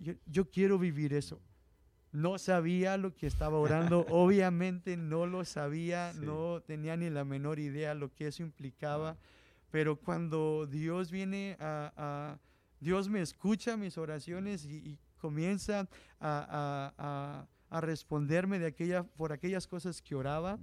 yo, 0.00 0.14
yo 0.26 0.50
quiero 0.50 0.78
vivir 0.78 1.12
eso. 1.14 1.40
No 2.12 2.38
sabía 2.38 2.96
lo 2.96 3.14
que 3.14 3.26
estaba 3.26 3.58
orando, 3.58 4.06
obviamente 4.10 4.96
no 4.96 5.26
lo 5.26 5.44
sabía, 5.44 6.12
Sí. 6.12 6.20
no 6.24 6.62
tenía 6.64 6.96
ni 6.96 7.10
la 7.10 7.24
menor 7.24 7.58
idea 7.58 7.94
lo 7.94 8.12
que 8.14 8.28
eso 8.28 8.42
implicaba, 8.42 9.16
pero 9.70 9.96
cuando 9.96 10.66
Dios 10.66 11.10
viene 11.10 11.56
a, 11.58 11.92
a- 11.96 12.38
Dios 12.80 13.08
me 13.08 13.20
escucha 13.22 13.76
mis 13.76 13.96
oraciones 13.98 14.64
y, 14.66 14.76
y 14.76 14.98
comienza 15.18 15.80
a, 16.20 16.94
a- 16.98 17.46
a- 17.70 17.80
responderme 17.80 18.60
de 18.60 18.66
aquella, 18.66 19.02
por 19.02 19.32
aquellas 19.32 19.66
cosas 19.66 20.00
que 20.00 20.14
oraba, 20.14 20.60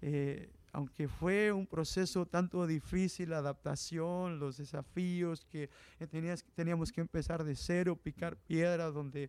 eh, 0.00 0.50
aunque 0.74 1.06
fue 1.06 1.52
un 1.52 1.68
proceso 1.68 2.26
tanto 2.26 2.66
difícil, 2.66 3.30
la 3.30 3.38
adaptación, 3.38 4.40
los 4.40 4.56
desafíos 4.56 5.44
que 5.44 5.70
tenías, 6.10 6.44
teníamos 6.56 6.90
que 6.90 7.00
empezar 7.00 7.44
de 7.44 7.54
cero, 7.54 7.94
picar 7.94 8.36
piedra, 8.36 8.90
donde 8.90 9.22
eh, 9.24 9.28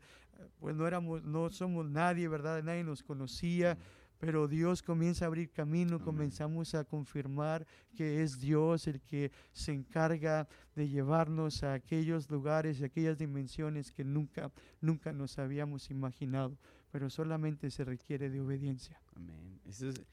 pues 0.60 0.76
no 0.76 0.88
éramos, 0.88 1.24
no 1.24 1.52
somos 1.52 1.88
nadie, 1.88 2.28
¿verdad? 2.28 2.64
Nadie 2.64 2.84
nos 2.84 3.04
conocía, 3.04 3.78
pero 4.18 4.48
Dios 4.48 4.82
comienza 4.82 5.26
a 5.26 5.28
abrir 5.28 5.52
camino, 5.52 5.98
Amén. 5.98 6.06
comenzamos 6.06 6.74
a 6.74 6.84
confirmar 6.84 7.68
que 7.96 8.24
es 8.24 8.39
Dios 8.39 8.88
el 8.88 9.00
que 9.02 9.32
se 9.54 9.72
encarga 9.72 10.48
de 10.76 10.89
llevarnos 10.89 11.62
a 11.62 11.76
aquellos 11.76 12.28
lugares 12.28 12.80
y 12.80 12.86
aquellas 12.86 13.20
dimensiones 13.20 13.91
que 13.91 14.04
nunca, 14.04 14.52
nunca 14.82 15.14
nos 15.14 15.38
habíamos 15.38 15.91
imaginado, 15.91 16.58
pero 16.91 17.12
solamente 17.12 17.70
se 17.70 17.84
requiere 17.84 18.32
de 18.32 18.41
obediencia. 18.41 19.00
Amén. 19.16 19.60
Eso 19.68 19.89
es, 19.89 20.04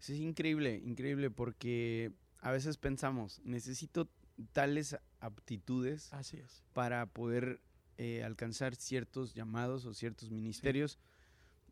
es 0.00 0.10
increíble, 0.10 0.80
increíble, 0.84 1.30
porque 1.30 2.12
a 2.40 2.50
veces 2.50 2.76
pensamos, 2.76 3.40
necesito 3.44 4.08
tales 4.52 4.96
aptitudes 5.20 6.12
Así 6.12 6.36
es. 6.36 6.62
para 6.72 7.06
poder 7.06 7.60
eh, 7.96 8.22
alcanzar 8.22 8.76
ciertos 8.76 9.34
llamados 9.34 9.84
o 9.84 9.94
ciertos 9.94 10.30
ministerios, 10.30 10.98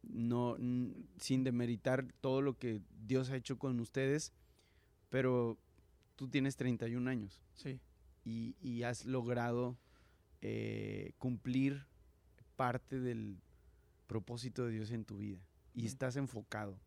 no 0.03 0.57
sin 1.19 1.45
demeritar 1.45 2.07
todo 2.21 2.43
lo 2.43 2.59
que 2.59 2.81
Dios 3.07 3.31
ha 3.31 3.37
hecho 3.37 3.59
con 3.59 3.79
ustedes, 3.81 4.33
Pero 5.09 5.57
tú 6.17 6.29
tienes 6.29 6.57
31 6.57 7.09
años. 7.09 7.41
Sí. 7.55 7.79
Y, 8.25 8.57
y 8.61 8.83
has 8.83 9.05
logrado 9.05 9.79
eh, 10.43 11.13
cumplir 11.19 11.87
parte 12.57 12.99
del 12.99 13.39
propósito 14.07 14.67
de 14.67 14.73
Dios 14.73 14.91
en 14.91 15.05
tu 15.05 15.19
vida. 15.19 15.41
Y 15.75 15.87
estás 15.87 16.17
enfocado. 16.17 16.79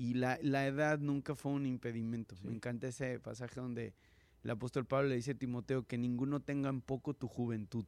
Y 0.00 0.14
la, 0.14 0.38
la 0.42 0.66
edad 0.66 0.98
nunca 0.98 1.34
fue 1.34 1.52
un 1.52 1.66
impedimento. 1.66 2.34
Sí. 2.34 2.46
Me 2.46 2.54
encanta 2.54 2.88
ese 2.88 3.20
pasaje 3.20 3.60
donde 3.60 3.92
el 4.42 4.50
apóstol 4.50 4.86
Pablo 4.86 5.10
le 5.10 5.16
dice 5.16 5.32
a 5.32 5.34
Timoteo 5.34 5.82
que 5.82 5.98
ninguno 5.98 6.40
tenga 6.40 6.70
en 6.70 6.80
poco 6.80 7.12
tu 7.12 7.28
juventud. 7.28 7.84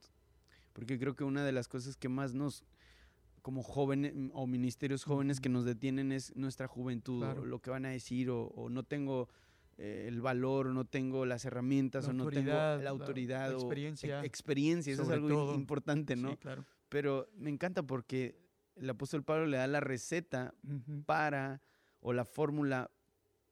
Porque 0.75 0.99
creo 0.99 1.15
que 1.17 1.25
una 1.25 1.43
de 1.43 1.53
las 1.53 1.69
cosas 1.69 1.97
que 1.97 2.11
más 2.11 2.35
nos, 2.35 2.65
como 3.41 3.63
jóvenes 3.63 4.13
mm, 4.15 4.29
o 4.35 4.47
ministerios 4.47 5.05
jóvenes 5.05 5.41
que 5.41 5.49
nos 5.49 5.65
detienen 5.65 6.13
es 6.13 6.37
nuestra 6.37 6.69
juventud, 6.69 7.21
Claro. 7.21 7.43
o 7.43 7.45
lo 7.47 7.61
que 7.61 7.71
van 7.71 7.87
a 7.87 7.91
decir, 7.91 8.29
o, 8.29 8.43
o 8.49 8.69
no 8.69 8.83
tengo 8.83 9.31
eh, 9.79 10.05
el 10.07 10.21
valor, 10.21 10.67
o 10.67 10.73
no 10.75 10.85
tengo 10.85 11.25
las 11.25 11.47
herramientas, 11.47 12.05
La 12.05 12.11
o 12.11 12.13
no 12.13 12.25
tengo 12.29 12.51
autoridad, 12.53 12.77
la 12.79 12.85
la- 12.85 12.91
autoridad, 12.91 13.49
la 13.51 13.57
o 13.57 13.59
experiencia. 13.61 14.19
ex- 14.19 14.27
experiencia, 14.27 14.93
eso 14.93 15.03
es 15.05 15.09
algo 15.09 15.29
todo. 15.29 15.55
importante, 15.55 16.15
¿no? 16.15 16.33
Sí, 16.33 16.37
claro. 16.37 16.67
Pero 16.91 17.31
me 17.39 17.49
encanta 17.49 17.83
porque 17.83 18.37
el 18.77 18.91
apóstol 18.91 19.25
Pablo 19.25 19.47
le 19.47 19.57
da 19.57 19.67
la 19.67 19.81
receta 19.81 20.53
Ujú. 20.63 21.03
para, 21.05 21.63
o 22.03 22.13
la 22.13 22.27
fórmula 22.27 22.91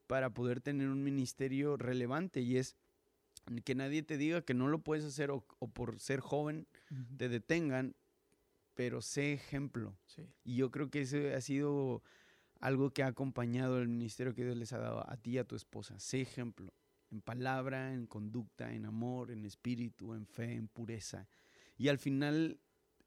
para 0.07 0.35
poder 0.35 0.61
tener 0.61 0.89
un 0.89 1.03
ministerio 1.03 1.77
relevante 1.77 2.41
y 2.41 2.59
es 2.59 2.77
que 3.65 3.75
nadie 3.75 4.03
te 4.03 4.19
diga 4.19 4.43
que 4.43 4.55
no 4.55 4.69
lo 4.69 4.81
puedes 4.81 5.05
hacer 5.05 5.31
o, 5.31 5.47
o 5.59 5.69
por 5.69 5.99
ser 6.01 6.21
joven 6.21 6.67
te 7.17 7.29
detengan, 7.29 7.97
pero 8.75 9.01
sé 9.01 9.33
ejemplo. 9.33 9.97
Sí. 10.05 10.29
Y 10.45 10.57
yo 10.57 10.71
creo 10.71 10.91
que 10.91 11.03
ese 11.03 11.35
ha 11.35 11.41
sido 11.41 12.03
algo 12.61 12.91
que 12.91 13.03
ha 13.03 13.07
acompañado 13.07 13.79
el 13.79 13.89
ministerio 13.89 14.35
que 14.35 14.45
Dios 14.45 14.57
les 14.57 14.73
ha 14.73 14.79
dado 14.79 15.09
a 15.09 15.17
ti 15.17 15.33
y 15.33 15.39
a 15.39 15.45
tu 15.45 15.57
esposa. 15.57 15.99
Sé 15.99 16.21
ejemplo 16.21 16.75
en 17.11 17.21
palabra, 17.23 17.93
en 17.93 18.07
conducta, 18.07 18.73
en 18.73 18.87
amor, 18.87 19.31
en 19.31 19.45
espíritu, 19.45 20.15
en 20.15 20.27
fe, 20.27 20.53
en 20.53 20.69
pureza. 20.69 21.29
Y 21.77 21.89
al 21.89 21.99
final 21.99 22.61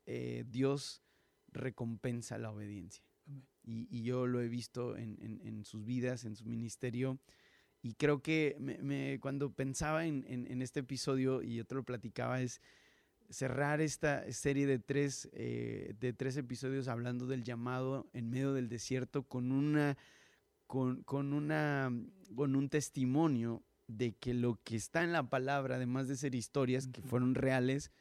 eh, 0.06 0.44
Dios 0.48 1.04
recompensa 1.48 2.38
la 2.38 2.52
obediencia. 2.52 3.06
Y, 3.64 3.88
y 3.90 4.04
yo 4.04 4.28
lo 4.28 4.42
he 4.42 4.48
visto 4.50 4.96
en, 4.98 5.18
en- 5.22 5.42
en 5.46 5.66
sus 5.66 5.86
vidas, 5.86 6.26
en 6.26 6.36
su 6.36 6.46
ministerio. 6.46 7.18
Y 7.82 7.94
creo 7.96 8.22
que 8.22 8.56
me- 8.60 8.78
me- 8.80 9.20
cuando 9.22 9.52
pensaba 9.54 10.06
en, 10.06 10.26
en- 10.28 10.62
este 10.62 10.82
episodio, 10.82 11.42
y 11.42 11.56
yo 11.56 11.66
te 11.66 11.76
lo 11.76 11.84
platicaba, 11.84 12.42
es 12.42 12.62
cerrar 13.30 13.82
esta 13.82 14.32
serie 14.32 14.68
de 14.68 14.80
tres, 14.80 15.30
eh, 15.34 15.96
de 16.00 16.14
tres 16.14 16.38
episodios 16.38 16.88
hablando 16.88 17.26
del 17.26 17.44
llamado 17.44 18.10
en 18.14 18.30
medio 18.30 18.54
del 18.54 18.70
desierto 18.70 19.24
con 19.24 19.52
una 19.52 19.98
con, 20.68 21.04
con 21.04 21.34
una 21.34 21.92
con 22.36 22.56
un 22.56 22.70
testimonio 22.70 23.64
de 23.88 24.14
que 24.14 24.34
lo 24.34 24.60
que 24.64 24.76
está 24.76 25.04
en 25.04 25.12
la 25.12 25.30
palabra, 25.30 25.76
además 25.76 26.08
de 26.08 26.16
ser 26.16 26.36
historias 26.36 26.88
que 26.88 27.02
fueron 27.02 27.36
reales, 27.36 27.92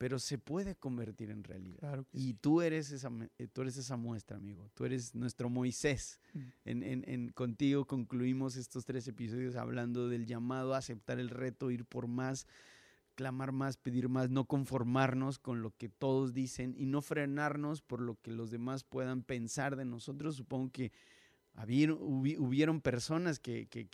pero 0.00 0.18
se 0.18 0.38
puede 0.38 0.76
convertir 0.76 1.28
en 1.30 1.44
realidad. 1.44 1.78
Claro 1.80 2.04
que 2.04 2.16
Y 2.16 2.22
sí. 2.28 2.34
tú 2.40 2.62
eres 2.62 2.90
esa, 2.90 3.10
eh, 3.36 3.48
tú 3.48 3.60
eres 3.60 3.76
esa 3.76 3.98
muestra, 3.98 4.38
amigo. 4.38 4.70
Tú 4.72 4.86
eres 4.86 5.14
nuestro 5.14 5.50
Moisés. 5.50 6.18
Mm. 6.32 6.38
En, 6.64 6.82
en- 6.82 7.04
en- 7.06 7.28
contigo 7.32 7.84
concluimos 7.86 8.56
estos 8.56 8.86
tres 8.86 9.06
episodios 9.08 9.56
hablando 9.56 10.08
del 10.08 10.24
llamado 10.24 10.74
a 10.74 10.78
aceptar 10.78 11.20
el 11.20 11.28
reto, 11.28 11.70
ir 11.70 11.84
por 11.84 12.06
más, 12.06 12.46
clamar 13.14 13.52
más, 13.52 13.76
pedir 13.76 14.08
más, 14.08 14.30
no 14.30 14.46
conformarnos 14.46 15.38
con 15.38 15.60
lo 15.60 15.70
que 15.76 15.90
todos 15.90 16.32
dicen 16.32 16.74
y 16.78 16.86
no 16.86 17.02
frenarnos 17.02 17.82
por 17.82 18.00
lo 18.00 18.14
que 18.22 18.30
los 18.30 18.50
demás 18.50 18.84
puedan 18.84 19.22
pensar 19.22 19.76
de 19.76 19.84
nosotros. 19.84 20.34
Supongo 20.36 20.70
que 20.72 20.92
hubieron 22.38 22.80
personas 22.80 23.38
que, 23.38 23.66
que- 23.66 23.88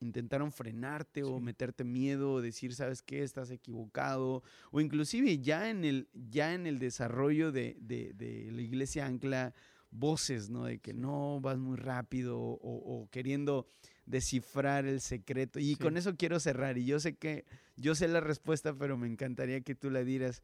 intentaron 0.00 0.52
frenarte 0.52 1.22
o 1.22 1.40
meterte 1.40 1.84
miedo 1.84 2.32
o 2.34 2.40
decir, 2.42 2.74
¿sabes 2.74 3.02
qué? 3.02 3.22
Estás 3.22 3.50
equivocado. 3.50 4.42
O 4.70 4.80
inclusive 4.80 5.38
ya 5.38 5.70
en 5.70 5.84
el, 5.84 6.08
ya 6.12 6.54
en 6.54 6.66
el 6.66 6.78
desarrollo 6.78 7.52
de, 7.52 7.76
de- 7.80 8.12
de 8.14 8.50
la 8.52 8.62
iglesia 8.62 9.06
ancla 9.06 9.54
voces, 9.90 10.50
¿no? 10.50 10.64
De 10.64 10.78
que 10.78 10.92
Sí. 10.92 10.98
no 10.98 11.40
vas 11.40 11.58
muy 11.58 11.76
rápido 11.76 12.38
o, 12.38 12.58
o 12.60 13.08
queriendo 13.10 13.66
descifrar 14.04 14.84
el 14.86 15.00
secreto. 15.00 15.58
Y 15.58 15.74
Sí. 15.74 15.76
con 15.76 15.96
eso 15.96 16.16
quiero 16.16 16.38
cerrar. 16.40 16.76
Y 16.78 16.84
yo 16.84 17.00
sé 17.00 17.16
que, 17.16 17.44
yo 17.76 17.94
sé 17.94 18.06
la 18.08 18.20
respuesta, 18.20 18.74
pero 18.76 18.96
me 18.96 19.06
encantaría 19.06 19.60
que 19.62 19.74
tú 19.74 19.90
la 19.90 20.04
dieras. 20.04 20.42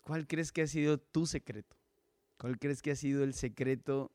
¿Cuál 0.00 0.26
crees 0.26 0.52
que 0.52 0.62
ha 0.62 0.66
sido 0.66 0.98
tu 0.98 1.26
secreto? 1.26 1.76
¿Cuál 2.36 2.58
crees 2.58 2.82
que 2.82 2.90
ha 2.90 2.96
sido 2.96 3.24
el 3.24 3.34
secreto 3.34 4.12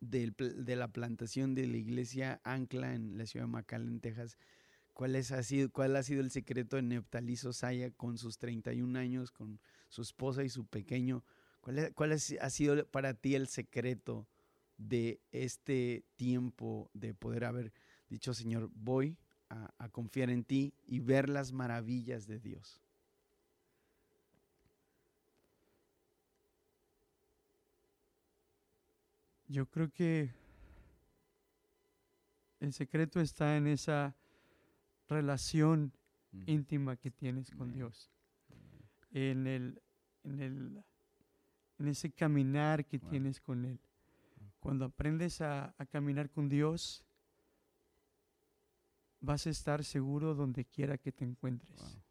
de 0.00 0.76
la 0.76 0.88
plantación 0.88 1.54
de 1.54 1.66
la 1.66 1.76
iglesia 1.76 2.40
Ancla 2.44 2.94
en 2.94 3.18
la 3.18 3.26
ciudad 3.26 3.46
de 3.46 3.52
McAllen, 3.52 4.00
Texas? 4.00 4.36
¿Cuál, 4.94 5.14
es, 5.16 5.32
ha 5.32 5.42
sido, 5.42 5.70
¿Cuál 5.70 5.96
ha 5.96 6.02
sido 6.02 6.20
el 6.20 6.30
secreto 6.30 6.76
de 6.76 6.82
Neptalí 6.82 7.36
Sosaya 7.36 7.90
con 7.90 8.18
sus 8.18 8.38
31 8.38 8.96
años, 8.96 9.30
con 9.30 9.60
su 9.88 10.02
esposa 10.02 10.44
y 10.44 10.48
su 10.48 10.66
pequeño? 10.66 11.24
¿Cuál, 11.60 11.78
es- 11.78 11.92
cuál 11.94 12.12
es- 12.12 12.36
ha 12.40 12.50
sido 12.50 12.86
para 12.86 13.14
ti 13.14 13.34
el 13.34 13.46
secreto 13.48 14.26
de 14.76 15.20
este 15.30 16.04
tiempo 16.16 16.90
de 16.94 17.14
poder 17.14 17.44
haber 17.44 17.72
dicho, 18.08 18.34
Señor, 18.34 18.70
voy 18.74 19.16
a 19.48 19.88
confiar 19.90 20.30
en 20.30 20.44
ti 20.44 20.74
y 20.86 21.00
ver 21.00 21.28
las 21.28 21.52
maravillas 21.52 22.26
de 22.26 22.38
Dios? 22.38 22.80
Yo 29.50 29.66
creo 29.66 29.90
que 29.90 30.30
el 32.60 32.72
secreto 32.72 33.20
está 33.20 33.56
en 33.56 33.66
esa 33.66 34.14
relación 35.08 35.92
Mm. 36.32 36.42
íntima 36.46 36.96
que 36.96 37.10
tienes 37.10 37.50
con. 37.50 37.72
Dios. 37.72 38.08
En 39.10 39.48
el, 39.48 39.82
en 40.22 40.38
el, 40.40 40.84
en 41.80 41.88
ese 41.88 42.12
caminar 42.12 42.86
que 42.86 42.98
Wow. 42.98 43.10
tienes 43.10 43.40
con 43.40 43.64
Él. 43.64 43.80
Cuando 44.60 44.84
aprendes 44.84 45.40
a, 45.40 45.74
a 45.76 45.86
caminar 45.86 46.30
con 46.30 46.48
Dios, 46.48 47.02
vas 49.20 49.48
a 49.48 49.50
estar 49.50 49.82
seguro 49.84 50.36
donde 50.36 50.64
quiera 50.64 50.96
que 50.98 51.10
te 51.10 51.24
encuentres. 51.24 51.76
Wow. 51.80 52.02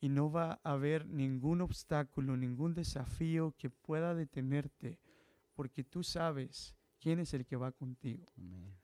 Y 0.00 0.08
no 0.08 0.30
va 0.32 0.60
a 0.64 0.72
haber 0.72 1.04
ningún 1.06 1.60
obstáculo, 1.60 2.38
ningún 2.38 2.72
desafío 2.72 3.54
que 3.58 3.68
pueda 3.68 4.14
detenerte, 4.14 4.98
porque 5.54 5.84
tú 5.84 6.02
sabes 6.02 6.74
quién 7.00 7.18
es 7.20 7.32
el 7.34 7.44
que 7.46 7.56
va 7.56 7.72
contigo. 7.72 8.26
Amén. 8.36 8.74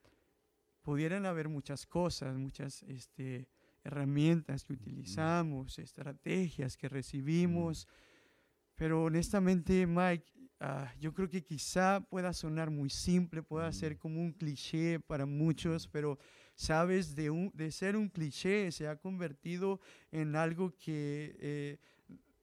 Pudieran 0.83 1.27
haber 1.27 1.49
muchas 1.49 1.87
cosas, 1.87 2.37
muchas 2.37 2.83
este, 2.85 3.49
herramientas 3.85 4.65
que 4.65 4.73
utilizamos, 4.73 5.79
estrategias 5.79 6.77
que 6.77 6.89
recibimos, 6.89 7.87
pero 8.77 9.05
honestamente, 9.05 9.87
Mike, 9.87 10.33
ah, 10.61 10.91
yo 10.99 11.13
creo 11.13 11.29
que 11.29 11.43
quizá 11.45 12.01
pueda 12.01 12.33
sonar 12.33 12.71
muy 12.71 12.89
simple, 12.89 13.43
pueda 13.43 13.71
ser 13.73 13.99
como 13.99 14.21
un 14.23 14.33
cliché 14.33 15.01
para 15.01 15.27
muchos, 15.27 15.87
pero 15.87 16.19
sabes, 16.55 17.15
de, 17.15 17.29
un- 17.31 17.51
de 17.55 17.71
ser 17.73 17.95
un 17.97 18.09
cliché 18.09 18.73
se 18.73 18.89
ha 18.89 18.97
convertido 18.97 19.81
en 20.11 20.35
algo 20.35 20.75
que 20.79 21.37
eh, 21.41 21.79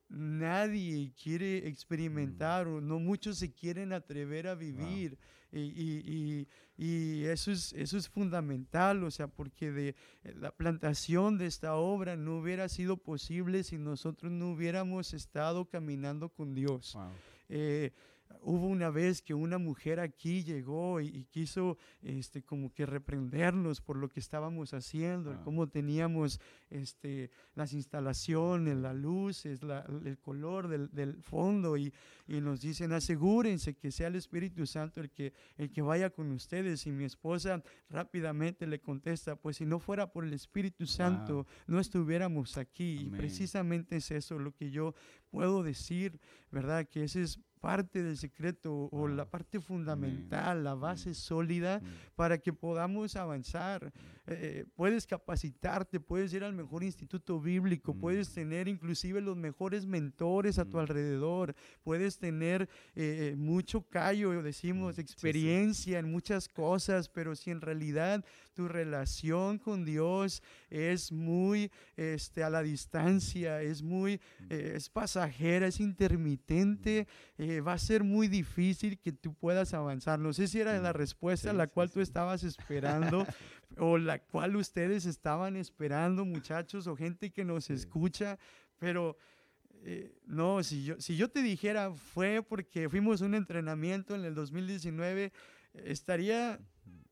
nadie 0.09 1.11
quiere 1.21 1.67
experimentar 1.67 2.67
o 2.67 2.81
no 2.81 2.99
muchos 2.99 3.37
se 3.37 3.51
quieren 3.53 3.93
atrever 3.93 4.47
a 4.47 4.55
vivir. 4.55 5.17
Y, 5.51 5.59
y- 5.59 6.03
y- 6.05 6.47
y 6.79 7.23
eso, 7.23 7.51
es, 7.51 7.71
eso 7.73 7.97
es 7.97 8.07
fundamental, 8.09 9.03
o 9.03 9.09
sea, 9.09 9.27
porque 9.27 9.71
de 9.71 9.95
eh, 10.23 10.33
la 10.35 10.51
plantación 10.51 11.37
de 11.37 11.45
esta 11.47 11.75
obra 11.75 12.15
no 12.17 12.37
hubiera 12.39 12.67
sido 12.69 12.97
posible 12.97 13.63
si 13.63 13.77
nosotros 13.77 14.31
no 14.31 14.51
hubiéramos 14.51 15.13
estado 15.13 15.65
caminando 15.69 16.29
con 16.29 16.53
Dios. 16.53 16.93
Wow. 16.93 17.11
Eh, 17.49 17.91
hubo 18.49 18.67
una 18.67 18.89
vez 18.89 19.21
que 19.21 19.33
una 19.33 19.57
mujer 19.57 19.99
aquí 19.99 20.43
llegó 20.43 21.01
y, 21.01 21.07
y 21.07 21.25
quiso 21.25 21.77
este, 22.01 22.43
como 22.43 22.73
que 22.73 22.85
reprendernos 22.85 23.81
por 23.81 23.97
lo 23.97 24.07
que 24.07 24.19
estábamos 24.21 24.73
haciendo, 24.73 25.31
Ah. 25.31 25.41
cómo 25.43 25.67
teníamos 25.67 26.39
este, 26.69 27.29
las 27.55 27.73
instalaciones, 27.73 28.77
las 28.77 28.95
luces, 28.95 29.63
la- 29.63 29.85
el 30.05 30.17
color 30.19 30.67
del, 30.69 30.89
del 30.91 31.21
fondo 31.21 31.75
y, 31.77 31.93
y 32.27 32.39
nos 32.39 32.61
dicen 32.61 32.93
asegúrense 32.93 33.73
que 33.75 33.91
sea 33.91 34.07
el 34.07 34.15
Espíritu 34.15 34.65
Santo 34.65 35.01
el 35.01 35.09
que, 35.11 35.33
el 35.57 35.69
que 35.69 35.81
vaya 35.81 36.09
con 36.09 36.31
ustedes 36.31 36.87
y 36.87 36.91
mi 36.91 37.03
esposa 37.03 37.61
rápidamente 37.89 38.65
le 38.67 38.79
contesta, 38.79 39.35
pues 39.35 39.57
si 39.57 39.65
no 39.65 39.79
fuera 39.79 40.11
por 40.11 40.23
el 40.23 40.33
Espíritu 40.33 40.85
Santo 40.85 41.45
no 41.67 41.79
estuviéramos 41.79 42.57
aquí 42.57 42.93
y 42.95 43.07
Amén. 43.07 43.17
precisamente 43.17 43.97
es 43.97 44.11
eso 44.11 44.39
lo 44.39 44.53
que 44.53 44.71
yo 44.71 44.93
puedo 45.29 45.63
decir, 45.63 46.19
¿verdad? 46.51 46.87
Que 46.87 47.03
ese 47.03 47.23
es 47.23 47.39
parte 47.59 48.03
del 48.03 48.17
secreto 48.17 48.89
o 48.91 49.07
la 49.07 49.23
Wow. 49.23 49.31
parte 49.31 49.59
fundamental, 49.59 50.63
la 50.63 50.73
base 50.75 51.13
sólida 51.13 51.79
Mm. 51.79 52.15
para 52.15 52.37
que 52.37 52.53
podamos 52.53 53.15
avanzar. 53.15 53.91
eh, 54.29 54.65
puedes 54.75 55.07
capacitarte, 55.07 56.01
puedes 56.01 56.33
ir 56.33 56.43
al 56.43 56.51
mejor 56.53 56.83
instituto 56.83 57.39
bíblico, 57.39 57.93
puedes 57.93 58.29
mm. 58.29 58.33
tener 58.33 58.67
inclusive 58.67 59.21
los 59.21 59.37
mejores 59.37 59.85
mentores 59.85 60.59
a 60.59 60.65
tu 60.65 60.75
mm. 60.75 60.79
alrededor, 60.81 61.55
puedes 61.81 62.17
tener 62.17 62.67
eh, 62.95 63.35
mucho 63.37 63.83
callo, 63.83 64.43
decimos, 64.43 64.99
experiencia 64.99 65.99
en 65.99 66.11
muchas 66.11 66.49
cosas, 66.49 67.07
pero 67.07 67.35
si 67.37 67.51
en 67.51 67.61
realidad 67.61 68.25
tu 68.57 68.67
relación 68.67 69.59
con 69.59 69.85
Dios 69.85 70.41
es 70.71 71.11
muy 71.11 71.71
este, 71.95 72.43
a 72.43 72.49
la 72.49 72.63
distancia, 72.63 73.61
es 73.61 73.83
muy, 73.83 74.19
es 74.49 74.89
pasajera, 74.89 75.67
es 75.67 75.79
intermitente, 75.79 77.07
va 77.37 77.73
a 77.73 77.77
ser 77.77 78.03
muy 78.03 78.27
difícil 78.27 78.97
que 78.97 79.11
tú 79.11 79.35
puedas 79.35 79.75
avanzar. 79.75 80.17
No 80.17 80.33
sé 80.33 80.47
si 80.47 80.59
era 80.59 80.75
la 80.79 80.91
respuesta 80.91 81.51
a 81.51 81.53
la 81.53 81.67
cual 81.67 81.91
tú 81.91 82.01
estabas 82.01 82.43
esperando 82.43 83.27
o 83.77 83.99
la 83.99 84.17
cual 84.17 84.55
ustedes 84.55 85.05
estaban 85.05 85.55
esperando, 85.55 86.25
muchachos, 86.25 86.87
o 86.87 86.95
gente 86.95 87.29
que 87.31 87.45
nos 87.45 87.69
escucha, 87.69 88.39
pero... 88.79 89.17
Eh, 89.83 90.11
no, 90.25 90.63
si 90.63 90.83
yo, 90.83 90.99
si 90.99 91.15
yo 91.15 91.29
te 91.29 91.43
dijera 91.43 91.93
fue 91.93 92.41
porque 92.41 92.89
fuimos 92.89 93.21
a 93.21 93.25
un 93.25 93.35
entrenamiento 93.35 94.15
en 94.15 94.25
el 94.25 94.33
2019, 94.33 95.31
estaría 95.85 96.59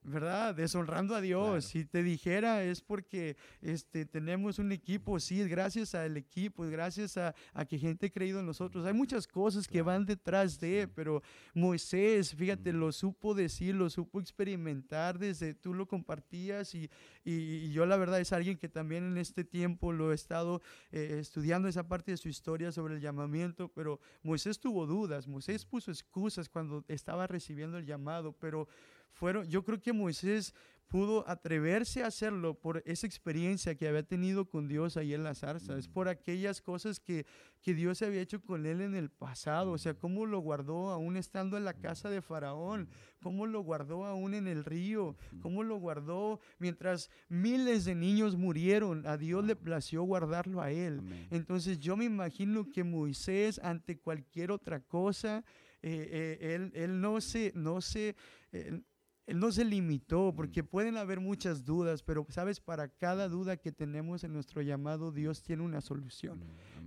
¿verdad? 0.06 0.54
Deshonrando 0.54 1.16
a 1.16 1.22
Dios. 1.22 1.66
Si 1.66 1.86
te 1.86 2.04
dijera 2.04 2.64
es 2.64 2.82
porque 2.82 3.36
este, 3.62 4.06
tenemos 4.06 4.60
un 4.60 4.72
equipo, 4.72 5.20
sí, 5.20 5.42
es 5.42 5.48
gracias 5.48 5.96
al 5.96 6.16
equipo, 6.16 6.64
es 6.64 6.72
gracias 6.72 7.18
a, 7.18 7.34
a 7.54 7.66
que 7.66 7.78
gente 7.80 8.08
ha 8.08 8.10
creído 8.10 8.40
en 8.40 8.46
nosotros. 8.46 8.86
Hay 8.86 8.94
muchas 8.94 9.28
cosas 9.28 9.68
que 9.68 9.82
van 9.82 10.06
detrás 10.06 10.60
de, 10.60 10.88
pero 10.88 11.22
Moisés, 11.54 12.36
fíjate, 12.36 12.72
lo 12.72 12.92
supo 12.92 13.34
decir, 13.34 13.76
lo 13.76 13.90
supo 13.90 14.20
experimentar 14.20 15.18
desde 15.18 15.54
tú 15.54 15.74
lo 15.74 15.88
compartías 15.88 16.76
y, 16.76 16.90
y, 17.24 17.72
yo 17.72 17.86
la 17.86 17.98
verdad 17.98 18.20
es 18.20 18.32
alguien 18.32 18.58
que 18.58 18.70
también 18.70 19.04
en 19.06 19.18
este 19.18 19.44
tiempo 19.44 19.92
lo 19.92 20.12
he 20.12 20.16
estado 20.16 20.62
eh, 20.92 21.18
estudiando 21.20 21.68
esa 21.68 21.88
parte 21.88 22.12
de 22.12 22.18
su 22.18 22.30
historia 22.30 22.72
sobre 22.72 22.96
el 22.96 23.02
llamamiento, 23.02 23.70
pero 23.70 24.00
Moisés 24.24 24.60
tuvo 24.60 24.86
dudas, 24.86 25.28
Moisés 25.28 25.66
puso 25.66 25.92
excusas 25.92 26.48
cuando 26.48 26.84
estaba 26.88 27.28
recibiendo 27.28 27.78
el 27.78 27.86
llamado, 27.86 28.34
pero 28.34 28.68
fueron, 29.16 29.48
yo 29.48 29.64
creo 29.64 29.82
que 29.82 29.94
Moisés 29.94 30.54
pudo 30.88 31.28
atreverse 31.28 32.04
a 32.04 32.08
hacerlo 32.08 32.54
por 32.54 32.84
esa 32.86 33.08
experiencia 33.08 33.76
que 33.76 33.88
había 33.88 34.04
tenido 34.04 34.46
con 34.46 34.68
Dios 34.68 34.98
ahí 34.98 35.14
en 35.14 35.24
la 35.24 35.34
zarza, 35.34 35.78
es 35.78 35.88
por 35.88 36.08
aquellas 36.08 36.62
cosas 36.62 37.00
que, 37.00 37.26
que 37.62 37.74
Dios 37.74 38.02
había 38.02 38.22
hecho 38.22 38.42
con 38.42 38.66
él 38.66 38.82
en 38.82 38.94
el 38.94 39.10
pasado, 39.10 39.72
o 39.72 39.78
sea, 39.78 39.96
cómo 39.96 40.26
lo 40.26 40.40
guardó 40.40 40.90
aún 40.90 41.18
estando 41.18 41.58
en 41.58 41.66
la 41.66 41.74
casa 41.74 42.10
de 42.10 42.22
Faraón, 42.22 42.88
cómo 43.22 43.48
lo 43.48 43.62
guardó 43.62 44.06
aún 44.06 44.36
en 44.36 44.48
el 44.48 44.64
río, 44.64 45.16
cómo 45.42 45.64
lo 45.64 45.78
guardó 45.78 46.40
mientras 46.60 47.10
miles 47.30 47.86
de 47.86 47.96
niños 47.96 48.36
murieron, 48.36 49.08
a 49.08 49.18
Dios 49.18 49.44
le 49.44 49.56
plació 49.56 50.04
guardarlo 50.04 50.62
a 50.62 50.72
él. 50.72 51.02
Entonces 51.32 51.80
yo 51.80 51.98
me 51.98 52.06
imagino 52.06 52.70
que 52.72 52.84
Moisés 52.84 53.60
ante 53.64 53.98
cualquier 53.98 54.52
otra 54.52 54.82
cosa, 54.82 55.44
eh, 55.82 56.38
eh, 56.42 56.56
él, 56.56 56.72
él, 56.74 57.02
no 57.02 57.22
se, 57.22 57.52
no 57.56 57.80
se, 57.82 58.16
eh, 58.52 58.82
él 59.28 59.40
no 59.40 59.52
se 59.52 59.66
limitó, 59.66 60.34
porque 60.36 60.64
mm. 60.64 60.68
pueden 60.68 60.98
haber 60.98 61.20
muchas 61.20 61.66
dudas, 61.66 62.04
pero 62.04 62.26
sabes, 62.30 62.60
para 62.60 62.90
cada 62.90 63.28
duda 63.28 63.58
que 63.58 63.72
tenemos 63.72 64.24
en 64.24 64.34
nuestro 64.34 64.62
llamado, 64.62 65.12
Dios 65.12 65.42
tiene 65.42 65.64
una 65.64 65.82
solución. 65.82 66.40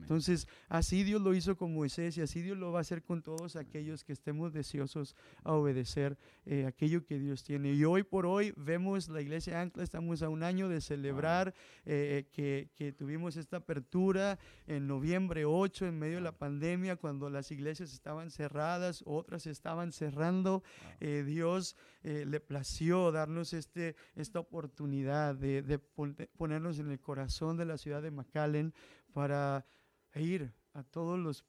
Entonces, 0.09 0.49
así 0.71 1.05
Dios 1.05 1.21
lo 1.21 1.35
hizo 1.35 1.55
con 1.59 1.75
Moisés 1.75 2.17
y 2.17 2.23
así 2.23 2.41
Dios 2.41 2.57
lo 2.57 2.73
va 2.73 2.79
a 2.79 2.81
hacer 2.81 3.03
con 3.03 3.21
todos 3.21 3.57
aquellos 3.57 4.05
que 4.05 4.15
estemos 4.15 4.55
deseosos 4.55 5.15
a 5.45 5.53
obedecer 5.53 6.17
eh, 6.47 6.65
aquello 6.65 7.05
que 7.05 7.19
Dios 7.19 7.45
tiene. 7.45 7.75
Y 7.75 7.85
hoy 7.85 8.05
por 8.05 8.25
hoy 8.25 8.55
vemos 8.57 9.11
la 9.11 9.21
iglesia 9.21 9.61
Ancla, 9.61 9.83
estamos 9.83 10.23
a 10.23 10.31
un 10.31 10.45
año 10.45 10.71
de 10.71 10.81
celebrar 10.81 11.53
eh, 11.85 12.25
que, 12.33 12.71
que, 12.75 12.91
tuvimos 12.91 13.37
esta 13.37 13.59
apertura 13.59 14.39
en 14.67 14.87
noviembre 14.87 15.45
8, 15.45 15.85
en 15.85 15.99
medio 15.99 16.15
de 16.17 16.23
la 16.23 16.33
pandemia, 16.33 16.97
cuando 16.97 17.29
las 17.29 17.51
iglesias 17.51 17.93
estaban 17.93 18.31
cerradas, 18.31 19.03
otras 19.05 19.47
estaban 19.47 19.93
cerrando. 19.93 20.63
Eh, 21.01 21.23
Dios 21.27 21.77
le 22.03 22.41
plació 22.41 23.13
darnos 23.13 23.53
este, 23.53 23.95
esta 24.15 24.41
oportunidad 24.41 25.35
de, 25.35 25.61
de 25.61 25.79
ponernos 25.79 26.79
en 26.79 26.91
el 26.91 26.99
corazón 26.99 27.59
de 27.59 27.67
la 27.67 27.77
ciudad 27.77 28.01
de 28.01 28.11
McAllen 28.11 28.73
para 29.13 29.67
ir 30.15 30.53
a 30.73 30.83
todos 30.83 31.19
los 31.19 31.45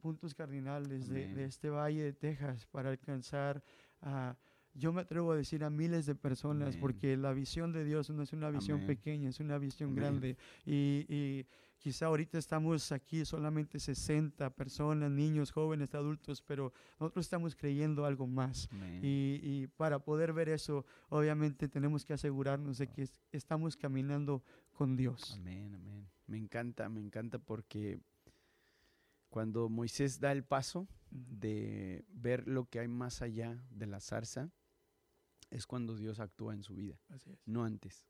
puntos 0.00 0.34
cardinales 0.34 1.08
de, 1.08 1.44
este 1.44 1.70
valle 1.70 2.02
de 2.02 2.12
Texas 2.12 2.66
para 2.66 2.90
alcanzar 2.90 3.62
a, 4.00 4.36
yo 4.74 4.92
me 4.92 5.02
atrevo 5.02 5.32
a 5.32 5.36
decir 5.36 5.64
a 5.64 5.70
miles 5.70 6.06
de 6.06 6.14
personas, 6.14 6.76
porque 6.76 7.16
la 7.16 7.32
visión 7.32 7.72
de 7.72 7.84
Dios 7.84 8.10
no 8.10 8.22
es 8.22 8.32
una 8.32 8.50
visión 8.50 8.86
pequeña, 8.86 9.28
es 9.28 9.40
una 9.40 9.58
visión 9.58 9.94
grande. 9.94 10.36
Y, 10.64 11.06
y, 11.08 11.46
quizá 11.78 12.06
ahorita 12.06 12.38
estamos 12.38 12.92
aquí 12.92 13.24
solamente 13.24 13.80
60 13.80 14.50
personas, 14.50 15.10
niños, 15.10 15.50
jóvenes, 15.50 15.94
adultos, 15.94 16.42
pero 16.42 16.72
nosotros 17.00 17.26
estamos 17.26 17.56
creyendo 17.56 18.04
algo 18.04 18.26
más. 18.26 18.68
Y, 19.02 19.40
y, 19.42 19.66
para 19.76 19.98
poder 19.98 20.32
ver 20.32 20.48
eso, 20.48 20.84
obviamente 21.08 21.68
tenemos 21.68 22.04
que 22.04 22.12
asegurarnos 22.12 22.78
de 22.78 22.86
que 22.86 23.08
estamos 23.32 23.76
caminando 23.76 24.42
con 24.72 24.96
Dios. 24.96 25.34
Amén, 25.36 25.74
amén. 25.74 26.19
Me 26.30 26.38
encanta, 26.38 26.88
me 26.88 27.00
encanta 27.00 27.40
porque 27.40 27.98
cuando 29.30 29.68
Moisés 29.68 30.20
da 30.20 30.30
el 30.30 30.44
paso 30.44 30.86
de 31.10 32.04
ver 32.06 32.46
lo 32.46 32.66
que 32.66 32.78
hay 32.78 32.86
más 32.86 33.20
allá 33.20 33.60
de 33.70 33.86
la 33.86 33.98
zarza, 33.98 34.48
es 35.50 35.66
cuando 35.66 35.96
Dios 35.96 36.20
actúa 36.20 36.54
en 36.54 36.62
su 36.62 36.76
vida, 36.76 37.00
no 37.46 37.64
antes. 37.64 38.06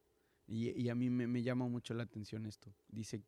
Y, 0.46 0.90
a 0.90 0.94
mí 0.94 1.08
me, 1.08 1.42
llama 1.42 1.66
mucho 1.66 1.94
la 1.94 2.02
atención 2.02 2.44
esto. 2.44 2.74
Dice 2.88 3.22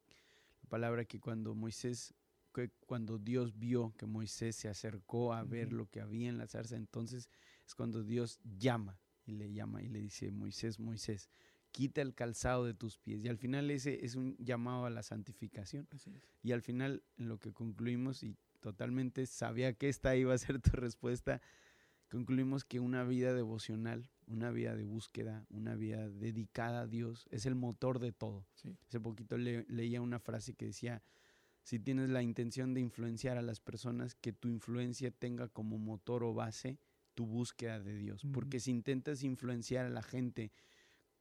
la 0.62 0.68
palabra 0.68 1.06
que 1.06 1.20
cuando 1.20 1.54
Moisés, 1.54 2.12
que 2.52 2.70
cuando 2.84 3.18
Dios 3.18 3.58
vio 3.58 3.94
que 3.96 4.04
Moisés 4.04 4.56
se 4.56 4.68
acercó 4.68 5.32
a 5.32 5.42
ver 5.42 5.72
lo 5.72 5.86
que 5.86 6.02
había 6.02 6.28
en 6.28 6.36
la 6.36 6.48
zarza, 6.48 6.76
entonces 6.76 7.30
es 7.66 7.74
cuando 7.74 8.02
Dios 8.04 8.40
llama 8.44 9.00
y 9.24 9.32
le 9.32 9.54
llama 9.54 9.82
y 9.82 9.88
le 9.88 10.00
dice, 10.00 10.30
Moisés, 10.32 10.78
Moisés 10.78 11.30
quita 11.72 12.02
el 12.02 12.14
calzado 12.14 12.64
de 12.64 12.74
tus 12.74 12.98
pies. 12.98 13.24
Y 13.24 13.28
al 13.28 13.38
final 13.38 13.70
ese 13.70 14.04
es 14.04 14.14
un 14.14 14.36
llamado 14.38 14.86
a 14.86 14.90
la 14.90 15.02
santificación. 15.02 15.88
Y 16.42 16.52
al 16.52 16.62
final, 16.62 17.02
en 17.16 17.28
lo 17.28 17.38
que 17.38 17.52
concluimos, 17.52 18.22
y 18.22 18.36
totalmente 18.60 19.26
sabía 19.26 19.72
que 19.72 19.88
esta 19.88 20.14
iba 20.14 20.32
a 20.34 20.38
ser 20.38 20.60
tu 20.60 20.70
respuesta, 20.70 21.40
concluimos 22.10 22.64
que 22.64 22.78
una 22.78 23.04
vida 23.04 23.32
devocional, 23.32 24.08
una 24.26 24.50
vida 24.50 24.76
de 24.76 24.84
búsqueda, 24.84 25.46
una 25.50 25.74
vida 25.74 26.08
dedicada 26.08 26.82
a 26.82 26.86
Dios, 26.86 27.26
es 27.30 27.46
el 27.46 27.54
motor 27.54 27.98
de 27.98 28.12
todo. 28.12 28.46
Hace 28.86 29.00
poquito 29.00 29.36
leía 29.38 30.00
una 30.00 30.20
frase 30.20 30.54
que 30.54 30.66
decía, 30.66 31.02
si 31.62 31.78
tienes 31.78 32.10
la 32.10 32.22
intención 32.22 32.74
de 32.74 32.80
influenciar 32.80 33.38
a 33.38 33.42
las 33.42 33.60
personas, 33.60 34.14
que 34.14 34.32
tu 34.32 34.48
influencia 34.48 35.10
tenga 35.10 35.48
como 35.48 35.78
motor 35.78 36.22
o 36.24 36.34
base 36.34 36.78
tu 37.14 37.26
búsqueda 37.26 37.80
de 37.80 37.96
Dios. 37.96 38.26
Porque 38.32 38.60
si 38.60 38.70
intentas 38.70 39.22
influenciar 39.22 39.86
a 39.86 39.90
la 39.90 40.02
gente 40.02 40.50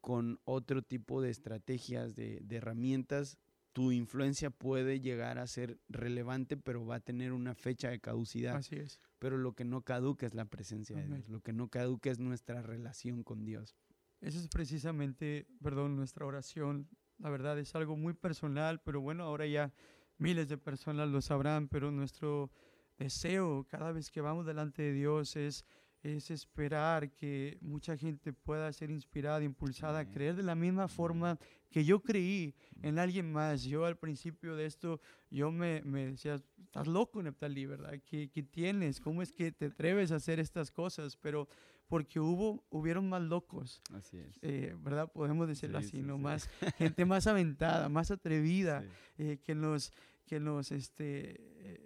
con 0.01 0.39
otro 0.43 0.81
tipo 0.81 1.21
de 1.21 1.29
estrategias, 1.29 2.15
de, 2.15 2.43
herramientas, 2.49 3.37
tu 3.71 3.91
influencia 3.91 4.49
puede 4.49 4.99
llegar 4.99 5.39
a 5.39 5.47
ser 5.47 5.79
relevante, 5.87 6.57
pero 6.57 6.85
va 6.85 6.95
a 6.95 6.99
tener 6.99 7.31
una 7.31 7.55
fecha 7.55 7.89
de 7.89 8.01
caducidad. 8.01 8.57
Así 8.57 8.75
es. 8.75 8.99
Pero 9.19 9.37
lo 9.37 9.53
que 9.53 9.63
no 9.63 9.83
caduca 9.83 10.25
es 10.25 10.33
la 10.33 10.45
presencia 10.45 10.97
de 10.97 11.05
Dios, 11.05 11.29
lo 11.29 11.41
que 11.41 11.53
no 11.53 11.69
caduca 11.69 12.09
es 12.09 12.19
nuestra 12.19 12.61
relación 12.61 13.23
con 13.23 13.45
Dios. 13.45 13.77
Esa 14.19 14.39
es 14.39 14.49
precisamente, 14.49 15.47
perdón, 15.63 15.95
nuestra 15.95 16.25
oración. 16.25 16.89
La 17.17 17.29
verdad 17.29 17.57
es 17.59 17.73
algo 17.75 17.95
muy 17.95 18.13
personal, 18.13 18.81
pero 18.81 18.99
bueno, 18.99 19.23
ahora 19.23 19.47
ya 19.47 19.71
miles 20.17 20.49
de 20.49 20.57
personas 20.57 21.09
lo 21.09 21.21
sabrán, 21.21 21.67
pero 21.67 21.91
nuestro 21.91 22.51
deseo 22.97 23.65
cada 23.69 23.91
vez 23.91 24.11
que 24.11 24.21
vamos 24.21 24.45
delante 24.45 24.81
de 24.81 24.93
Dios 24.93 25.35
es 25.35 25.65
es 26.03 26.31
esperar 26.31 27.11
que 27.11 27.57
mucha 27.61 27.97
gente 27.97 28.33
pueda 28.33 28.71
ser 28.73 28.89
inspirada, 28.89 29.43
impulsada 29.43 29.99
a 29.99 30.09
creer 30.09 30.35
de 30.35 30.43
la 30.43 30.55
misma 30.55 30.87
forma 30.87 31.37
que 31.69 31.85
yo 31.85 32.01
creí 32.01 32.55
en 32.81 32.99
alguien 32.99 33.31
más. 33.31 33.63
Yo 33.63 33.85
al 33.85 33.97
principio 33.97 34.55
de 34.55 34.65
esto, 34.65 34.99
yo 35.29 35.51
me, 35.51 35.81
me 35.83 36.07
decía, 36.07 36.41
estás 36.63 36.87
loco, 36.87 37.21
Neptali, 37.21 37.65
¿verdad? 37.65 37.99
¿Qué, 38.05 38.29
¿Qué, 38.29 38.43
tienes? 38.43 38.99
¿Cómo 38.99 39.21
es 39.21 39.31
que 39.31 39.51
te 39.51 39.65
atreves 39.65 40.11
a 40.11 40.15
hacer 40.15 40.39
estas 40.39 40.71
cosas? 40.71 41.17
Pero 41.17 41.47
porque 41.87 42.19
hubo, 42.19 42.63
hubieron 42.69 43.09
más 43.09 43.21
locos. 43.21 43.81
Así 43.93 44.17
es. 44.17 44.39
Eh, 44.41 44.75
¿Verdad? 44.79 45.11
Podemos 45.11 45.47
decirlo 45.47 45.77
así, 45.77 46.01
¿no? 46.01 46.17
Más, 46.17 46.49
gente 46.77 47.05
más 47.05 47.27
aventada, 47.27 47.89
más 47.89 48.11
atrevida, 48.11 48.83
eh, 49.17 49.39
que 49.43 49.55
nos 49.55 49.91
que 50.31 50.39
nos 50.39 50.71
este, 50.71 51.35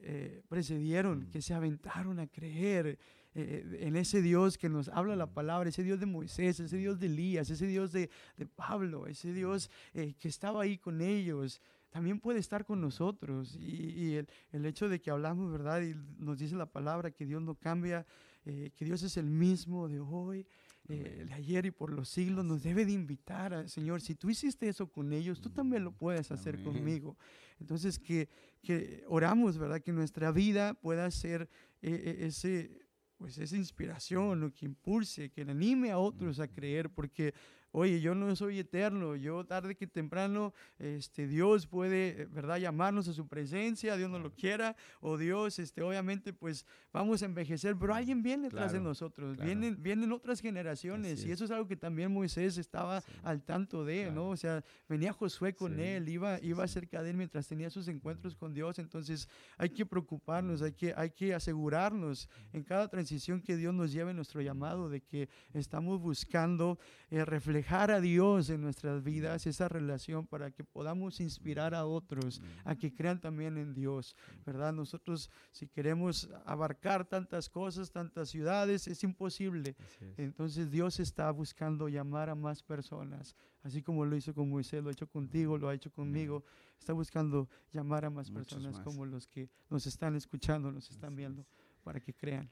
eh, 0.04 0.44
precedieron, 0.48 1.22
mm. 1.22 1.30
que 1.32 1.42
se 1.42 1.56
aventaron 1.56 2.20
a 2.20 2.28
creer, 2.28 3.00
eh, 3.36 3.80
en 3.82 3.96
ese 3.96 4.22
Dios 4.22 4.58
que 4.58 4.70
nos 4.70 4.90
habla 4.90 5.16
la 5.16 5.28
palabra, 5.28 5.70
ese 5.70 5.84
Dios 5.84 6.00
de 6.00 6.08
Moisés, 6.08 6.60
ese 6.60 6.78
Dios 6.78 7.00
de 7.00 7.06
Elías, 7.06 7.50
ese 7.50 7.68
Dios 7.68 7.92
de, 7.92 8.10
Pablo, 8.56 9.06
ese 9.08 9.34
Dios 9.34 9.70
eh, 9.94 10.16
que 10.18 10.28
estaba 10.28 10.64
ahí 10.64 10.78
con 10.78 11.02
ellos, 11.02 11.62
también 11.96 12.20
puede 12.20 12.40
estar 12.40 12.66
con 12.66 12.82
nosotros. 12.82 13.56
Y, 13.56 14.16
el, 14.52 14.66
hecho 14.66 14.90
de 14.90 15.00
que 15.00 15.12
hablamos, 15.12 15.50
¿verdad? 15.50 15.82
Y 15.82 15.96
nos 16.22 16.38
dice 16.38 16.54
la 16.58 16.66
palabra 16.66 17.12
que 17.12 17.26
Dios 17.26 17.42
no 17.42 17.56
cambia, 17.56 18.06
eh, 18.44 18.72
que 18.76 18.84
Dios 18.84 19.02
es 19.04 19.16
el 19.16 19.28
mismo 19.28 19.88
de 19.88 20.02
hoy, 20.02 20.46
eh, 20.90 21.24
de 21.26 21.34
ayer 21.34 21.66
y 21.68 21.72
por 21.72 21.94
los 21.94 22.10
siglos, 22.10 22.44
nos 22.44 22.64
debe 22.64 22.86
de 22.86 22.92
invitar 22.92 23.54
al 23.54 23.70
Señor. 23.70 24.02
Si 24.02 24.14
tú 24.14 24.30
hiciste 24.30 24.68
eso 24.68 24.88
con 24.88 25.14
ellos, 25.14 25.40
tú 25.40 25.50
también 25.50 25.86
lo 25.86 25.94
puedes 25.94 26.32
hacer 26.32 26.62
conmigo. 26.62 27.18
Entonces, 27.62 27.98
que, 27.98 28.28
que 28.62 29.06
oramos, 29.08 29.58
¿verdad? 29.58 29.82
Que 29.82 29.94
nuestra 29.94 30.34
vida 30.34 30.74
pueda 30.74 31.10
ser 31.12 31.50
eh, 31.82 32.18
ese 32.28 32.85
pues 33.18 33.38
esa 33.38 33.56
inspiración, 33.56 34.40
lo 34.40 34.54
que 34.54 34.66
impulse, 34.66 35.30
que 35.30 35.42
anime 35.42 35.92
a 35.92 35.98
otros 35.98 36.40
a 36.40 36.48
creer, 36.48 36.90
porque 36.90 37.34
oye, 37.76 38.00
yo 38.00 38.16
no 38.16 38.34
soy 38.38 38.60
eterno, 38.60 39.18
yo 39.18 39.44
tarde 39.44 39.76
que 39.76 39.86
temprano, 39.86 40.54
este, 40.80 41.28
Dios 41.28 41.68
puede, 41.68 42.22
eh, 42.22 42.26
¿verdad?, 42.26 42.58
llamarnos 42.58 43.10
a 43.10 43.14
su 43.14 43.28
presencia, 43.28 43.98
Dios 43.98 44.10
no 44.10 44.18
lo 44.18 44.34
quiera, 44.34 44.78
o 45.02 45.18
Dios, 45.18 45.60
este, 45.60 45.82
obviamente, 45.82 46.32
pues 46.32 46.66
vamos 46.94 47.22
a 47.22 47.26
envejecer, 47.26 47.76
pero 47.78 47.94
alguien 47.94 48.24
viene 48.24 48.44
detrás 48.44 48.72
de 48.72 48.80
nosotros, 48.80 49.36
vienen, 49.38 49.76
vienen 49.84 50.14
otras 50.14 50.40
generaciones, 50.40 51.26
y 51.26 51.32
eso 51.32 51.44
es. 51.44 51.52
algo 51.52 51.68
que 51.68 51.76
también 51.76 52.12
Moisés 52.14 52.58
estaba 52.58 53.04
al 53.24 53.44
tanto 53.44 53.84
de, 53.84 54.10
¿no? 54.10 54.30
O 54.30 54.38
sea, 54.38 54.64
venía 54.88 55.12
Josué 55.12 55.54
con 55.54 55.80
él, 55.80 56.08
iba, 56.08 56.40
iba 56.42 56.66
cerca 56.68 57.04
de 57.04 57.10
él 57.10 57.18
mientras 57.18 57.46
tenía 57.48 57.70
sus 57.70 57.90
encuentros 57.90 58.36
con 58.36 58.54
Dios, 58.54 58.80
entonces 58.80 59.28
hay 59.58 59.70
que 59.70 59.86
preocuparnos, 59.86 60.62
hay 60.62 60.72
que, 60.72 60.94
hay 60.96 61.10
que 61.10 61.34
asegurarnos 61.34 62.30
en 62.54 62.64
cada 62.64 62.88
transición 62.88 63.42
que 63.42 63.58
Dios 63.58 63.74
nos 63.74 63.92
lleve 63.92 64.14
nuestro 64.14 64.40
llamado, 64.42 64.88
de 64.88 65.02
que 65.02 65.28
estamos 65.54 66.00
buscando 66.00 66.80
eh, 67.10 67.26
reflejar 67.26 67.65
a 67.70 68.00
Dios 68.00 68.50
en 68.50 68.62
nuestras 68.62 69.04
vidas, 69.04 69.48
esa 69.48 69.68
relación 69.68 70.28
para 70.28 70.52
que 70.52 70.64
podamos 70.64 71.20
inspirar 71.20 71.74
a 71.74 71.86
otros 71.86 72.42
a 72.64 72.76
que 72.76 72.94
crean 72.94 73.20
también 73.20 73.58
en 73.58 73.74
Dios, 73.74 74.16
¿verdad? 74.46 74.72
Nosotros 74.72 75.30
si 75.52 75.68
queremos 75.68 76.30
abarcar 76.46 77.06
tantas 77.06 77.50
cosas, 77.50 77.92
tantas 77.92 78.30
ciudades, 78.30 78.88
es 78.88 79.04
imposible. 79.04 79.76
Entonces 80.18 80.70
Dios 80.70 81.00
está 81.00 81.32
buscando 81.32 81.90
llamar 81.90 82.30
a 82.30 82.36
más 82.36 82.62
personas, 82.62 83.36
así 83.64 83.82
como 83.82 84.06
lo 84.06 84.16
hizo 84.16 84.34
con 84.34 84.50
Moisés, 84.50 84.84
lo 84.84 84.90
ha 84.90 84.94
hecho 84.94 85.08
contigo, 85.08 85.58
lo 85.58 85.68
ha 85.68 85.74
hecho 85.74 85.92
conmigo. 85.92 86.44
Está 86.80 86.94
buscando 86.94 87.50
llamar 87.72 88.06
a 88.06 88.10
más 88.10 88.30
personas 88.30 88.80
como 88.80 89.06
los 89.06 89.28
que 89.28 89.50
nos 89.70 89.88
están 89.88 90.16
escuchando, 90.16 90.72
nos 90.72 90.92
están 90.92 91.16
viendo, 91.16 91.46
para 91.84 92.00
que 92.00 92.14
crean. 92.14 92.52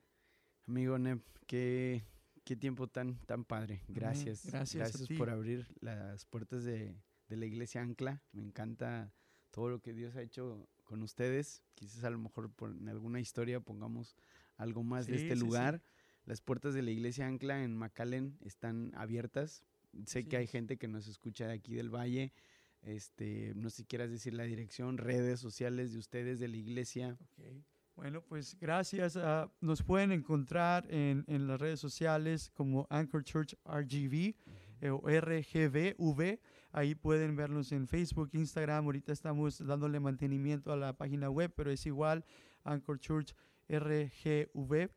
Amigo 0.65 0.97
Neb, 0.97 1.21
que 1.45 2.03
Qué 2.43 2.55
tiempo 2.55 2.87
tan, 2.87 3.17
tan 3.25 3.45
padre. 3.45 3.83
Gracias. 3.87 4.45
Gracias. 4.45 4.91
Gracias 4.91 5.17
por 5.17 5.29
abrir 5.29 5.65
las 5.79 6.25
puertas 6.25 6.63
de, 6.63 6.95
la 7.29 7.45
iglesia 7.45 7.81
Ancla. 7.81 8.21
Me 8.31 8.41
encanta 8.41 9.13
todo 9.51 9.69
lo 9.69 9.79
que 9.79 9.93
Dios 9.93 10.15
ha 10.15 10.21
hecho 10.21 10.67
con 10.83 11.01
ustedes. 11.03 11.63
Quizás 11.73 12.03
a 12.03 12.09
lo 12.09 12.19
mejor 12.19 12.51
por, 12.51 12.71
en 12.71 12.89
alguna 12.89 13.19
historia 13.19 13.59
pongamos 13.59 14.15
algo 14.57 14.83
más 14.83 15.07
de 15.07 15.15
este 15.15 15.35
lugar. 15.35 15.81
Las 16.25 16.41
puertas 16.41 16.73
de 16.73 16.81
la 16.81 16.91
iglesia 16.91 17.27
Ancla 17.27 17.63
en 17.63 17.75
McAllen 17.75 18.37
están 18.41 18.91
abiertas. 18.95 19.63
Sé 20.05 20.25
que 20.25 20.37
hay 20.37 20.47
gente 20.47 20.77
que 20.77 20.87
nos 20.87 21.07
escucha 21.07 21.47
de 21.47 21.53
aquí 21.53 21.73
del 21.73 21.89
valle. 21.89 22.33
Este, 22.81 23.53
no 23.55 23.69
sé 23.69 23.77
si 23.77 23.85
quieras 23.85 24.09
decir 24.09 24.33
la 24.33 24.43
dirección, 24.43 24.97
redes 24.97 25.39
sociales 25.39 25.93
de 25.93 25.99
ustedes, 25.99 26.39
de 26.39 26.49
la 26.49 26.57
iglesia. 26.57 27.17
Bueno, 27.95 28.21
pues 28.21 28.57
gracias. 28.59 29.19
nos 29.61 29.83
pueden 29.83 30.11
encontrar 30.11 30.85
en, 30.89 31.23
en, 31.27 31.47
las 31.47 31.61
redes 31.61 31.79
sociales 31.79 32.49
como 32.55 32.87
Anchor 32.89 33.23
Church 33.23 33.55
RGV 33.65 34.35
eh, 34.81 34.89
o 34.89 35.01
RGVV. 35.07 36.39
Ahí 36.71 36.95
pueden 36.95 37.35
vernos 37.35 37.71
en 37.71 37.87
Facebook, 37.87 38.31
Instagram. 38.33 38.85
Ahorita 38.85 39.13
estamos 39.13 39.63
dándole 39.63 39.99
mantenimiento 39.99 40.73
a 40.73 40.75
la 40.75 40.93
página 40.93 41.29
web, 41.29 41.53
pero 41.55 41.69
es 41.69 41.85
igual, 41.85 42.25
Anchor 42.63 42.99
Church 42.99 43.35
RGV. 43.69 44.89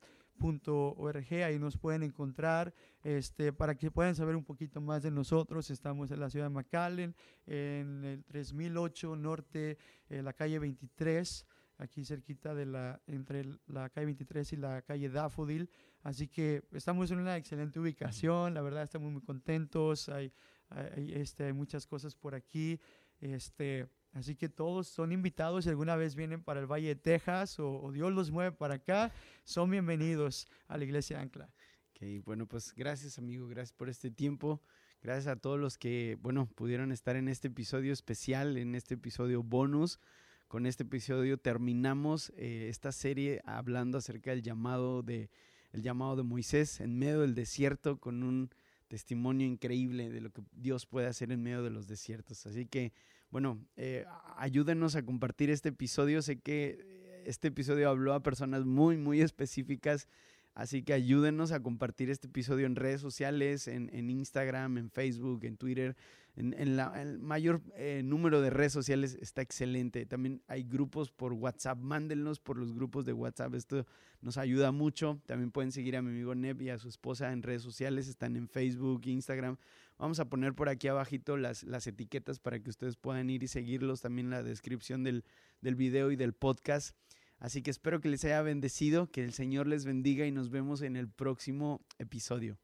ahí 1.44 1.58
nos 1.58 1.76
pueden 1.76 2.02
encontrar 2.02 2.74
este, 3.04 3.52
para 3.52 3.74
que 3.74 3.90
puedan 3.90 4.14
saber 4.14 4.36
un 4.36 4.44
poquito 4.44 4.80
más 4.80 5.02
de 5.02 5.10
nosotros. 5.10 5.70
Estamos 5.70 6.10
en 6.10 6.20
la 6.20 6.30
ciudad 6.30 6.46
de 6.46 6.54
McAllen, 6.54 7.14
en 7.46 8.04
el 8.04 8.24
3008 8.24 9.16
Norte, 9.16 9.76
en 10.08 10.24
la 10.24 10.32
calle 10.32 10.58
23 10.58 11.46
aquí 11.78 12.04
cerquita 12.04 12.54
de 12.54 12.66
la, 12.66 13.00
entre 13.06 13.44
la 13.66 13.88
calle 13.90 14.06
23 14.06 14.52
y 14.52 14.56
la 14.56 14.82
calle 14.82 15.08
Daffodil. 15.08 15.70
Así 16.02 16.28
que 16.28 16.62
estamos 16.72 17.10
en 17.10 17.18
una 17.18 17.36
excelente 17.36 17.80
ubicación, 17.80 18.54
la 18.54 18.62
verdad 18.62 18.84
estamos 18.84 19.12
muy 19.12 19.22
contentos, 19.22 20.08
hay, 20.08 20.32
hay, 20.68 21.12
este, 21.14 21.44
hay 21.44 21.52
muchas 21.52 21.86
cosas 21.86 22.14
por 22.14 22.34
aquí. 22.34 22.80
Este, 23.20 23.88
así 24.12 24.36
que 24.36 24.48
todos 24.48 24.88
son 24.88 25.12
invitados, 25.12 25.64
si 25.64 25.70
alguna 25.70 25.96
vez 25.96 26.14
vienen 26.14 26.42
para 26.42 26.60
el 26.60 26.66
Valle 26.66 26.88
de 26.88 26.96
Texas 26.96 27.58
o, 27.58 27.90
Dios 27.92 28.12
los 28.12 28.30
mueve 28.30 28.52
para 28.52 28.74
acá, 28.74 29.12
son 29.44 29.70
bienvenidos 29.70 30.46
a 30.68 30.76
la 30.78 30.84
Iglesia 30.84 31.20
Ancla. 31.20 31.50
Okay, 31.90 32.18
bueno, 32.20 32.46
pues 32.46 32.74
gracias 32.74 33.18
amigo, 33.18 33.48
gracias 33.48 33.72
por 33.72 33.88
este 33.88 34.10
tiempo. 34.10 34.62
Gracias 35.02 35.28
a 35.28 35.36
todos 35.36 35.58
los 35.58 35.78
que, 35.78 36.18
bueno, 36.20 36.46
pudieron 36.46 36.90
estar 36.90 37.16
en 37.16 37.28
este 37.28 37.48
episodio 37.48 37.92
especial, 37.92 38.56
en 38.56 38.74
este 38.74 38.94
episodio 38.94 39.42
bonus 39.42 40.00
con 40.48 40.66
este 40.66 40.84
episodio 40.84 41.38
terminamos 41.38 42.32
eh, 42.36 42.68
esta 42.68 42.92
serie 42.92 43.42
hablando 43.44 43.98
acerca 43.98 44.30
del 44.30 44.42
llamado 44.42 45.02
de, 45.02 45.28
el 45.72 45.82
llamado 45.82 46.16
de 46.16 46.22
Moisés 46.22 46.80
en 46.80 46.98
medio 46.98 47.22
del 47.22 47.34
desierto 47.34 47.98
con 47.98 48.22
un 48.22 48.50
testimonio 48.88 49.46
increíble 49.46 50.10
de 50.10 50.20
lo 50.20 50.30
que 50.30 50.42
Dios 50.52 50.86
puede 50.86 51.08
hacer 51.08 51.32
en 51.32 51.42
medio 51.42 51.62
de 51.62 51.70
los 51.70 51.88
desiertos. 51.88 52.46
Así 52.46 52.66
que, 52.66 52.92
bueno, 53.30 53.58
eh, 53.76 54.04
ayúdenos 54.36 54.94
a 54.94 55.04
compartir 55.04 55.50
este 55.50 55.70
episodio. 55.70 56.22
Sé 56.22 56.38
que 56.38 57.22
este 57.26 57.48
episodio 57.48 57.90
habló 57.90 58.14
a 58.14 58.22
personas 58.22 58.64
muy, 58.64 58.96
muy 58.96 59.20
específicas. 59.20 60.06
Así 60.56 60.82
que 60.82 60.94
ayúdenos 60.94 61.52
a 61.52 61.62
compartir 61.62 62.10
este 62.10 62.26
episodio 62.26 62.66
en 62.66 62.74
redes 62.74 63.00
sociales, 63.00 63.68
en, 63.68 63.88
en 63.92 64.10
Instagram, 64.10 64.78
en 64.78 64.90
Facebook, 64.90 65.44
en 65.44 65.56
Twitter 65.56 65.96
en, 66.36 66.76
la, 66.76 66.92
el 67.00 67.18
mayor 67.18 67.62
eh, 67.76 68.02
número 68.04 68.42
de 68.42 68.50
redes 68.50 68.72
sociales 68.72 69.16
está 69.22 69.40
excelente. 69.40 70.04
También 70.04 70.42
hay 70.48 70.64
grupos 70.64 71.10
por 71.10 71.32
WhatsApp. 71.32 71.78
Mándenlos 71.78 72.40
por 72.40 72.58
los 72.58 72.74
grupos 72.74 73.06
de 73.06 73.14
WhatsApp. 73.14 73.54
Esto 73.54 73.86
nos 74.20 74.36
ayuda 74.36 74.70
mucho. 74.70 75.18
También 75.24 75.50
pueden 75.50 75.72
seguir 75.72 75.96
a 75.96 76.02
mi 76.02 76.10
amigo 76.10 76.34
Neb 76.34 76.60
y 76.60 76.68
a 76.68 76.78
su 76.78 76.88
esposa 76.88 77.32
en 77.32 77.42
redes 77.42 77.62
sociales. 77.62 78.06
Están 78.06 78.36
en 78.36 78.48
Facebook, 78.48 79.06
Instagram. 79.06 79.56
Vamos 79.98 80.20
a 80.20 80.26
poner 80.26 80.52
por 80.52 80.68
aquí 80.68 80.88
abajito 80.88 81.38
las, 81.38 81.62
las 81.62 81.86
etiquetas 81.86 82.38
para 82.38 82.60
que 82.60 82.68
ustedes 82.68 82.96
puedan 82.96 83.30
ir 83.30 83.42
y 83.42 83.48
seguirlos. 83.48 84.02
También 84.02 84.28
la 84.28 84.42
descripción 84.42 85.04
del, 85.04 85.24
del 85.62 85.74
video 85.74 86.10
y 86.10 86.16
del 86.16 86.34
podcast. 86.34 86.94
Así 87.38 87.62
que 87.62 87.70
espero 87.70 88.00
que 88.00 88.08
les 88.08 88.24
haya 88.24 88.42
bendecido, 88.42 89.10
que 89.10 89.22
el 89.22 89.32
Señor 89.32 89.66
les 89.66 89.84
bendiga 89.84 90.26
y 90.26 90.32
nos 90.32 90.50
vemos 90.50 90.82
en 90.82 90.96
el 90.96 91.08
próximo 91.08 91.84
episodio. 91.98 92.58